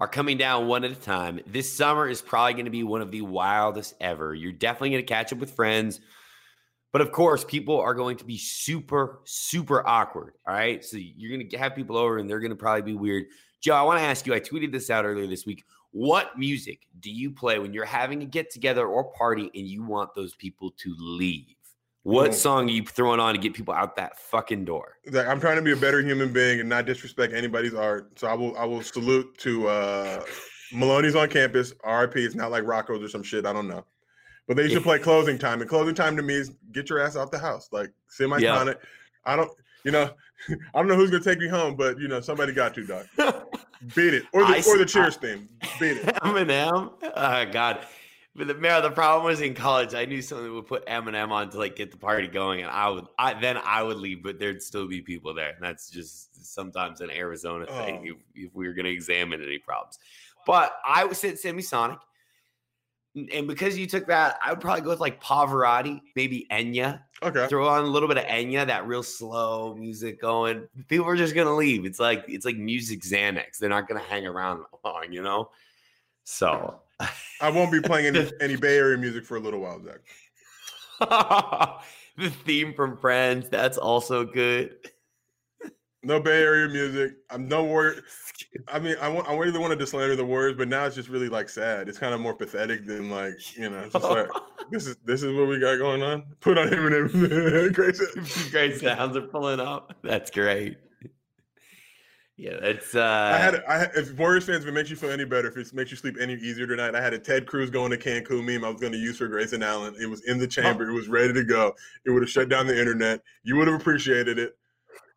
are 0.00 0.08
coming 0.08 0.38
down 0.38 0.66
one 0.66 0.82
at 0.82 0.90
a 0.90 0.96
time. 0.96 1.40
This 1.46 1.70
summer 1.70 2.08
is 2.08 2.22
probably 2.22 2.54
going 2.54 2.64
to 2.64 2.70
be 2.70 2.82
one 2.82 3.02
of 3.02 3.10
the 3.10 3.20
wildest 3.20 3.94
ever. 4.00 4.34
You're 4.34 4.52
definitely 4.52 4.90
going 4.90 5.04
to 5.04 5.12
catch 5.12 5.32
up 5.32 5.38
with 5.38 5.52
friends. 5.52 6.00
But 6.92 7.02
of 7.02 7.12
course, 7.12 7.44
people 7.44 7.78
are 7.78 7.94
going 7.94 8.16
to 8.16 8.24
be 8.24 8.38
super, 8.38 9.20
super 9.24 9.86
awkward. 9.86 10.34
All 10.48 10.54
right. 10.54 10.84
So 10.84 10.96
you're 10.96 11.30
going 11.36 11.48
to 11.48 11.58
have 11.58 11.76
people 11.76 11.96
over 11.96 12.18
and 12.18 12.28
they're 12.28 12.40
going 12.40 12.50
to 12.50 12.56
probably 12.56 12.82
be 12.82 12.94
weird. 12.94 13.26
Joe, 13.60 13.74
I 13.74 13.82
want 13.82 14.00
to 14.00 14.04
ask 14.04 14.26
you 14.26 14.34
I 14.34 14.40
tweeted 14.40 14.72
this 14.72 14.90
out 14.90 15.04
earlier 15.04 15.26
this 15.26 15.44
week. 15.44 15.64
What 15.92 16.38
music 16.38 16.86
do 17.00 17.10
you 17.10 17.30
play 17.30 17.58
when 17.58 17.74
you're 17.74 17.84
having 17.84 18.22
a 18.22 18.26
get 18.26 18.50
together 18.50 18.86
or 18.86 19.04
party 19.12 19.50
and 19.54 19.66
you 19.66 19.84
want 19.84 20.14
those 20.14 20.34
people 20.34 20.70
to 20.78 20.94
leave? 20.98 21.54
What 22.02 22.30
Mm. 22.30 22.34
song 22.34 22.68
are 22.68 22.72
you 22.72 22.82
throwing 22.84 23.20
on 23.20 23.34
to 23.34 23.40
get 23.40 23.52
people 23.52 23.74
out 23.74 23.96
that 23.96 24.18
fucking 24.18 24.64
door? 24.64 24.96
Zach, 25.10 25.26
I'm 25.28 25.38
trying 25.38 25.56
to 25.56 25.62
be 25.62 25.72
a 25.72 25.76
better 25.76 26.00
human 26.00 26.32
being 26.32 26.60
and 26.60 26.68
not 26.68 26.86
disrespect 26.86 27.34
anybody's 27.34 27.74
art. 27.74 28.18
So 28.18 28.26
I 28.26 28.34
will. 28.34 28.56
I 28.56 28.64
will 28.64 28.82
salute 28.82 29.36
to 29.38 29.68
uh, 29.68 30.24
Maloney's 30.72 31.14
on 31.14 31.28
campus. 31.28 31.74
RIP. 31.84 32.16
It's 32.16 32.34
not 32.34 32.50
like 32.50 32.64
Rocco's 32.64 33.02
or 33.02 33.08
some 33.08 33.22
shit. 33.22 33.44
I 33.44 33.52
don't 33.52 33.68
know. 33.68 33.84
But 34.48 34.56
they 34.56 34.68
should 34.68 34.82
play 34.82 34.98
closing 34.98 35.38
time, 35.38 35.60
and 35.60 35.68
closing 35.68 35.94
time 35.94 36.16
to 36.16 36.22
me 36.22 36.34
is 36.34 36.52
get 36.72 36.88
your 36.88 37.00
ass 37.00 37.16
out 37.16 37.30
the 37.30 37.38
house. 37.38 37.68
Like 37.70 37.92
Semisonic. 38.18 38.76
I 39.26 39.36
don't. 39.36 39.50
You 39.84 39.90
know. 39.92 40.10
I 40.48 40.78
don't 40.78 40.88
know 40.88 40.96
who's 40.96 41.10
gonna 41.10 41.22
take 41.22 41.38
me 41.38 41.48
home, 41.48 41.76
but 41.76 41.98
you 42.00 42.08
know 42.08 42.20
somebody 42.22 42.54
got 42.54 42.74
to, 42.74 42.86
dog. 42.86 43.06
Beat 43.94 44.14
it, 44.14 44.24
or 44.32 44.42
the 44.42 44.56
I 44.56 44.62
or 44.66 44.78
the 44.78 44.86
cheers 44.86 45.16
theme. 45.16 45.48
Beat 45.78 45.98
it. 45.98 46.04
Eminem. 46.22 46.92
Oh 47.14 47.44
God. 47.52 47.80
But 48.36 48.46
the 48.46 48.54
man, 48.54 48.82
the 48.82 48.90
problem 48.90 49.24
was 49.24 49.40
in 49.40 49.54
college. 49.54 49.92
I 49.92 50.04
knew 50.04 50.22
someone 50.22 50.54
would 50.54 50.66
put 50.66 50.86
Eminem 50.86 51.30
on 51.30 51.50
to 51.50 51.58
like 51.58 51.74
get 51.74 51.90
the 51.90 51.96
party 51.96 52.28
going, 52.28 52.60
and 52.60 52.70
I 52.70 52.88
would, 52.88 53.06
I 53.18 53.34
then 53.34 53.56
I 53.56 53.82
would 53.82 53.96
leave, 53.96 54.22
but 54.22 54.38
there'd 54.38 54.62
still 54.62 54.86
be 54.86 55.00
people 55.00 55.34
there, 55.34 55.50
and 55.50 55.62
that's 55.62 55.90
just 55.90 56.44
sometimes 56.46 57.00
an 57.00 57.10
Arizona 57.10 57.66
thing. 57.66 57.98
Oh. 58.02 58.12
If, 58.12 58.46
if 58.46 58.54
we 58.54 58.68
were 58.68 58.74
going 58.74 58.84
to 58.84 58.92
examine 58.92 59.42
any 59.42 59.58
problems, 59.58 59.98
but 60.46 60.76
I 60.86 61.04
would 61.04 61.16
say 61.16 61.32
Semisonic, 61.32 61.98
and 63.16 63.48
because 63.48 63.76
you 63.76 63.88
took 63.88 64.06
that, 64.06 64.38
I 64.44 64.50
would 64.50 64.60
probably 64.60 64.82
go 64.82 64.90
with 64.90 65.00
like 65.00 65.20
Pavarotti, 65.20 66.00
maybe 66.14 66.46
Enya. 66.52 67.02
Okay. 67.22 67.48
Throw 67.48 67.66
on 67.66 67.82
a 67.82 67.88
little 67.88 68.08
bit 68.08 68.18
of 68.18 68.24
Enya, 68.24 68.64
that 68.68 68.86
real 68.86 69.02
slow 69.02 69.74
music 69.74 70.20
going. 70.20 70.68
People 70.86 71.06
are 71.08 71.16
just 71.16 71.34
gonna 71.34 71.54
leave. 71.54 71.84
It's 71.84 71.98
like 71.98 72.24
it's 72.28 72.44
like 72.44 72.56
music 72.56 73.00
Xanax. 73.00 73.58
They're 73.58 73.68
not 73.68 73.88
gonna 73.88 74.00
hang 74.00 74.26
around 74.26 74.64
long, 74.84 75.06
you 75.10 75.22
know. 75.22 75.50
So 76.22 76.80
I 77.40 77.50
won't 77.50 77.72
be 77.72 77.80
playing 77.80 78.14
any, 78.14 78.30
any 78.40 78.56
Bay 78.56 78.76
Area 78.76 78.98
music 78.98 79.24
for 79.24 79.36
a 79.36 79.40
little 79.40 79.60
while, 79.60 79.82
Zach. 79.82 80.00
the 82.16 82.30
theme 82.30 82.74
from 82.74 82.96
Friends, 82.98 83.48
that's 83.48 83.78
also 83.78 84.24
good. 84.24 84.76
No 86.02 86.18
Bay 86.20 86.42
Area 86.42 86.68
music. 86.68 87.12
I'm 87.30 87.46
no 87.46 87.64
worried. 87.64 88.02
I 88.68 88.78
mean, 88.78 88.96
I 89.00 89.08
want. 89.08 89.28
I 89.28 89.36
really 89.36 89.58
wanted 89.58 89.78
to 89.78 89.86
slander 89.86 90.16
the 90.16 90.24
words, 90.24 90.56
but 90.56 90.66
now 90.68 90.86
it's 90.86 90.96
just 90.96 91.10
really 91.10 91.28
like 91.28 91.48
sad. 91.48 91.88
It's 91.88 91.98
kind 91.98 92.14
of 92.14 92.20
more 92.20 92.34
pathetic 92.34 92.86
than 92.86 93.10
like 93.10 93.56
you 93.56 93.68
know. 93.68 93.80
It's 93.80 93.92
just 93.92 94.04
like 94.04 94.28
this 94.70 94.86
is 94.86 94.96
this 95.04 95.22
is 95.22 95.34
what 95.34 95.46
we 95.46 95.58
got 95.58 95.76
going 95.76 96.02
on. 96.02 96.24
Put 96.40 96.56
on 96.56 96.68
him 96.68 96.80
Eminem. 96.80 97.74
Crazy. 97.74 98.50
great 98.50 98.80
sounds 98.80 99.14
are 99.16 99.22
pulling 99.22 99.60
up. 99.60 99.94
That's 100.02 100.30
great. 100.30 100.78
Yeah, 102.40 102.52
it's. 102.62 102.94
uh 102.94 103.02
I 103.34 103.36
had. 103.36 103.62
I 103.68 103.78
had, 103.78 103.90
if 103.94 104.16
Warriors 104.16 104.46
fans, 104.46 104.64
if 104.64 104.68
it 104.68 104.72
makes 104.72 104.88
you 104.88 104.96
feel 104.96 105.10
any 105.10 105.26
better, 105.26 105.48
if 105.48 105.58
it 105.58 105.74
makes 105.74 105.90
you 105.90 105.98
sleep 105.98 106.16
any 106.18 106.32
easier 106.36 106.66
tonight, 106.66 106.94
I 106.94 107.02
had 107.02 107.12
a 107.12 107.18
Ted 107.18 107.46
Cruz 107.46 107.68
going 107.68 107.90
to 107.90 107.98
Cancun 107.98 108.46
meme. 108.46 108.64
I 108.64 108.70
was 108.70 108.80
going 108.80 108.94
to 108.94 108.98
use 108.98 109.18
for 109.18 109.28
Grayson 109.28 109.62
Allen. 109.62 109.94
It 110.00 110.06
was 110.06 110.24
in 110.24 110.38
the 110.38 110.46
chamber. 110.46 110.88
It 110.88 110.94
was 110.94 111.06
ready 111.06 111.34
to 111.34 111.44
go. 111.44 111.74
It 112.06 112.10
would 112.10 112.22
have 112.22 112.30
shut 112.30 112.48
down 112.48 112.66
the 112.66 112.78
internet. 112.78 113.20
You 113.42 113.56
would 113.56 113.68
have 113.68 113.78
appreciated 113.78 114.38
it 114.38 114.56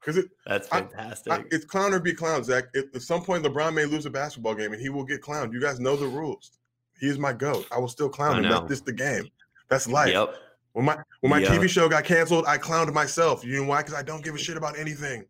because 0.02 0.18
it. 0.18 0.26
that's 0.46 0.68
fantastic. 0.68 1.32
I, 1.32 1.44
it's 1.50 1.64
clown 1.64 1.94
or 1.94 2.02
be 2.02 2.14
clown, 2.14 2.44
Zach. 2.44 2.66
At, 2.76 2.94
at 2.94 3.02
some 3.02 3.24
point, 3.24 3.46
LeBron 3.46 3.74
may 3.74 3.86
lose 3.86 4.06
a 4.06 4.10
basketball 4.10 4.56
game, 4.56 4.74
and 4.74 4.82
he 4.82 4.90
will 4.90 5.06
get 5.06 5.22
clowned. 5.22 5.54
You 5.54 5.62
guys 5.62 5.80
know 5.80 5.96
the 5.96 6.08
rules. 6.08 6.52
He 7.00 7.08
is 7.08 7.18
my 7.18 7.32
goat. 7.32 7.66
I 7.72 7.78
will 7.80 7.88
still 7.88 8.10
clown 8.10 8.34
I 8.34 8.38
him. 8.40 8.50
That's 8.50 8.68
just 8.68 8.86
the 8.86 8.92
game. 8.92 9.30
That's 9.70 9.88
life. 9.88 10.12
yep. 10.12 10.36
When 10.74 10.84
my 10.84 10.98
when 11.22 11.30
my 11.30 11.40
Yep. 11.40 11.52
TV 11.52 11.70
show 11.70 11.88
got 11.88 12.04
canceled, 12.04 12.44
I 12.48 12.58
clowned 12.58 12.92
myself. 12.94 13.46
You 13.46 13.62
know 13.62 13.70
why? 13.70 13.78
Because 13.82 13.94
I 13.94 14.02
don't 14.04 14.26
give 14.26 14.36
a 14.36 14.38
shit 14.38 14.58
about 14.58 14.78
anything. 14.78 15.24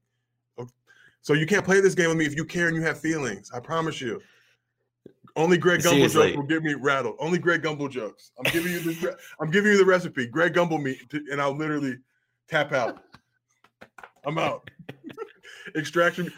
So 1.23 1.33
you 1.33 1.45
can't 1.45 1.63
play 1.65 1.79
this 1.79 1.95
game 1.95 2.09
with 2.09 2.17
me 2.17 2.25
if 2.25 2.35
you 2.35 2.43
care 2.45 2.67
and 2.67 2.75
you 2.75 2.81
have 2.83 2.99
feelings. 2.99 3.49
I 3.53 3.59
promise 3.59 3.99
you. 4.01 4.21
Only 5.35 5.57
Greg 5.57 5.79
Gumbel 5.79 6.11
jokes 6.11 6.35
will 6.35 6.43
get 6.43 6.61
me 6.61 6.75
rattled. 6.75 7.15
Only 7.17 7.39
Greg 7.39 7.63
Gumbel 7.63 7.89
jokes. 7.89 8.31
I'm 8.37 8.51
giving 8.51 8.71
you 8.71 8.79
this. 8.81 9.01
re- 9.01 9.13
I'm 9.41 9.49
giving 9.49 9.71
you 9.71 9.77
the 9.79 9.85
recipe. 9.85 10.27
Greg 10.27 10.53
Gumbel 10.53 10.79
me, 10.83 10.99
to- 11.09 11.25
and 11.31 11.41
I'll 11.41 11.55
literally 11.55 11.95
tap 12.47 12.71
out. 12.71 13.01
I'm 14.25 14.37
out. 14.37 14.69
Extraction. 15.75 16.31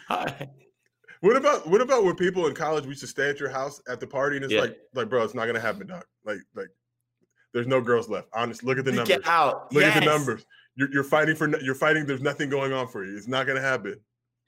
What 1.20 1.36
about 1.36 1.66
what 1.68 1.80
about 1.80 2.04
when 2.04 2.14
people 2.14 2.46
in 2.46 2.54
college 2.54 2.84
we 2.84 2.90
used 2.90 3.00
to 3.00 3.06
stay 3.06 3.28
at 3.28 3.40
your 3.40 3.48
house 3.50 3.82
at 3.88 4.00
the 4.00 4.06
party 4.06 4.36
and 4.36 4.44
it's 4.44 4.54
Yeah. 4.54 4.60
like 4.62 4.78
like 4.94 5.10
bro, 5.10 5.24
it's 5.24 5.34
not 5.34 5.46
gonna 5.46 5.60
happen, 5.60 5.88
dog. 5.88 6.04
Like 6.24 6.38
like 6.54 6.68
there's 7.52 7.66
no 7.66 7.80
girls 7.80 8.08
left. 8.08 8.28
Honest, 8.34 8.62
look 8.62 8.78
at 8.78 8.84
the 8.84 8.92
numbers. 8.92 9.08
Get 9.08 9.26
out. 9.26 9.72
Look 9.72 9.82
at 9.82 9.98
the 9.98 10.06
numbers. 10.06 10.46
You're, 10.76 10.92
you're 10.92 11.04
fighting 11.04 11.34
for 11.34 11.48
you're 11.60 11.74
fighting. 11.74 12.06
There's 12.06 12.22
nothing 12.22 12.48
going 12.48 12.72
on 12.72 12.86
for 12.88 13.04
you. 13.04 13.16
It's 13.16 13.28
not 13.28 13.46
gonna 13.46 13.60
happen. 13.60 13.98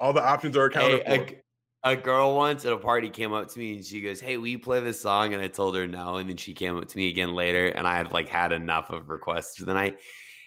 All 0.01 0.13
the 0.13 0.23
options 0.25 0.57
are 0.57 0.65
accounted 0.67 1.03
Hey, 1.07 1.15
a, 1.15 1.19
for. 1.19 1.31
g- 1.31 1.37
a 1.85 1.97
girl 1.97 2.37
once 2.37 2.65
at 2.65 2.73
a 2.73 2.77
party 2.79 3.09
came 3.11 3.33
up 3.33 3.49
to 3.49 3.59
me 3.59 3.77
and 3.77 3.85
she 3.85 4.01
goes, 4.01 4.21
"Hey, 4.21 4.37
will 4.37 4.47
you 4.49 4.59
play 4.59 4.81
this 4.81 5.01
song?" 5.01 5.35
And 5.35 5.43
I 5.43 5.49
told 5.49 5.77
her 5.77 5.87
no. 5.87 6.17
And 6.17 6.29
then 6.29 6.37
she 6.37 6.55
came 6.55 6.77
up 6.77 6.89
to 6.89 6.97
me 6.97 7.09
again 7.09 7.35
later, 7.35 7.67
and 7.69 7.87
I 7.87 7.97
had 7.97 8.13
like 8.13 8.29
had 8.29 8.53
enough 8.53 8.91
of 8.91 9.09
requests 9.09 9.57
for 9.57 9.65
the 9.65 9.75
night, 9.75 9.99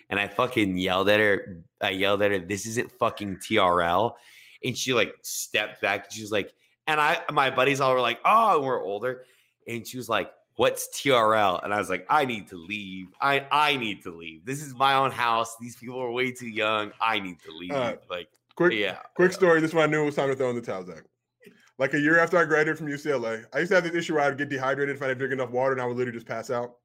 and 0.10 0.20
I 0.20 0.28
fucking 0.28 0.78
yelled 0.78 1.10
at 1.10 1.20
her. 1.20 1.64
I 1.82 1.92
yelled 1.92 2.22
at 2.22 2.32
her, 2.32 2.40
"This 2.40 2.66
isn't 2.66 2.92
fucking 2.92 3.38
TRL," 3.38 4.14
and 4.64 4.78
she 4.78 4.94
like 4.94 5.16
stepped 5.22 5.82
back. 5.82 6.06
And 6.06 6.14
she 6.14 6.22
was 6.22 6.32
like, 6.32 6.54
and 6.88 7.00
I, 7.00 7.22
my 7.32 7.50
buddies 7.50 7.80
all 7.82 7.94
were 7.94 8.02
like, 8.02 8.20
"Oh," 8.26 8.58
and 8.58 8.66
we're 8.66 8.84
older, 8.84 9.26
and 9.68 9.88
she 9.88 9.98
was 9.98 10.10
like, 10.10 10.32
what's 10.58 10.90
TRL? 11.02 11.64
And 11.64 11.74
I 11.74 11.78
was 11.78 11.90
like, 11.90 12.06
I 12.10 12.26
need 12.26 12.48
to 12.50 12.58
leave. 12.58 13.08
I 13.22 13.48
I 13.52 13.78
need 13.78 14.04
to 14.04 14.12
leave. 14.12 14.46
This 14.46 14.62
is 14.62 14.76
my 14.76 14.96
own 14.96 15.12
house. 15.12 15.56
These 15.62 15.78
people 15.78 16.00
are 16.00 16.12
way 16.12 16.32
too 16.34 16.50
young. 16.50 16.92
I 17.00 17.20
need 17.20 17.40
to 17.44 17.52
leave. 17.52 17.72
Uh, 17.72 17.96
like, 18.10 18.28
Quick, 18.56 18.74
yeah. 18.74 18.98
quick 19.16 19.34
story. 19.34 19.62
This 19.62 19.72
is 19.72 19.76
when 19.76 19.90
I 19.90 19.92
knew 19.92 20.02
it 20.02 20.06
was 20.06 20.16
time 20.16 20.30
to 20.30 20.36
throw 20.36 20.50
in 20.50 20.56
the 20.56 20.62
towel, 20.62 20.86
Zach. 20.86 21.04
Like 21.78 21.94
a 21.94 22.00
year 22.00 22.20
after 22.20 22.38
I 22.38 22.46
graduated 22.46 22.78
from 22.78 22.88
UCLA, 22.88 23.44
I 23.54 23.60
used 23.60 23.70
to 23.70 23.76
have 23.76 23.84
this 23.84 23.96
issue 23.96 24.14
where 24.14 24.24
I'd 24.24 24.38
get 24.38 24.50
dehydrated 24.50 24.96
if 24.96 25.02
I 25.02 25.08
didn't 25.08 25.20
drink 25.20 25.34
enough 25.34 25.50
water, 25.50 25.72
and 25.72 25.82
I 25.82 25.86
would 25.86 25.98
literally 25.98 26.18
just 26.18 26.28
pass 26.28 26.50
out. 26.52 26.76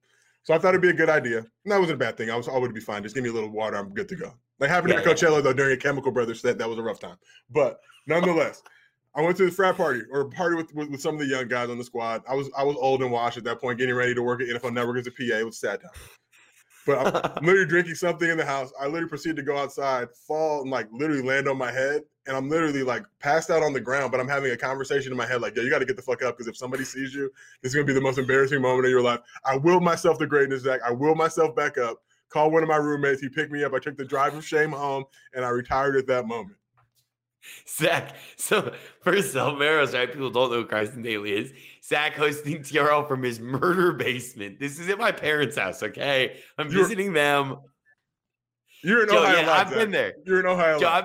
So 0.44 0.54
I 0.54 0.58
thought 0.58 0.70
it'd 0.70 0.80
be 0.80 0.90
a 0.90 0.94
good 0.94 1.10
idea. 1.10 1.38
And 1.38 1.72
that 1.72 1.80
wasn't 1.80 1.96
a 1.96 2.04
bad 2.04 2.16
thing. 2.16 2.30
I 2.30 2.36
was 2.36 2.48
I 2.48 2.56
would 2.56 2.72
be 2.72 2.80
fine. 2.80 3.02
Just 3.02 3.16
give 3.16 3.24
me 3.24 3.30
a 3.30 3.32
little 3.32 3.50
water. 3.50 3.76
I'm 3.76 3.92
good 3.92 4.08
to 4.10 4.16
go. 4.16 4.32
Like 4.60 4.70
happened 4.70 4.92
Yeah, 4.92 5.00
at 5.00 5.04
Coachella 5.04 5.42
though 5.42 5.52
during 5.52 5.72
a 5.72 5.76
Chemical 5.76 6.12
Brothers 6.12 6.40
set, 6.40 6.56
that 6.58 6.68
was 6.68 6.78
a 6.78 6.82
rough 6.82 7.00
time. 7.00 7.16
But 7.50 7.80
nonetheless, 8.06 8.62
I 9.16 9.22
went 9.22 9.36
to 9.38 9.46
the 9.46 9.50
frat 9.50 9.76
party 9.76 10.02
or 10.12 10.30
party 10.30 10.54
with, 10.54 10.72
with, 10.72 10.90
with 10.90 11.00
some 11.00 11.14
of 11.14 11.20
the 11.20 11.26
young 11.26 11.48
guys 11.48 11.68
on 11.68 11.78
the 11.78 11.84
squad. 11.84 12.22
I 12.28 12.34
was 12.34 12.48
I 12.56 12.62
was 12.62 12.76
old 12.76 13.02
and 13.02 13.10
washed 13.10 13.38
at 13.38 13.44
that 13.44 13.60
point, 13.60 13.78
getting 13.78 13.94
ready 13.94 14.14
to 14.14 14.22
work 14.22 14.40
at 14.40 14.48
NFL 14.48 14.72
Network 14.72 14.98
as 14.98 15.06
a 15.08 15.10
PA. 15.10 15.38
It 15.38 15.46
was 15.46 15.56
a 15.56 15.58
sad 15.58 15.80
time. 15.80 15.90
But 16.86 16.98
I'm, 16.98 17.32
I'm 17.36 17.44
literally 17.46 17.66
drinking 17.66 17.96
something 17.96 18.30
in 18.30 18.38
the 18.38 18.44
house. 18.44 18.72
I 18.80 18.86
literally 18.86 19.08
proceed 19.08 19.36
to 19.36 19.42
go 19.42 19.56
outside, 19.56 20.08
fall, 20.26 20.62
and 20.62 20.70
like 20.70 20.88
literally 20.92 21.22
land 21.22 21.48
on 21.48 21.58
my 21.58 21.72
head. 21.72 22.02
And 22.26 22.36
I'm 22.36 22.48
literally 22.48 22.82
like 22.82 23.04
passed 23.20 23.50
out 23.50 23.62
on 23.62 23.72
the 23.72 23.80
ground, 23.80 24.10
but 24.10 24.20
I'm 24.20 24.28
having 24.28 24.50
a 24.52 24.56
conversation 24.56 25.12
in 25.12 25.18
my 25.18 25.26
head, 25.26 25.40
like, 25.40 25.54
yo, 25.54 25.62
you 25.62 25.70
got 25.70 25.78
to 25.80 25.84
get 25.84 25.96
the 25.96 26.02
fuck 26.02 26.22
up 26.22 26.36
because 26.36 26.48
if 26.48 26.56
somebody 26.56 26.84
sees 26.84 27.14
you, 27.14 27.30
this 27.62 27.70
is 27.70 27.74
gonna 27.74 27.86
be 27.86 27.92
the 27.92 28.00
most 28.00 28.18
embarrassing 28.18 28.60
moment 28.60 28.86
of 28.86 28.90
your 28.90 29.02
life. 29.02 29.20
I 29.44 29.56
will 29.56 29.80
myself 29.80 30.18
to 30.18 30.26
greatness, 30.26 30.62
Zach. 30.62 30.80
I 30.84 30.90
will 30.90 31.14
myself 31.14 31.54
back 31.54 31.78
up. 31.78 32.02
Call 32.28 32.50
one 32.50 32.62
of 32.62 32.68
my 32.68 32.76
roommates. 32.76 33.20
He 33.20 33.28
picked 33.28 33.52
me 33.52 33.62
up. 33.62 33.72
I 33.74 33.78
took 33.78 33.96
the 33.96 34.04
drive 34.04 34.34
of 34.34 34.44
shame 34.44 34.72
home, 34.72 35.04
and 35.34 35.44
I 35.44 35.50
retired 35.50 35.96
at 35.96 36.06
that 36.08 36.26
moment. 36.26 36.56
Zach, 37.68 38.16
so 38.36 38.72
first 39.00 39.36
off, 39.36 39.58
Maros, 39.58 39.94
right? 39.94 40.10
People 40.10 40.30
don't 40.30 40.50
know 40.50 40.62
who 40.62 40.66
Carson 40.66 41.02
Daly 41.02 41.32
is. 41.32 41.52
Zach 41.86 42.14
hosting 42.14 42.58
TRL 42.62 43.06
from 43.06 43.22
his 43.22 43.38
murder 43.40 43.92
basement. 43.92 44.58
This 44.58 44.78
is 44.80 44.88
at 44.88 44.98
my 44.98 45.12
parents' 45.12 45.56
house, 45.56 45.82
okay? 45.82 46.38
I'm 46.58 46.68
You're- 46.68 46.82
visiting 46.82 47.12
them. 47.12 47.56
You're 48.82 49.02
in 49.04 49.08
Joe, 49.08 49.22
Ohio. 49.22 49.40
yeah, 49.40 49.52
I've 49.52 49.68
Zach. 49.68 49.78
been 49.78 49.90
there. 49.90 50.14
You're 50.24 50.40
in 50.40 50.46
Ohio. 50.46 50.78
Joe, 50.78 50.88
I've, 50.88 51.04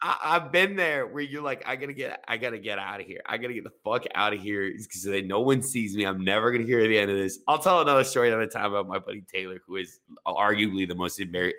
I, 0.00 0.16
I've 0.24 0.50
been 0.52 0.76
there 0.76 1.06
where 1.06 1.22
you're 1.22 1.42
like, 1.42 1.62
I 1.66 1.76
gotta 1.76 1.92
get, 1.92 2.24
I 2.26 2.36
gotta 2.36 2.58
get 2.58 2.78
out 2.78 3.00
of 3.00 3.06
here. 3.06 3.20
I 3.26 3.36
gotta 3.36 3.52
get 3.54 3.64
the 3.64 3.70
fuck 3.84 4.04
out 4.14 4.32
of 4.32 4.40
here 4.40 4.70
because 4.72 5.06
no 5.26 5.40
one 5.40 5.62
sees 5.62 5.94
me. 5.96 6.04
I'm 6.04 6.24
never 6.24 6.50
gonna 6.50 6.64
hear 6.64 6.86
the 6.88 6.98
end 6.98 7.10
of 7.10 7.16
this. 7.16 7.38
I'll 7.46 7.58
tell 7.58 7.80
another 7.80 8.02
story 8.04 8.28
another 8.28 8.46
time 8.46 8.66
about 8.72 8.88
my 8.88 8.98
buddy 8.98 9.22
Taylor, 9.32 9.58
who 9.66 9.76
is 9.76 10.00
arguably 10.26 10.88
the 10.88 10.94
most 10.96 11.22
very, 11.30 11.54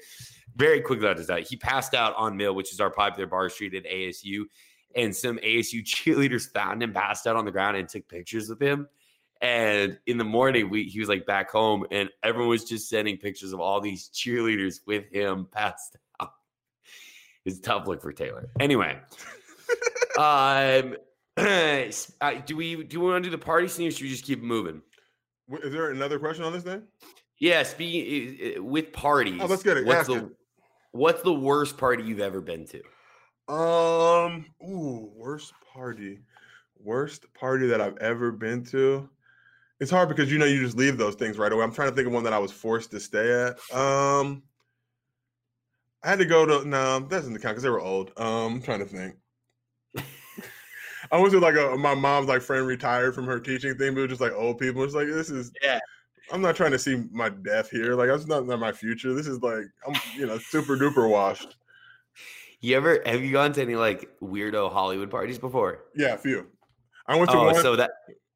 very 0.55 0.81
quickly 0.81 1.07
on 1.07 1.15
this 1.15 1.29
out. 1.29 1.41
He 1.41 1.55
passed 1.55 1.93
out 1.93 2.15
on 2.17 2.35
Mill, 2.35 2.55
which 2.55 2.73
is 2.73 2.79
our 2.81 2.89
popular 2.89 3.27
bar 3.27 3.47
street 3.49 3.75
at 3.75 3.85
ASU, 3.85 4.43
and 4.95 5.15
some 5.15 5.37
ASU 5.37 5.83
cheerleaders 5.83 6.51
found 6.51 6.83
him 6.83 6.93
passed 6.93 7.27
out 7.27 7.35
on 7.35 7.45
the 7.45 7.51
ground 7.51 7.77
and 7.77 7.87
took 7.87 8.07
pictures 8.07 8.49
with 8.49 8.61
him. 8.61 8.87
And 9.41 9.99
in 10.07 10.17
the 10.17 10.23
morning, 10.23 10.69
we 10.69 10.85
he 10.85 10.99
was 10.99 11.09
like 11.09 11.25
back 11.25 11.51
home, 11.51 11.85
and 11.91 12.09
everyone 12.23 12.49
was 12.49 12.63
just 12.63 12.87
sending 12.87 13.17
pictures 13.17 13.51
of 13.51 13.59
all 13.59 13.81
these 13.81 14.09
cheerleaders 14.09 14.79
with 14.87 15.11
him 15.11 15.47
passed 15.51 15.97
out. 16.21 16.33
It's 17.45 17.59
a 17.59 17.61
tough 17.61 17.87
look 17.87 18.01
for 18.01 18.13
Taylor. 18.13 18.47
Anyway, 18.61 18.97
um, 20.17 20.95
uh, 21.37 22.31
do 22.45 22.55
we 22.55 22.83
do 22.83 23.01
we 23.01 23.11
want 23.11 23.21
to 23.23 23.29
do 23.29 23.35
the 23.35 23.43
party 23.43 23.67
scene, 23.67 23.89
or 23.89 23.91
should 23.91 24.03
we 24.03 24.09
just 24.09 24.23
keep 24.23 24.41
moving? 24.41 24.81
Is 25.61 25.73
there 25.73 25.91
another 25.91 26.19
question 26.19 26.45
on 26.45 26.53
this 26.53 26.63
thing? 26.63 26.83
Yeah, 27.37 27.63
speaking 27.63 28.63
with 28.65 28.93
parties. 28.93 29.41
Oh, 29.41 29.47
let's 29.47 29.63
get 29.63 29.75
it. 29.75 29.85
What's 29.85 29.99
Ask 29.99 30.07
the 30.07 30.17
it. 30.19 30.31
What's 30.93 31.21
the 31.23 31.33
worst 31.33 31.77
party 31.77 32.03
you've 32.03 32.21
ever 32.21 32.39
been 32.39 32.65
to? 32.67 32.81
Um, 33.47 34.45
ooh, 34.63 35.11
worst 35.15 35.53
party. 35.73 36.19
Worst 36.77 37.31
party 37.33 37.67
that 37.67 37.81
I've 37.81 37.97
ever 37.97 38.31
been 38.31 38.63
to. 38.65 39.09
It's 39.79 39.91
hard 39.91 40.09
because 40.09 40.31
you 40.31 40.37
know 40.37 40.45
you 40.45 40.61
just 40.61 40.77
leave 40.77 40.97
those 40.97 41.15
things 41.15 41.37
right 41.37 41.51
away. 41.51 41.63
I'm 41.63 41.73
trying 41.73 41.89
to 41.89 41.95
think 41.95 42.07
of 42.07 42.13
one 42.13 42.23
that 42.23 42.33
I 42.33 42.39
was 42.39 42.51
forced 42.51 42.91
to 42.91 42.99
stay 42.99 43.31
at. 43.31 43.75
Um 43.77 44.43
I 46.03 46.09
had 46.09 46.19
to 46.19 46.25
go 46.25 46.45
to 46.45 46.67
no, 46.67 46.99
that 46.99 47.09
doesn't 47.09 47.33
count 47.33 47.53
because 47.53 47.63
they 47.63 47.69
were 47.69 47.79
old. 47.79 48.11
Um, 48.17 48.55
I'm 48.55 48.61
trying 48.61 48.79
to 48.79 48.85
think. 48.85 49.15
I 51.11 51.17
went 51.17 51.31
to 51.31 51.39
like 51.39 51.55
a 51.55 51.77
my 51.77 51.95
mom's 51.95 52.27
like 52.27 52.41
friend 52.41 52.67
retired 52.67 53.15
from 53.15 53.25
her 53.25 53.39
teaching 53.39 53.75
thing, 53.75 53.93
but 53.93 54.01
it 54.01 54.09
was 54.09 54.09
just 54.09 54.21
like 54.21 54.33
old 54.33 54.57
people. 54.57 54.83
It's 54.83 54.93
like 54.93 55.07
this 55.07 55.29
is 55.29 55.51
Yeah. 55.61 55.79
I'm 56.31 56.41
not 56.41 56.55
trying 56.55 56.71
to 56.71 56.79
see 56.79 57.03
my 57.11 57.29
death 57.29 57.69
here. 57.69 57.95
Like 57.95 58.09
that's 58.09 58.27
not, 58.27 58.45
not 58.45 58.59
my 58.59 58.71
future. 58.71 59.13
This 59.13 59.27
is 59.27 59.41
like 59.41 59.65
I'm 59.87 59.95
you 60.17 60.25
know 60.25 60.37
super 60.37 60.75
duper 60.75 61.09
washed. 61.09 61.55
You 62.63 62.77
ever 62.77 63.01
have 63.05 63.21
you 63.21 63.33
gone 63.33 63.51
to 63.53 63.61
any 63.61 63.75
like 63.75 64.09
weirdo 64.21 64.71
Hollywood 64.71 65.11
parties 65.11 65.37
before? 65.37 65.83
Yeah, 65.97 66.13
a 66.13 66.17
few. 66.17 66.47
I 67.07 67.17
went 67.17 67.29
to 67.31 67.37
Oh, 67.37 67.43
one. 67.47 67.55
so 67.55 67.75
that 67.75 67.91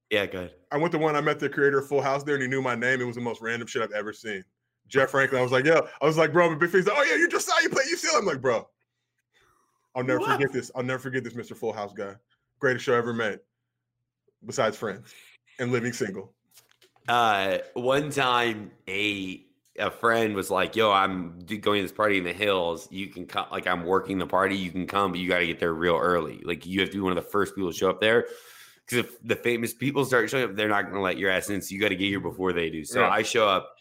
yeah, 0.09 0.25
good. 0.25 0.51
I 0.69 0.75
went 0.77 0.91
to 0.91 0.97
one. 0.97 1.15
I 1.15 1.21
met 1.21 1.39
the 1.39 1.47
creator 1.47 1.79
of 1.79 1.87
Full 1.87 2.01
House 2.01 2.23
there, 2.25 2.35
and 2.35 2.43
he 2.43 2.49
knew 2.49 2.61
my 2.61 2.75
name. 2.75 2.99
It 2.99 3.05
was 3.05 3.15
the 3.15 3.21
most 3.21 3.41
random 3.41 3.69
shit 3.69 3.81
I've 3.81 3.93
ever 3.93 4.11
seen. 4.11 4.43
Jeff 4.89 5.11
Franklin. 5.11 5.39
I 5.39 5.43
was 5.43 5.53
like, 5.53 5.63
yo. 5.63 5.87
I 6.01 6.05
was 6.05 6.17
like, 6.17 6.33
bro, 6.33 6.51
a 6.51 6.55
big 6.57 6.69
fan. 6.69 6.79
He's 6.81 6.87
like, 6.87 6.97
oh 6.99 7.03
yeah, 7.03 7.15
you 7.15 7.29
just 7.29 7.47
saw 7.47 7.57
you 7.59 7.69
play 7.69 7.83
UCLA. 7.89 8.17
I'm 8.19 8.25
like, 8.25 8.41
bro, 8.41 8.67
I'll 9.95 10.03
never 10.03 10.19
What? 10.19 10.33
forget 10.33 10.51
this. 10.51 10.71
I'll 10.75 10.83
never 10.83 10.99
forget 10.99 11.23
this, 11.23 11.33
Mr. 11.33 11.55
Full 11.55 11.71
House 11.71 11.93
guy. 11.93 12.13
Greatest 12.59 12.83
show 12.83 12.95
I 12.95 12.97
ever 12.97 13.13
met, 13.13 13.39
besides 14.45 14.75
Friends 14.75 15.13
and 15.59 15.71
Living 15.71 15.93
Single. 15.93 16.33
Uh, 17.07 17.59
one 17.75 18.09
time 18.09 18.71
a 18.89 19.45
a 19.77 19.91
friend 19.91 20.35
was 20.35 20.49
like, 20.49 20.75
"Yo, 20.75 20.91
I'm 20.91 21.39
going 21.45 21.79
to 21.79 21.81
this 21.81 21.91
party 21.91 22.17
in 22.17 22.23
the 22.23 22.33
hills. 22.33 22.87
You 22.91 23.07
can 23.07 23.25
come. 23.25 23.47
Like, 23.51 23.67
I'm 23.67 23.85
working 23.85 24.17
the 24.17 24.27
party. 24.27 24.55
You 24.55 24.71
can 24.71 24.87
come, 24.87 25.11
but 25.11 25.19
you 25.19 25.29
got 25.29 25.39
to 25.39 25.47
get 25.47 25.59
there 25.59 25.73
real 25.73 25.97
early. 25.97 26.41
Like, 26.43 26.65
you 26.65 26.79
have 26.81 26.89
to 26.89 26.95
be 26.95 27.01
one 27.01 27.15
of 27.15 27.23
the 27.23 27.29
first 27.29 27.55
people 27.55 27.71
to 27.71 27.77
show 27.77 27.89
up 27.89 28.01
there." 28.01 28.25
Because 28.85 29.05
if 29.05 29.21
the 29.21 29.35
famous 29.35 29.73
people 29.73 30.05
start 30.05 30.29
showing 30.29 30.45
up, 30.45 30.55
they're 30.55 30.69
not 30.69 30.83
going 30.83 30.95
to 30.95 31.01
let 31.01 31.17
your 31.17 31.29
ass 31.29 31.49
in. 31.49 31.61
So 31.61 31.75
you 31.75 31.81
got 31.81 31.89
to 31.89 31.95
get 31.95 32.05
here 32.07 32.21
before 32.21 32.53
they 32.53 32.69
do. 32.69 32.85
So 32.85 33.01
Yeah. 33.01 33.09
I 33.09 33.21
show 33.21 33.45
up, 33.45 33.75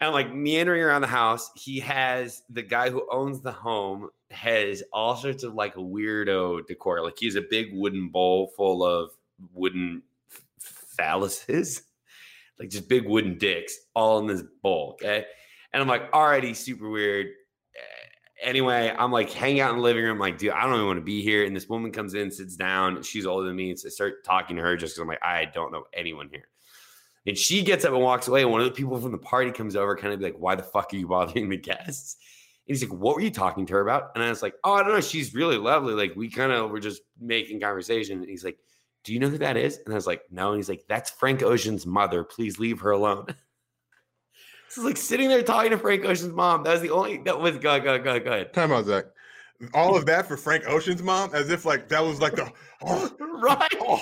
and 0.00 0.08
I'm 0.08 0.12
like 0.12 0.34
meandering 0.34 0.82
around 0.82 1.02
the 1.02 1.06
house. 1.06 1.50
He 1.54 1.78
has 1.80 2.42
the 2.50 2.62
guy 2.62 2.90
who 2.90 3.06
owns 3.12 3.40
the 3.40 3.52
home 3.52 4.10
has 4.30 4.82
all 4.92 5.16
sorts 5.16 5.44
of 5.44 5.54
like 5.54 5.74
weirdo 5.74 6.66
decor. 6.66 7.02
Like 7.02 7.18
he 7.18 7.26
has 7.26 7.36
a 7.36 7.42
big 7.42 7.68
wooden 7.72 8.08
bowl 8.08 8.52
full 8.56 8.84
of 8.84 9.10
wooden 9.54 10.02
phalluses, 10.98 11.82
like 12.58 12.70
just 12.70 12.88
big 12.88 13.06
wooden 13.06 13.38
dicks, 13.38 13.76
all 13.94 14.18
in 14.18 14.26
this 14.26 14.42
bowl. 14.62 14.98
Okay, 15.00 15.24
and 15.72 15.82
I'm 15.82 15.88
like, 15.88 16.12
already 16.12 16.54
super 16.54 16.88
weird. 16.88 17.28
Anyway, 18.40 18.94
I'm 18.96 19.10
like 19.10 19.32
hanging 19.32 19.60
out 19.60 19.70
in 19.70 19.78
the 19.78 19.82
living 19.82 20.04
room, 20.04 20.20
like, 20.20 20.38
dude, 20.38 20.52
I 20.52 20.62
don't 20.62 20.74
even 20.74 20.86
want 20.86 20.98
to 20.98 21.04
be 21.04 21.22
here. 21.22 21.44
And 21.44 21.56
this 21.56 21.68
woman 21.68 21.90
comes 21.90 22.14
in, 22.14 22.30
sits 22.30 22.54
down. 22.54 23.02
She's 23.02 23.26
older 23.26 23.48
than 23.48 23.56
me. 23.56 23.70
And 23.70 23.78
so 23.78 23.88
I 23.88 23.90
start 23.90 24.24
talking 24.24 24.56
to 24.56 24.62
her 24.62 24.76
just 24.76 24.94
because 24.94 25.02
I'm 25.02 25.08
like, 25.08 25.22
I 25.24 25.46
don't 25.46 25.72
know 25.72 25.84
anyone 25.92 26.28
here. 26.30 26.48
And 27.26 27.36
she 27.36 27.62
gets 27.62 27.84
up 27.84 27.92
and 27.92 28.02
walks 28.02 28.28
away. 28.28 28.42
And 28.42 28.50
one 28.50 28.60
of 28.60 28.66
the 28.66 28.72
people 28.72 28.98
from 29.00 29.12
the 29.12 29.18
party 29.18 29.50
comes 29.50 29.76
over, 29.76 29.96
kind 29.96 30.14
of 30.14 30.20
like, 30.20 30.36
Why 30.38 30.54
the 30.54 30.62
fuck 30.62 30.92
are 30.92 30.96
you 30.96 31.08
bothering 31.08 31.48
the 31.48 31.56
guests? 31.56 32.16
And 32.66 32.76
he's 32.76 32.82
like, 32.82 32.98
What 32.98 33.16
were 33.16 33.20
you 33.20 33.30
talking 33.30 33.66
to 33.66 33.74
her 33.74 33.80
about? 33.80 34.12
And 34.14 34.22
I 34.22 34.30
was 34.30 34.42
like, 34.42 34.54
Oh, 34.64 34.74
I 34.74 34.82
don't 34.82 34.92
know. 34.92 35.00
She's 35.00 35.34
really 35.34 35.58
lovely. 35.58 35.94
Like, 35.94 36.14
we 36.16 36.30
kind 36.30 36.52
of 36.52 36.70
were 36.70 36.80
just 36.80 37.02
making 37.20 37.60
conversation. 37.60 38.20
And 38.20 38.28
he's 38.28 38.44
like, 38.44 38.58
Do 39.04 39.12
you 39.12 39.20
know 39.20 39.28
who 39.28 39.38
that 39.38 39.56
is? 39.56 39.78
And 39.84 39.92
I 39.92 39.96
was 39.96 40.06
like, 40.06 40.22
No. 40.30 40.48
And 40.50 40.56
he's 40.58 40.68
like, 40.68 40.84
That's 40.88 41.10
Frank 41.10 41.42
Ocean's 41.42 41.86
mother. 41.86 42.24
Please 42.24 42.58
leave 42.58 42.80
her 42.80 42.90
alone. 42.90 43.26
so 44.68 44.82
like 44.82 44.96
sitting 44.96 45.28
there 45.28 45.42
talking 45.42 45.70
to 45.70 45.78
Frank 45.78 46.04
Ocean's 46.04 46.32
mom. 46.32 46.62
That 46.64 46.72
was 46.72 46.80
the 46.82 46.90
only 46.90 47.18
that 47.18 47.38
was 47.38 47.58
go, 47.58 47.80
go, 47.80 47.98
go, 47.98 48.18
go 48.20 48.32
ahead. 48.32 48.52
Time 48.52 48.72
out, 48.72 48.86
Zach. 48.86 49.04
All 49.74 49.96
of 49.96 50.06
that 50.06 50.26
for 50.26 50.36
Frank 50.36 50.64
Ocean's 50.68 51.02
mom, 51.02 51.34
as 51.34 51.50
if 51.50 51.64
like 51.64 51.88
that 51.88 52.00
was 52.04 52.20
like 52.20 52.36
the 52.36 52.50
oh, 52.82 53.10
Right. 53.42 53.68
oh, 53.80 54.00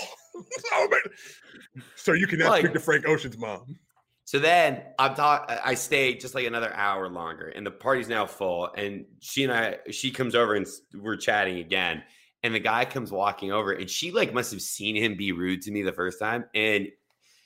oh 0.72 0.88
man. 0.90 1.84
So 1.94 2.12
you 2.12 2.26
can 2.26 2.38
now 2.40 2.50
Like- 2.50 2.62
speak 2.62 2.74
to 2.74 2.80
Frank 2.80 3.06
Ocean's 3.06 3.38
mom. 3.38 3.78
So 4.24 4.40
then 4.40 4.82
I'm 4.98 5.14
talk. 5.14 5.48
I 5.64 5.74
stayed 5.74 6.18
just 6.20 6.34
like 6.34 6.46
another 6.46 6.74
hour 6.74 7.08
longer, 7.08 7.46
and 7.46 7.64
the 7.64 7.70
party's 7.70 8.08
now 8.08 8.26
full. 8.26 8.68
And 8.76 9.04
she 9.20 9.44
and 9.44 9.52
I, 9.52 9.78
she 9.92 10.10
comes 10.10 10.34
over 10.34 10.56
and 10.56 10.66
we're 10.94 11.16
chatting 11.16 11.58
again. 11.58 12.02
And 12.42 12.54
the 12.54 12.60
guy 12.60 12.84
comes 12.84 13.10
walking 13.10 13.50
over, 13.50 13.72
and 13.72 13.90
she 13.90 14.12
like 14.12 14.32
must 14.32 14.52
have 14.52 14.62
seen 14.62 14.94
him 14.94 15.16
be 15.16 15.32
rude 15.32 15.62
to 15.62 15.70
me 15.70 15.82
the 15.82 15.92
first 15.92 16.18
time. 16.18 16.44
And 16.54 16.88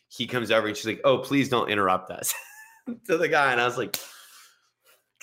he 0.09 0.27
comes 0.27 0.51
over 0.51 0.67
and 0.67 0.77
she's 0.77 0.87
like, 0.87 1.01
"Oh, 1.05 1.19
please 1.19 1.49
don't 1.49 1.71
interrupt 1.71 2.11
us." 2.11 2.35
to 3.07 3.17
the 3.17 3.29
guy, 3.29 3.53
and 3.53 3.61
I 3.61 3.67
was 3.67 3.79
like, 3.79 3.99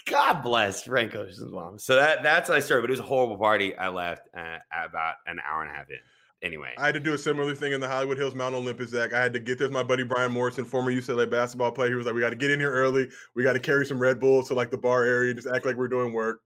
"God 0.05 0.41
bless 0.41 0.83
Frank 0.83 1.15
Ocean's 1.15 1.51
mom." 1.51 1.77
So 1.77 1.95
that 1.95 2.23
that's 2.23 2.49
how 2.49 2.55
I 2.55 2.59
started. 2.59 2.83
But 2.83 2.89
it 2.89 2.93
was 2.93 2.99
a 3.01 3.03
horrible 3.03 3.37
party. 3.37 3.75
I 3.75 3.89
left 3.89 4.29
uh, 4.35 4.57
about 4.71 5.15
an 5.27 5.39
hour 5.47 5.61
and 5.61 5.71
a 5.71 5.73
half 5.73 5.89
in. 5.89 5.97
Anyway, 6.43 6.71
I 6.77 6.85
had 6.85 6.93
to 6.93 6.99
do 6.99 7.13
a 7.13 7.17
similar 7.17 7.55
thing 7.55 7.73
in 7.73 7.81
the 7.81 7.87
Hollywood 7.87 8.17
Hills 8.17 8.35
Mount 8.35 8.53
Olympus, 8.53 8.91
Zach. 8.91 9.11
I 9.11 9.21
had 9.21 9.33
to 9.33 9.39
get 9.39 9.57
this. 9.57 9.71
My 9.71 9.81
buddy 9.81 10.03
Brian 10.03 10.31
Morrison, 10.31 10.65
former 10.65 10.91
UCLA 10.91 11.29
basketball 11.29 11.71
player, 11.71 11.89
he 11.89 11.95
was 11.95 12.05
like, 12.05 12.13
"We 12.13 12.21
got 12.21 12.29
to 12.29 12.35
get 12.35 12.51
in 12.51 12.59
here 12.59 12.71
early. 12.71 13.09
We 13.35 13.43
got 13.43 13.53
to 13.53 13.59
carry 13.59 13.85
some 13.85 13.99
Red 13.99 14.19
Bulls 14.19 14.47
to 14.49 14.53
like 14.53 14.69
the 14.69 14.77
bar 14.77 15.03
area, 15.03 15.33
just 15.33 15.47
act 15.47 15.65
like 15.65 15.75
we're 15.75 15.87
doing 15.87 16.13
work." 16.13 16.41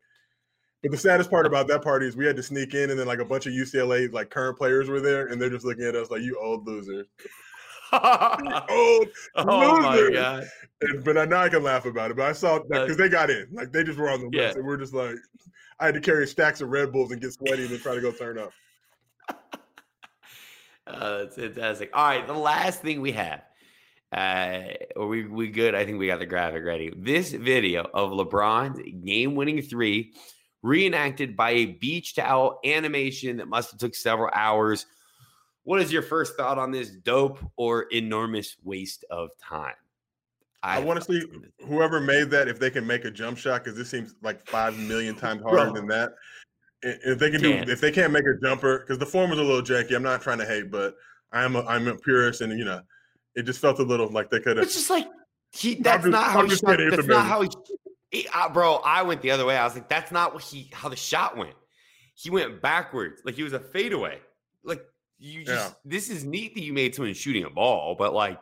But 0.81 0.91
the 0.91 0.97
saddest 0.97 1.29
part 1.29 1.45
about 1.45 1.67
that 1.67 1.83
party 1.83 2.07
is 2.07 2.15
we 2.15 2.25
had 2.25 2.35
to 2.37 2.43
sneak 2.43 2.73
in, 2.73 2.89
and 2.89 2.99
then 2.99 3.05
like 3.07 3.19
a 3.19 3.25
bunch 3.25 3.45
of 3.45 3.53
UCLA 3.53 4.11
like 4.11 4.29
current 4.31 4.57
players 4.57 4.89
were 4.89 4.99
there, 4.99 5.27
and 5.27 5.39
they're 5.41 5.49
just 5.49 5.65
looking 5.65 5.83
at 5.85 5.95
us 5.95 6.09
like, 6.09 6.21
"You 6.21 6.39
old 6.41 6.65
losers, 6.65 7.05
oh 7.93 8.61
old." 8.69 9.07
my 9.45 9.95
loser. 9.95 10.11
god. 10.11 10.47
And, 10.81 11.03
but 11.03 11.17
I, 11.19 11.25
now 11.25 11.41
I 11.41 11.49
can 11.49 11.61
laugh 11.61 11.85
about 11.85 12.09
it. 12.09 12.17
But 12.17 12.25
I 12.27 12.31
saw 12.31 12.59
because 12.59 12.91
Uh, 12.91 12.95
they 12.95 13.09
got 13.09 13.29
in, 13.29 13.47
like 13.51 13.71
they 13.71 13.83
just 13.83 13.99
were 13.99 14.09
on 14.09 14.21
the 14.21 14.29
Yeah. 14.35 14.45
list, 14.47 14.57
and 14.57 14.65
we're 14.65 14.77
just 14.77 14.93
like, 14.93 15.15
I 15.79 15.85
had 15.85 15.93
to 15.93 16.01
carry 16.01 16.25
stacks 16.25 16.61
of 16.61 16.69
Red 16.69 16.91
Bulls 16.91 17.11
and 17.11 17.21
get 17.21 17.33
sweaty 17.33 17.61
and 17.63 17.71
then 17.71 17.79
try 17.79 17.93
to 17.95 18.01
go 18.01 18.11
turn 18.11 18.37
up. 18.39 18.51
Uh, 20.87 21.19
that's 21.19 21.35
fantastic. 21.35 21.89
All 21.93 22.03
right, 22.03 22.25
the 22.25 22.33
last 22.33 22.81
thing 22.81 23.01
we 23.01 23.11
have 23.11 23.43
Uh, 24.11 24.63
are 24.97 25.05
we 25.07 25.25
we 25.25 25.47
good? 25.47 25.75
I 25.75 25.85
think 25.85 25.99
we 25.99 26.07
got 26.07 26.19
the 26.19 26.25
graphic 26.25 26.65
ready. 26.65 26.91
This 26.97 27.31
video 27.31 27.87
of 27.93 28.09
LeBron's 28.11 28.81
game-winning 29.05 29.61
three, 29.61 30.13
reenacted 30.63 31.35
by 31.35 31.51
a 31.51 31.65
beach 31.65 32.15
towel 32.15 32.59
animation 32.65 33.37
that 33.37 33.47
must 33.47 33.71
have 33.71 33.79
took 33.79 33.95
several 33.95 34.29
hours. 34.33 34.85
What 35.63 35.81
is 35.81 35.91
your 35.91 36.01
first 36.01 36.35
thought 36.35 36.57
on 36.57 36.71
this 36.71 36.89
dope 36.89 37.39
or 37.55 37.83
enormous 37.91 38.57
waste 38.63 39.05
of 39.09 39.29
time? 39.37 39.75
I, 40.63 40.79
want 40.79 41.03
to 41.03 41.11
see 41.11 41.25
whoever 41.67 41.99
made 41.99 42.29
that 42.31 42.47
if 42.47 42.59
they 42.59 42.69
can 42.69 42.85
make 42.85 43.03
a 43.05 43.11
jump 43.11 43.37
shot 43.37 43.63
because 43.63 43.75
this 43.77 43.89
seems 43.89 44.13
like 44.21 44.47
five 44.47 44.77
million 44.77 45.15
times 45.15 45.41
harder 45.43 45.71
Bro. 45.71 45.73
than 45.73 45.87
that. 45.87 46.13
If 46.83 47.19
they 47.19 47.29
can 47.29 47.41
do, 47.41 47.51
if 47.51 47.79
they 47.79 47.91
can't 47.91 48.11
make 48.11 48.25
a 48.25 48.39
jumper, 48.41 48.79
because 48.79 48.97
the 48.97 49.05
form 49.05 49.29
was 49.29 49.39
a 49.39 49.43
little 49.43 49.61
janky. 49.61 49.95
I'm 49.95 50.01
not 50.01 50.21
trying 50.21 50.39
to 50.39 50.45
hate, 50.45 50.71
but 50.71 50.95
I 51.31 51.43
am 51.43 51.55
a, 51.55 51.63
I'm 51.65 51.87
a 51.87 51.95
purist, 51.95 52.41
and 52.41 52.57
you 52.57 52.65
know, 52.65 52.81
it 53.35 53.43
just 53.43 53.59
felt 53.59 53.77
a 53.79 53.83
little 53.83 54.07
like 54.07 54.31
they 54.31 54.39
could 54.39 54.57
have. 54.57 54.65
It's 54.65 54.73
just 54.73 54.89
like 54.89 55.05
he. 55.51 55.75
That's 55.75 56.03
just- 56.03 56.11
not 56.11 56.31
how 56.31 56.39
I'm 56.39 56.49
he 56.49 56.55
shot. 56.55 56.77
saying 56.77 56.79
it's 56.87 56.95
That's 56.95 57.07
not 57.07 57.25
how 57.27 57.41
he. 57.43 57.49
Uh, 58.33 58.49
bro, 58.49 58.75
I 58.77 59.01
went 59.03 59.21
the 59.21 59.31
other 59.31 59.45
way. 59.45 59.57
I 59.57 59.63
was 59.63 59.75
like, 59.75 59.89
that's 59.89 60.11
not 60.11 60.33
what 60.33 60.43
he. 60.43 60.69
How 60.73 60.89
the 60.89 60.95
shot 60.95 61.37
went. 61.37 61.55
He 62.15 62.29
went 62.29 62.61
backwards, 62.61 63.21
like 63.25 63.35
he 63.35 63.43
was 63.43 63.53
a 63.53 63.59
fadeaway. 63.59 64.19
Like 64.63 64.83
you 65.17 65.45
just. 65.45 65.69
Yeah. 65.69 65.73
This 65.85 66.09
is 66.09 66.23
neat 66.23 66.55
that 66.55 66.61
you 66.61 66.73
made 66.73 66.93
someone 66.95 67.13
shooting 67.13 67.45
a 67.45 67.49
ball, 67.49 67.95
but 67.97 68.13
like. 68.13 68.41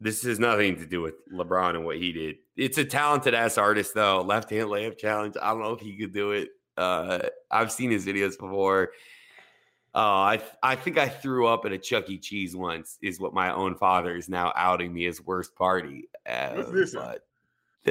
This 0.00 0.22
has 0.22 0.38
nothing 0.38 0.76
to 0.76 0.86
do 0.86 1.02
with 1.02 1.14
LeBron 1.28 1.70
and 1.70 1.84
what 1.84 1.96
he 1.96 2.12
did. 2.12 2.36
It's 2.56 2.78
a 2.78 2.84
talented 2.84 3.34
ass 3.34 3.58
artist, 3.58 3.94
though. 3.94 4.22
Left 4.22 4.48
hand 4.48 4.68
layup 4.68 4.96
challenge. 4.96 5.34
I 5.42 5.50
don't 5.50 5.60
know 5.60 5.72
if 5.72 5.80
he 5.80 5.96
could 5.96 6.14
do 6.14 6.30
it. 6.30 6.50
Uh, 6.76 7.18
I've 7.50 7.72
seen 7.72 7.90
his 7.90 8.06
videos 8.06 8.38
before. 8.38 8.92
Oh, 9.94 10.00
I 10.00 10.40
I 10.62 10.76
think 10.76 10.98
I 10.98 11.08
threw 11.08 11.48
up 11.48 11.64
at 11.64 11.72
a 11.72 11.78
Chuck 11.78 12.08
E. 12.08 12.16
Cheese 12.16 12.54
once. 12.54 12.96
Is 13.02 13.18
what 13.18 13.34
my 13.34 13.52
own 13.52 13.74
father 13.74 14.14
is 14.14 14.28
now 14.28 14.52
outing 14.54 14.92
me 14.92 15.06
as 15.06 15.20
worst 15.20 15.56
party. 15.56 16.08
Uh, 16.24 16.50
What's 16.50 16.70
this? 16.70 16.94
but 16.94 17.26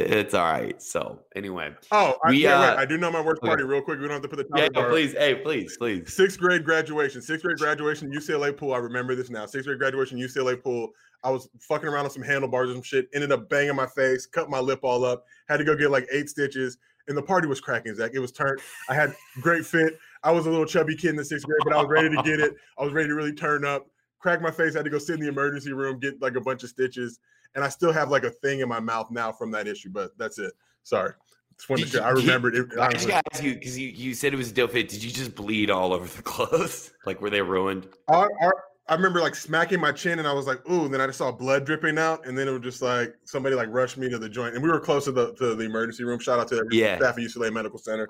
it's 0.01 0.33
all 0.33 0.51
right. 0.51 0.81
So 0.81 1.19
anyway, 1.35 1.73
Oh, 1.91 2.15
I, 2.23 2.29
We, 2.29 2.43
yeah, 2.43 2.59
uh, 2.59 2.61
wait, 2.75 2.77
I 2.79 2.85
do 2.85 2.97
know 2.97 3.11
my 3.11 3.21
worst 3.21 3.39
okay. 3.41 3.47
party 3.47 3.63
real 3.63 3.81
quick. 3.81 3.99
We 3.99 4.05
don't 4.05 4.13
have 4.13 4.21
to 4.23 4.27
put 4.27 4.37
the 4.37 4.43
time. 4.45 4.63
yeah, 4.63 4.69
bar. 4.69 4.89
please, 4.89 5.13
hey, 5.13 5.35
please, 5.35 5.77
please. 5.77 6.13
Sixth 6.13 6.39
grade 6.39 6.63
graduation, 6.63 7.21
sixth 7.21 7.43
grade 7.45 7.57
graduation, 7.57 8.11
UCLA 8.11 8.55
pool. 8.55 8.73
I 8.73 8.77
remember 8.77 9.15
this 9.15 9.29
now. 9.29 9.45
Sixth 9.45 9.65
grade 9.65 9.79
graduation, 9.79 10.17
UCLA 10.17 10.61
pool. 10.61 10.89
I 11.23 11.29
was 11.31 11.49
fucking 11.59 11.87
around 11.89 12.05
on 12.05 12.11
some 12.11 12.23
handlebars 12.23 12.69
and 12.69 12.77
some 12.77 12.83
shit. 12.83 13.07
Ended 13.13 13.31
up 13.31 13.49
banging 13.49 13.75
my 13.75 13.87
face, 13.87 14.25
cut 14.25 14.49
my 14.49 14.59
lip 14.59 14.79
all 14.83 15.03
up. 15.03 15.25
Had 15.49 15.57
to 15.57 15.63
go 15.63 15.75
get 15.75 15.89
like 15.91 16.07
eight 16.11 16.29
stitches. 16.29 16.77
And 17.07 17.17
the 17.17 17.23
party 17.23 17.47
was 17.47 17.61
cracking, 17.61 17.95
Zach. 17.95 18.11
It 18.13 18.19
was 18.19 18.33
turned. 18.33 18.59
I 18.89 18.93
had 18.93 19.15
great 19.41 19.65
fit. 19.65 19.97
I 20.23 20.31
was 20.31 20.45
a 20.45 20.49
little 20.49 20.65
chubby 20.65 20.95
kid 20.95 21.11
in 21.11 21.15
the 21.15 21.23
sixth 21.23 21.45
grade, 21.45 21.59
but 21.63 21.73
I 21.73 21.77
was 21.77 21.87
ready 21.89 22.09
to 22.13 22.21
get 22.21 22.39
it. 22.41 22.53
I 22.77 22.83
was 22.83 22.91
ready 22.91 23.07
to 23.07 23.15
really 23.15 23.31
turn 23.33 23.63
up. 23.63 23.87
Cracked 24.19 24.41
my 24.41 24.51
face. 24.51 24.75
Had 24.75 24.83
to 24.83 24.91
go 24.91 24.97
sit 24.97 25.13
in 25.13 25.21
the 25.21 25.29
emergency 25.29 25.71
room, 25.71 25.99
get 25.99 26.21
like 26.21 26.35
a 26.35 26.41
bunch 26.41 26.63
of 26.63 26.69
stitches. 26.69 27.19
And 27.55 27.63
I 27.63 27.69
still 27.69 27.91
have 27.91 28.09
like 28.09 28.23
a 28.23 28.29
thing 28.29 28.59
in 28.59 28.69
my 28.69 28.79
mouth 28.79 29.09
now 29.11 29.31
from 29.31 29.51
that 29.51 29.67
issue, 29.67 29.89
but 29.89 30.17
that's 30.17 30.39
it. 30.39 30.53
Sorry. 30.83 31.13
Just 31.57 31.69
wanted 31.69 31.87
share. 31.89 32.03
I 32.03 32.09
you- 32.11 32.17
remembered 32.17 32.55
it. 32.55 32.67
I 32.79 32.91
just 32.91 33.07
gotta 33.07 33.23
ask 33.33 33.43
you 33.43 33.55
because 33.55 33.77
you, 33.77 33.87
you 33.89 34.13
said 34.13 34.33
it 34.33 34.37
was 34.37 34.51
a 34.51 34.53
dope 34.53 34.71
fit. 34.71 34.89
Did 34.89 35.03
you 35.03 35.09
just 35.11 35.33
bleed 35.35 35.71
all 35.71 35.91
over 35.93 36.05
the 36.07 36.21
clothes? 36.23 36.91
like 37.05 37.19
were 37.21 37.29
they 37.31 37.41
ruined? 37.41 37.87
I, 38.09 38.27
I, 38.41 38.49
I 38.89 38.93
remember 38.95 39.19
like 39.21 39.33
smacking 39.35 39.79
my 39.81 39.91
chin 39.91 40.19
and 40.19 40.27
I 40.27 40.33
was 40.33 40.45
like, 40.47 40.67
ooh, 40.69 40.87
then 40.87 41.01
I 41.01 41.07
just 41.07 41.17
saw 41.17 41.31
blood 41.31 41.65
dripping 41.65 41.97
out. 41.97 42.25
And 42.27 42.37
then 42.37 42.47
it 42.47 42.51
was 42.51 42.61
just 42.61 42.81
like 42.81 43.15
somebody 43.25 43.55
like 43.55 43.69
rushed 43.71 43.97
me 43.97 44.07
to 44.09 44.19
the 44.19 44.29
joint. 44.29 44.53
And 44.53 44.63
we 44.63 44.69
were 44.69 44.79
close 44.79 45.05
to 45.05 45.11
the 45.11 45.33
to 45.35 45.55
the 45.55 45.63
emergency 45.65 46.03
room. 46.03 46.19
Shout 46.19 46.39
out 46.39 46.47
to 46.49 46.57
every 46.59 46.77
Yeah. 46.77 46.97
staff 46.97 47.17
at 47.17 47.23
UCLA 47.23 47.51
Medical 47.51 47.79
Center. 47.79 48.07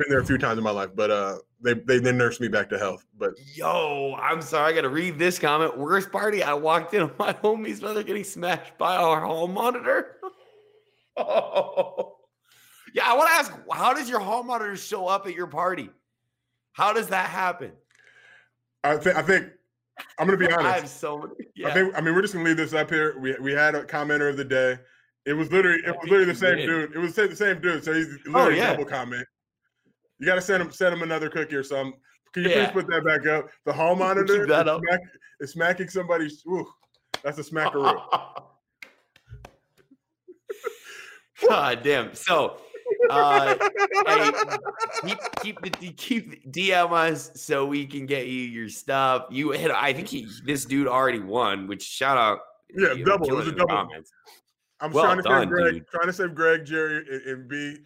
Been 0.00 0.08
there 0.08 0.20
a 0.20 0.24
few 0.24 0.38
times 0.38 0.56
in 0.56 0.64
my 0.64 0.70
life, 0.70 0.88
but 0.94 1.10
uh 1.10 1.38
they 1.60 1.74
they 1.74 1.98
then 1.98 2.16
nursed 2.16 2.40
me 2.40 2.48
back 2.48 2.70
to 2.70 2.78
health. 2.78 3.04
But 3.18 3.34
Yo, 3.54 4.16
I'm 4.18 4.40
sorry. 4.40 4.72
I 4.72 4.74
got 4.74 4.82
to 4.82 4.88
read 4.88 5.18
this 5.18 5.38
comment. 5.38 5.76
Worst 5.76 6.10
party. 6.10 6.42
I 6.42 6.54
walked 6.54 6.94
in 6.94 7.02
on 7.02 7.12
my 7.18 7.32
homie's 7.44 7.82
mother 7.82 8.02
getting 8.02 8.24
smashed 8.24 8.78
by 8.78 8.96
our 8.96 9.20
hall 9.20 9.46
monitor. 9.46 10.16
oh. 11.18 12.16
Yeah, 12.94 13.10
I 13.10 13.14
want 13.14 13.28
to 13.28 13.34
ask 13.34 13.52
how 13.70 13.92
does 13.92 14.08
your 14.08 14.20
hall 14.20 14.42
monitor 14.42 14.74
show 14.74 15.06
up 15.06 15.26
at 15.26 15.34
your 15.34 15.46
party? 15.46 15.90
How 16.72 16.94
does 16.94 17.08
that 17.08 17.28
happen? 17.28 17.72
I 18.82 18.96
think 18.96 19.16
I 19.16 19.22
think 19.22 19.48
I'm 20.18 20.26
gonna 20.26 20.38
be 20.38 20.46
honest. 20.50 20.64
I 20.66 20.78
have 20.78 20.88
so 20.88 21.18
many. 21.18 21.34
Yeah. 21.54 21.68
I 21.68 21.74
think 21.74 21.94
I 21.94 22.00
mean 22.00 22.14
we're 22.14 22.22
just 22.22 22.32
gonna 22.32 22.46
leave 22.46 22.56
this 22.56 22.72
up 22.72 22.88
here. 22.88 23.18
We 23.18 23.36
we 23.38 23.52
had 23.52 23.74
a 23.74 23.84
commenter 23.84 24.30
of 24.30 24.38
the 24.38 24.46
day. 24.46 24.78
It 25.26 25.34
was 25.34 25.52
literally 25.52 25.82
it 25.86 25.90
was 25.90 26.04
literally 26.04 26.24
the 26.24 26.34
same 26.34 26.56
dude. 26.56 26.94
It 26.94 26.98
was 26.98 27.14
the 27.14 27.36
same 27.36 27.60
dude. 27.60 27.84
So 27.84 27.92
he's 27.92 28.08
literally 28.24 28.56
yeah. 28.56 28.70
double 28.70 28.86
comment. 28.86 29.26
You 30.20 30.26
gotta 30.26 30.40
send 30.42 30.62
him 30.62 30.70
send 30.70 30.94
him 30.94 31.02
another 31.02 31.28
cookie 31.30 31.56
or 31.56 31.62
something. 31.64 31.98
Can 32.34 32.44
you 32.44 32.50
Yeah. 32.50 32.66
please 32.70 32.82
put 32.82 32.86
that 32.88 33.04
back 33.04 33.26
up? 33.26 33.48
The 33.64 33.72
hall 33.72 33.96
monitor 33.96 34.46
that 34.46 34.66
is, 34.66 34.70
up. 34.70 34.80
Smack, 34.86 35.00
is 35.40 35.50
smacking 35.52 35.88
somebody's. 35.88 36.44
Ooh, 36.46 36.66
that's 37.24 37.38
a 37.38 37.42
smackaroo. 37.42 38.00
God 41.48 41.82
damn. 41.82 42.14
So, 42.14 42.58
uh, 43.08 43.56
hey, 44.06 44.30
keep 45.02 45.18
keep 45.42 45.62
the 45.62 45.70
keep 45.92 46.52
DM 46.52 46.92
us 46.92 47.30
so 47.34 47.64
we 47.64 47.86
can 47.86 48.04
get 48.04 48.26
you 48.26 48.42
your 48.42 48.68
stuff. 48.68 49.24
You 49.30 49.52
hit. 49.52 49.70
I 49.70 49.94
think 49.94 50.08
he, 50.08 50.28
this 50.44 50.66
dude 50.66 50.86
already 50.86 51.20
won. 51.20 51.66
Which 51.66 51.82
shout 51.82 52.18
out. 52.18 52.40
Yeah, 52.76 52.92
you 52.92 52.98
know, 52.98 53.12
double. 53.12 53.28
It 53.28 53.34
was 53.34 53.48
a 53.48 53.52
double. 53.52 53.68
comments. 53.68 54.12
I'm 54.80 54.92
Well 54.92 55.04
trying 55.04 55.16
to 55.16 55.22
done, 55.22 55.40
save 55.42 55.48
Greg, 55.48 55.74
dude. 55.74 55.86
trying 55.88 56.06
to 56.06 56.12
save 56.12 56.34
Greg, 56.34 56.64
Jerry, 56.66 57.04
and, 57.10 57.22
and 57.26 57.48
B 57.48 57.78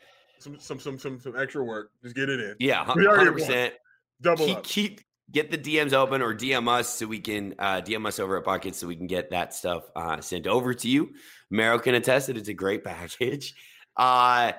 some 0.45 0.61
some 0.61 0.79
some 0.79 0.99
some 0.99 1.19
some 1.19 1.35
extra 1.37 1.65
work. 1.65 1.91
Just 2.03 2.15
get 2.15 2.29
it 2.29 2.39
in. 2.39 2.55
Yeah, 2.61 2.85
hundred 2.85 3.33
percent. 3.33 3.75
Double 4.21 4.47
Keep 4.47 4.57
up. 4.59 4.65
keep 4.65 5.01
get 5.33 5.51
the 5.51 5.59
DMs 5.59 5.95
open 5.95 6.21
or 6.21 6.35
DM 6.35 6.69
us 6.69 6.89
so 6.89 7.07
we 7.07 7.19
can 7.19 7.55
uh, 7.59 7.81
DM 7.81 8.07
us 8.07 8.21
over 8.21 8.37
at 8.37 8.45
Pocket 8.45 8.75
so 8.75 8.87
we 8.87 8.95
can 8.95 9.07
get 9.07 9.31
that 9.31 9.55
stuff 9.55 9.85
uh, 9.97 10.21
sent 10.21 10.47
over 10.47 10.75
to 10.75 10.89
you. 10.89 11.11
Mero 11.51 11.79
can 11.79 11.95
attest 11.95 12.27
that 12.27 12.37
it's 12.37 12.49
a 12.49 12.55
great 12.55 12.85
package. 12.85 13.55
Uh, 13.97 14.53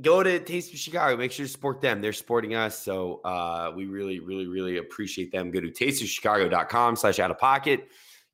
go 0.00 0.22
to 0.22 0.38
Taste 0.38 0.72
of 0.72 0.78
Chicago. 0.78 1.16
Make 1.16 1.32
sure 1.32 1.44
to 1.46 1.52
support 1.52 1.80
them. 1.80 2.00
They're 2.00 2.12
supporting 2.12 2.54
us. 2.54 2.78
So 2.78 3.20
uh, 3.24 3.72
we 3.74 3.86
really, 3.86 4.20
really, 4.20 4.46
really 4.46 4.76
appreciate 4.78 5.32
them. 5.32 5.50
Go 5.50 5.60
to 5.60 5.70
tasteofchicago.com 5.70 6.96
slash 6.96 7.18
out 7.18 7.32
of 7.32 7.38
pocket. 7.38 7.88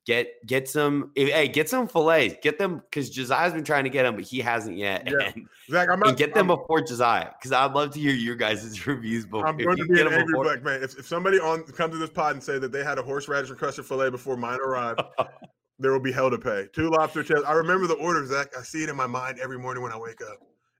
Get 0.07 0.45
get 0.47 0.69
some 0.69 1.11
hey, 1.15 1.49
get 1.49 1.67
some 1.67 1.85
fillets. 1.85 2.35
Get 2.41 2.57
them 2.57 2.77
because 2.77 3.09
Josiah's 3.09 3.51
been 3.51 3.65
trying 3.65 3.83
to 3.83 3.89
get 3.89 4.03
them, 4.03 4.15
but 4.15 4.23
he 4.23 4.39
hasn't 4.39 4.77
yet. 4.77 5.05
Yeah. 5.05 5.31
And, 5.35 5.49
Zach, 5.69 5.89
I'm 5.91 6.01
and 6.01 6.15
get 6.15 6.33
them 6.33 6.49
I'm, 6.49 6.57
before 6.57 6.79
Josiah. 6.79 7.31
Because 7.37 7.51
I'd 7.51 7.73
love 7.73 7.91
to 7.91 7.99
hear 7.99 8.13
your 8.13 8.37
guys' 8.37 8.87
reviews 8.87 9.25
before 9.25 9.45
I'm 9.45 9.57
going 9.57 9.75
to 9.75 9.83
be 9.83 9.99
an 9.99 10.07
angry 10.07 10.23
before- 10.27 10.45
black 10.45 10.63
man. 10.63 10.81
If, 10.81 10.97
if 10.97 11.05
somebody 11.05 11.41
on 11.41 11.63
comes 11.63 11.93
to 11.93 11.97
this 11.97 12.09
pod 12.09 12.35
and 12.35 12.41
say 12.41 12.57
that 12.57 12.71
they 12.71 12.85
had 12.85 12.97
a 12.97 13.03
horseradish 13.03 13.49
and 13.49 13.59
custard 13.59 13.85
fillet 13.85 14.09
before 14.09 14.37
mine 14.37 14.59
arrived, 14.61 15.01
there 15.79 15.91
will 15.91 15.99
be 15.99 16.13
hell 16.13 16.31
to 16.31 16.37
pay. 16.37 16.67
Two 16.71 16.89
lobster 16.89 17.21
tails. 17.21 17.43
I 17.45 17.51
remember 17.51 17.85
the 17.85 17.95
order, 17.95 18.25
Zach. 18.25 18.57
I 18.57 18.61
see 18.61 18.83
it 18.83 18.89
in 18.89 18.95
my 18.95 19.07
mind 19.07 19.39
every 19.39 19.59
morning 19.59 19.83
when 19.83 19.91
I 19.91 19.97
wake 19.97 20.21
up. 20.21 20.37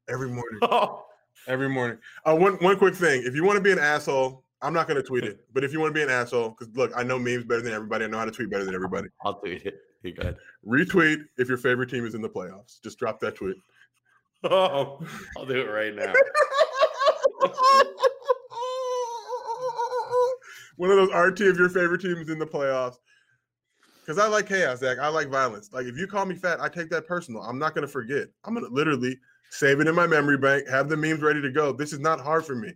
Every 0.08 0.30
morning. 0.30 0.60
Every 1.48 1.70
morning. 1.70 1.98
Uh, 2.26 2.36
one 2.36 2.54
one 2.56 2.78
quick 2.78 2.96
thing. 2.96 3.24
If 3.24 3.36
you 3.36 3.44
want 3.44 3.58
to 3.58 3.62
be 3.62 3.72
an 3.72 3.80
asshole, 3.80 4.44
I'm 4.62 4.74
not 4.74 4.88
going 4.88 4.98
to 5.02 5.08
tweet 5.08 5.24
it. 5.24 5.40
But 5.54 5.64
if 5.64 5.72
you 5.72 5.80
want 5.80 5.94
to 5.94 6.00
be 6.00 6.04
an 6.04 6.10
asshole, 6.10 6.50
because 6.50 6.76
look, 6.76 6.92
I 6.96 7.04
know 7.04 7.20
memes 7.20 7.46
better 7.46 7.62
than 7.62 7.74
everybody. 7.74 8.06
I 8.06 8.08
know 8.08 8.18
how 8.18 8.26
to 8.26 8.32
tweet 8.32 8.50
better 8.50 8.66
than 8.66 8.76
everybody. 8.76 9.08
I'll 9.24 9.36
tweet 9.36 9.66
it. 9.66 9.76
You 10.04 10.14
good? 10.14 10.38
Retweet 10.66 11.24
if 11.38 11.48
your 11.48 11.58
favorite 11.58 11.90
team 11.90 12.06
is 12.06 12.16
in 12.16 12.22
the 12.22 12.30
playoffs. 12.30 12.82
Just 12.82 13.00
drop 13.00 13.20
that 13.22 13.36
tweet. 13.36 13.56
Oh, 14.44 15.04
I'll 15.36 15.48
do 15.48 15.60
it 15.60 15.66
right 15.66 15.96
now. 15.96 16.14
One 20.76 20.92
of 20.92 20.98
those 20.98 21.10
RT 21.12 21.42
if 21.42 21.58
your 21.58 21.70
favorite 21.70 22.02
team 22.02 22.18
is 22.18 22.30
in 22.30 22.38
the 22.38 22.46
playoffs. 22.46 22.98
Because 24.00 24.20
I 24.20 24.28
like 24.28 24.48
chaos, 24.48 24.82
Zach. 24.82 25.00
I 25.00 25.08
like 25.08 25.30
violence. 25.30 25.72
Like 25.74 25.88
if 25.88 25.98
you 25.98 26.06
call 26.06 26.28
me 26.28 26.36
fat, 26.36 26.62
I 26.62 26.70
take 26.70 26.92
that 26.92 27.08
personal. 27.08 27.42
I'm 27.42 27.58
not 27.58 27.74
gonna 27.74 27.88
forget. 27.88 28.28
I'm 28.46 28.54
gonna 28.54 28.68
literally 28.70 29.18
save 29.50 29.80
it 29.80 29.88
in 29.88 29.96
my 29.96 30.06
memory 30.06 30.38
bank, 30.38 30.68
have 30.68 30.88
the 30.88 30.96
memes 30.96 31.22
ready 31.22 31.42
to 31.42 31.52
go. 31.52 31.72
This 31.72 31.92
is 31.92 32.00
not 32.00 32.22
hard 32.22 32.46
for 32.46 32.56
me. 32.56 32.74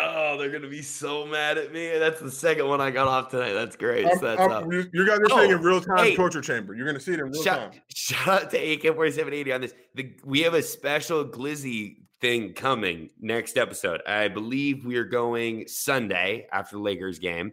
Oh, 0.00 0.38
they're 0.38 0.50
gonna 0.50 0.68
be 0.68 0.80
so 0.82 1.26
mad 1.26 1.58
at 1.58 1.72
me. 1.72 1.98
That's 1.98 2.20
the 2.20 2.30
second 2.30 2.66
one 2.68 2.80
I 2.80 2.90
got 2.90 3.06
off 3.06 3.30
tonight. 3.30 3.52
That's 3.52 3.76
great. 3.76 4.06
I'm- 4.06 4.18
So 4.18 4.24
that's 4.26 4.40
I'm- 4.40 4.50
up. 4.50 4.64
you, 4.72 4.84
you 4.94 5.06
guys 5.06 5.18
are 5.18 5.28
saying 5.28 5.52
Oh, 5.52 5.56
in 5.56 5.62
real 5.62 5.80
time 5.80 5.98
hey. 5.98 6.16
torture 6.16 6.40
chamber. 6.40 6.74
You're 6.74 6.86
gonna 6.86 7.00
see 7.00 7.12
it 7.12 7.20
in 7.20 7.26
real 7.30 7.42
Shout, 7.42 7.72
time. 7.72 7.80
shout 7.94 8.28
out 8.44 8.50
to 8.52 8.58
AK4780 8.58 9.54
on 9.54 9.60
this. 9.60 9.74
The, 9.94 10.12
we 10.24 10.40
have 10.40 10.54
a 10.54 10.62
special 10.62 11.24
Glizzy 11.26 11.96
thing 12.22 12.54
coming 12.54 13.10
next 13.20 13.58
episode. 13.58 14.00
I 14.06 14.28
believe 14.28 14.86
we 14.86 14.96
are 14.96 15.04
going 15.04 15.68
Sunday 15.68 16.46
after 16.50 16.76
the 16.76 16.82
Lakers 16.82 17.18
game. 17.18 17.52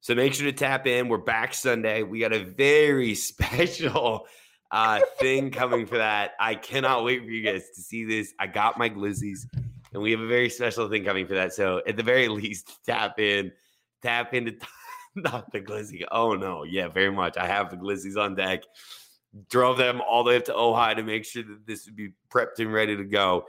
So 0.00 0.14
make 0.16 0.34
sure 0.34 0.46
to 0.46 0.52
tap 0.52 0.86
in. 0.88 1.08
We're 1.08 1.18
back 1.18 1.54
Sunday. 1.54 2.02
We 2.02 2.18
got 2.20 2.32
a 2.32 2.42
very 2.42 3.14
special 3.14 4.26
uh, 4.72 5.00
thing 5.20 5.50
coming 5.50 5.86
for 5.86 5.98
that. 5.98 6.32
I 6.40 6.54
cannot 6.56 7.04
wait 7.04 7.22
for 7.22 7.30
you 7.30 7.42
guys 7.44 7.68
to 7.76 7.80
see 7.82 8.04
this. 8.04 8.32
I 8.40 8.46
got 8.48 8.78
my 8.78 8.88
Glizzies, 8.88 9.40
and 9.92 10.02
we 10.02 10.10
have 10.12 10.20
a 10.20 10.26
very 10.26 10.48
special 10.48 10.88
thing 10.88 11.04
coming 11.04 11.26
for 11.26 11.34
that. 11.34 11.52
So 11.52 11.82
at 11.86 11.96
the 11.96 12.02
very 12.02 12.28
least, 12.40 12.78
tap 12.84 13.18
in, 13.18 13.52
tap 14.02 14.34
into 14.34 14.56
not 15.14 15.50
the 15.52 15.60
Glizzy. 15.60 16.04
Oh 16.10 16.34
no, 16.34 16.64
yeah, 16.64 16.88
very 16.88 17.10
much. 17.10 17.36
I 17.36 17.46
have 17.46 17.70
the 17.70 17.76
Glizzies 17.76 18.16
on 18.16 18.34
deck. 18.34 18.62
Drove 19.48 19.76
them 19.76 20.00
all 20.00 20.24
the 20.24 20.30
way 20.30 20.36
up 20.36 20.44
to 20.46 20.52
Ojai 20.52 20.96
to 20.96 21.02
make 21.02 21.24
sure 21.24 21.44
that 21.44 21.66
this 21.66 21.86
would 21.86 21.96
be 21.96 22.10
prepped 22.32 22.58
and 22.58 22.72
ready 22.72 22.96
to 22.96 23.04
go. 23.04 23.44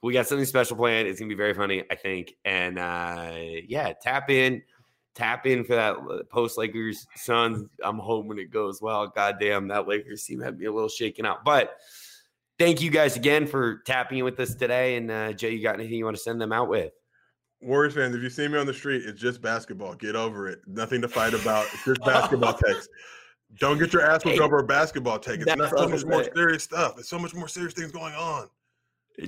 But 0.00 0.06
we 0.08 0.12
got 0.12 0.26
something 0.26 0.44
special 0.44 0.76
planned. 0.76 1.08
It's 1.08 1.20
gonna 1.20 1.28
be 1.28 1.34
very 1.34 1.54
funny, 1.54 1.84
I 1.90 1.94
think. 1.94 2.34
And 2.44 2.78
uh, 2.78 3.32
yeah, 3.66 3.92
tap 4.00 4.30
in. 4.30 4.62
tap 5.14 5.46
in 5.46 5.64
for 5.64 5.74
that 5.74 5.96
uh, 5.96 6.22
post 6.24 6.58
Lakers 6.58 7.06
Suns. 7.16 7.68
I'm 7.82 7.98
hoping 7.98 8.38
it 8.38 8.50
goes 8.50 8.82
well. 8.82 9.06
Goddamn, 9.06 9.68
that 9.68 9.88
Lakers 9.88 10.24
team 10.24 10.40
had 10.40 10.58
me 10.58 10.66
a 10.66 10.72
little 10.72 10.88
shaken 10.88 11.24
out. 11.24 11.44
But 11.44 11.76
thank 12.62 12.80
you 12.80 12.90
guys 12.90 13.16
again 13.16 13.44
for 13.44 13.78
tapping 13.78 14.18
in 14.18 14.24
with 14.24 14.38
us 14.38 14.54
today. 14.54 14.96
And 14.96 15.10
uh, 15.10 15.32
Jay, 15.32 15.50
you 15.50 15.62
got 15.62 15.74
anything 15.74 15.94
you 15.94 16.04
want 16.04 16.16
to 16.16 16.22
send 16.22 16.40
them 16.40 16.52
out 16.52 16.68
with? 16.68 16.92
Warriors 17.60 17.94
fans, 17.94 18.14
if 18.14 18.22
you 18.22 18.30
see 18.30 18.46
me 18.46 18.58
on 18.58 18.66
the 18.66 18.74
street, 18.74 19.02
it's 19.04 19.20
just 19.20 19.42
basketball. 19.42 19.94
Get 19.94 20.14
over 20.14 20.48
it. 20.48 20.60
Nothing 20.66 21.00
to 21.02 21.08
fight 21.08 21.34
about. 21.34 21.66
It's 21.72 21.84
just 21.84 22.00
basketball 22.04 22.54
text. 22.54 22.88
Don't 23.58 23.78
get 23.78 23.92
your 23.92 24.02
ass 24.02 24.24
whooped 24.24 24.40
over 24.40 24.58
a 24.58 24.64
basketball 24.64 25.18
take. 25.18 25.40
It's 25.40 25.56
not 25.56 25.70
so 25.76 25.88
much 25.88 26.04
more 26.04 26.24
serious 26.34 26.62
stuff. 26.62 26.98
It's 26.98 27.08
so 27.08 27.18
much 27.18 27.34
more 27.34 27.48
serious 27.48 27.74
things 27.74 27.90
going 27.92 28.14
on. 28.14 28.48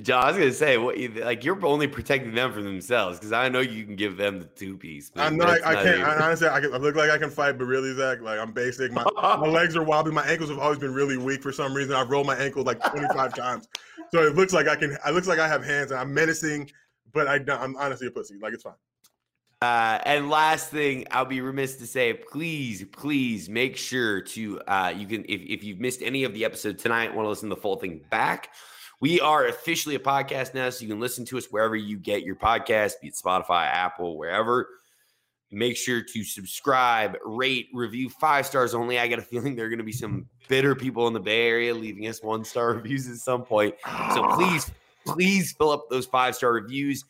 John, 0.01 0.23
I 0.23 0.27
was 0.31 0.37
gonna 0.37 0.51
say, 0.51 0.77
what 0.77 0.97
like 0.97 1.43
you're 1.43 1.63
only 1.63 1.87
protecting 1.87 2.33
them 2.33 2.51
from 2.51 2.63
themselves 2.63 3.19
because 3.19 3.31
I 3.31 3.49
know 3.49 3.59
you 3.59 3.85
can 3.85 3.95
give 3.95 4.17
them 4.17 4.39
the 4.39 4.45
two 4.45 4.77
piece. 4.77 5.11
I'm 5.15 5.37
not. 5.37 5.49
I, 5.63 5.71
I 5.71 5.83
can't. 5.83 6.01
I, 6.01 6.25
honestly, 6.25 6.47
I, 6.47 6.59
can, 6.59 6.73
I 6.73 6.77
look 6.77 6.95
like 6.95 7.11
I 7.11 7.19
can 7.19 7.29
fight, 7.29 7.59
but 7.59 7.65
really, 7.65 7.93
Zach, 7.93 8.19
like 8.21 8.39
I'm 8.39 8.51
basic. 8.51 8.91
My, 8.91 9.05
my 9.15 9.35
legs 9.47 9.75
are 9.75 9.83
wobbly. 9.83 10.11
My 10.11 10.25
ankles 10.25 10.49
have 10.49 10.57
always 10.57 10.79
been 10.79 10.93
really 10.93 11.17
weak 11.17 11.43
for 11.43 11.51
some 11.51 11.73
reason. 11.73 11.93
I've 11.93 12.09
rolled 12.09 12.25
my 12.25 12.35
ankle 12.35 12.63
like 12.63 12.83
25 12.83 13.35
times, 13.35 13.67
so 14.11 14.23
it 14.23 14.35
looks 14.35 14.53
like 14.53 14.67
I 14.67 14.75
can. 14.75 14.97
It 15.05 15.13
looks 15.13 15.27
like 15.27 15.37
I 15.37 15.47
have 15.47 15.63
hands, 15.63 15.91
and 15.91 15.99
I'm 15.99 16.11
menacing, 16.11 16.71
but 17.13 17.27
I, 17.27 17.35
I'm 17.53 17.75
honestly 17.75 18.07
a 18.07 18.11
pussy. 18.11 18.37
Like 18.41 18.53
it's 18.53 18.63
fine. 18.63 18.73
Uh, 19.61 19.99
and 20.05 20.31
last 20.31 20.71
thing, 20.71 21.05
I'll 21.11 21.25
be 21.25 21.41
remiss 21.41 21.75
to 21.75 21.87
say, 21.87 22.13
please, 22.13 22.83
please 22.91 23.49
make 23.49 23.77
sure 23.77 24.21
to 24.21 24.59
uh, 24.61 24.93
you 24.95 25.05
can 25.05 25.23
if, 25.29 25.41
if 25.41 25.63
you've 25.63 25.79
missed 25.79 26.01
any 26.01 26.23
of 26.23 26.33
the 26.33 26.43
episode 26.43 26.79
tonight, 26.79 27.13
want 27.13 27.25
to 27.25 27.29
listen 27.29 27.49
to 27.49 27.55
the 27.55 27.61
full 27.61 27.75
thing 27.75 28.01
back 28.09 28.49
we 29.01 29.19
are 29.19 29.47
officially 29.47 29.95
a 29.95 29.99
podcast 29.99 30.53
now, 30.53 30.69
so 30.69 30.83
you 30.83 30.89
can 30.89 30.99
listen 30.99 31.25
to 31.25 31.37
us 31.37 31.47
wherever 31.47 31.75
you 31.75 31.97
get 31.97 32.23
your 32.23 32.35
podcast, 32.35 32.93
be 33.01 33.09
it 33.09 33.15
Spotify, 33.15 33.67
Apple, 33.67 34.17
wherever. 34.17 34.69
Make 35.51 35.77
sure 35.77 36.01
to 36.01 36.23
subscribe, 36.23 37.17
rate, 37.23 37.67
review 37.73 38.09
five 38.09 38.45
stars 38.45 38.73
only. 38.73 38.99
I 38.99 39.07
got 39.07 39.19
a 39.19 39.23
feeling 39.23 39.55
there 39.55 39.65
are 39.65 39.69
going 39.69 39.79
to 39.79 39.85
be 39.85 39.91
some 39.91 40.27
bitter 40.47 40.75
people 40.75 41.07
in 41.07 41.13
the 41.13 41.19
Bay 41.19 41.47
Area 41.47 41.73
leaving 41.73 42.07
us 42.07 42.23
one 42.23 42.43
star 42.43 42.73
reviews 42.73 43.07
at 43.09 43.17
some 43.17 43.43
point. 43.43 43.75
So 44.13 44.27
please, 44.35 44.71
please 45.05 45.53
fill 45.53 45.71
up 45.71 45.89
those 45.89 46.05
five 46.05 46.35
star 46.35 46.53
reviews. 46.53 47.05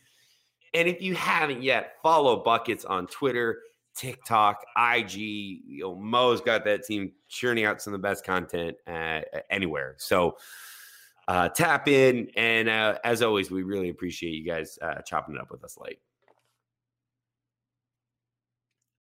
And 0.73 0.87
if 0.87 1.01
you 1.01 1.15
haven't 1.15 1.63
yet, 1.63 1.93
follow 2.03 2.43
Buckets 2.43 2.83
on 2.83 3.07
Twitter, 3.07 3.59
TikTok, 3.95 4.61
IG. 4.77 5.15
You 5.15 5.79
know, 5.79 5.95
Mo's 5.95 6.41
got 6.41 6.65
that 6.65 6.83
team 6.83 7.13
churning 7.29 7.63
out 7.63 7.81
some 7.81 7.93
of 7.93 8.01
the 8.01 8.07
best 8.07 8.25
content 8.25 8.75
uh, 8.85 9.21
anywhere. 9.49 9.95
So 9.97 10.35
uh, 11.27 11.49
tap 11.49 11.87
in. 11.87 12.29
And 12.35 12.69
uh, 12.69 12.99
as 13.03 13.21
always, 13.21 13.51
we 13.51 13.63
really 13.63 13.89
appreciate 13.89 14.31
you 14.31 14.45
guys 14.45 14.77
uh, 14.81 15.01
chopping 15.01 15.35
it 15.35 15.41
up 15.41 15.51
with 15.51 15.63
us 15.63 15.77
late. 15.77 15.99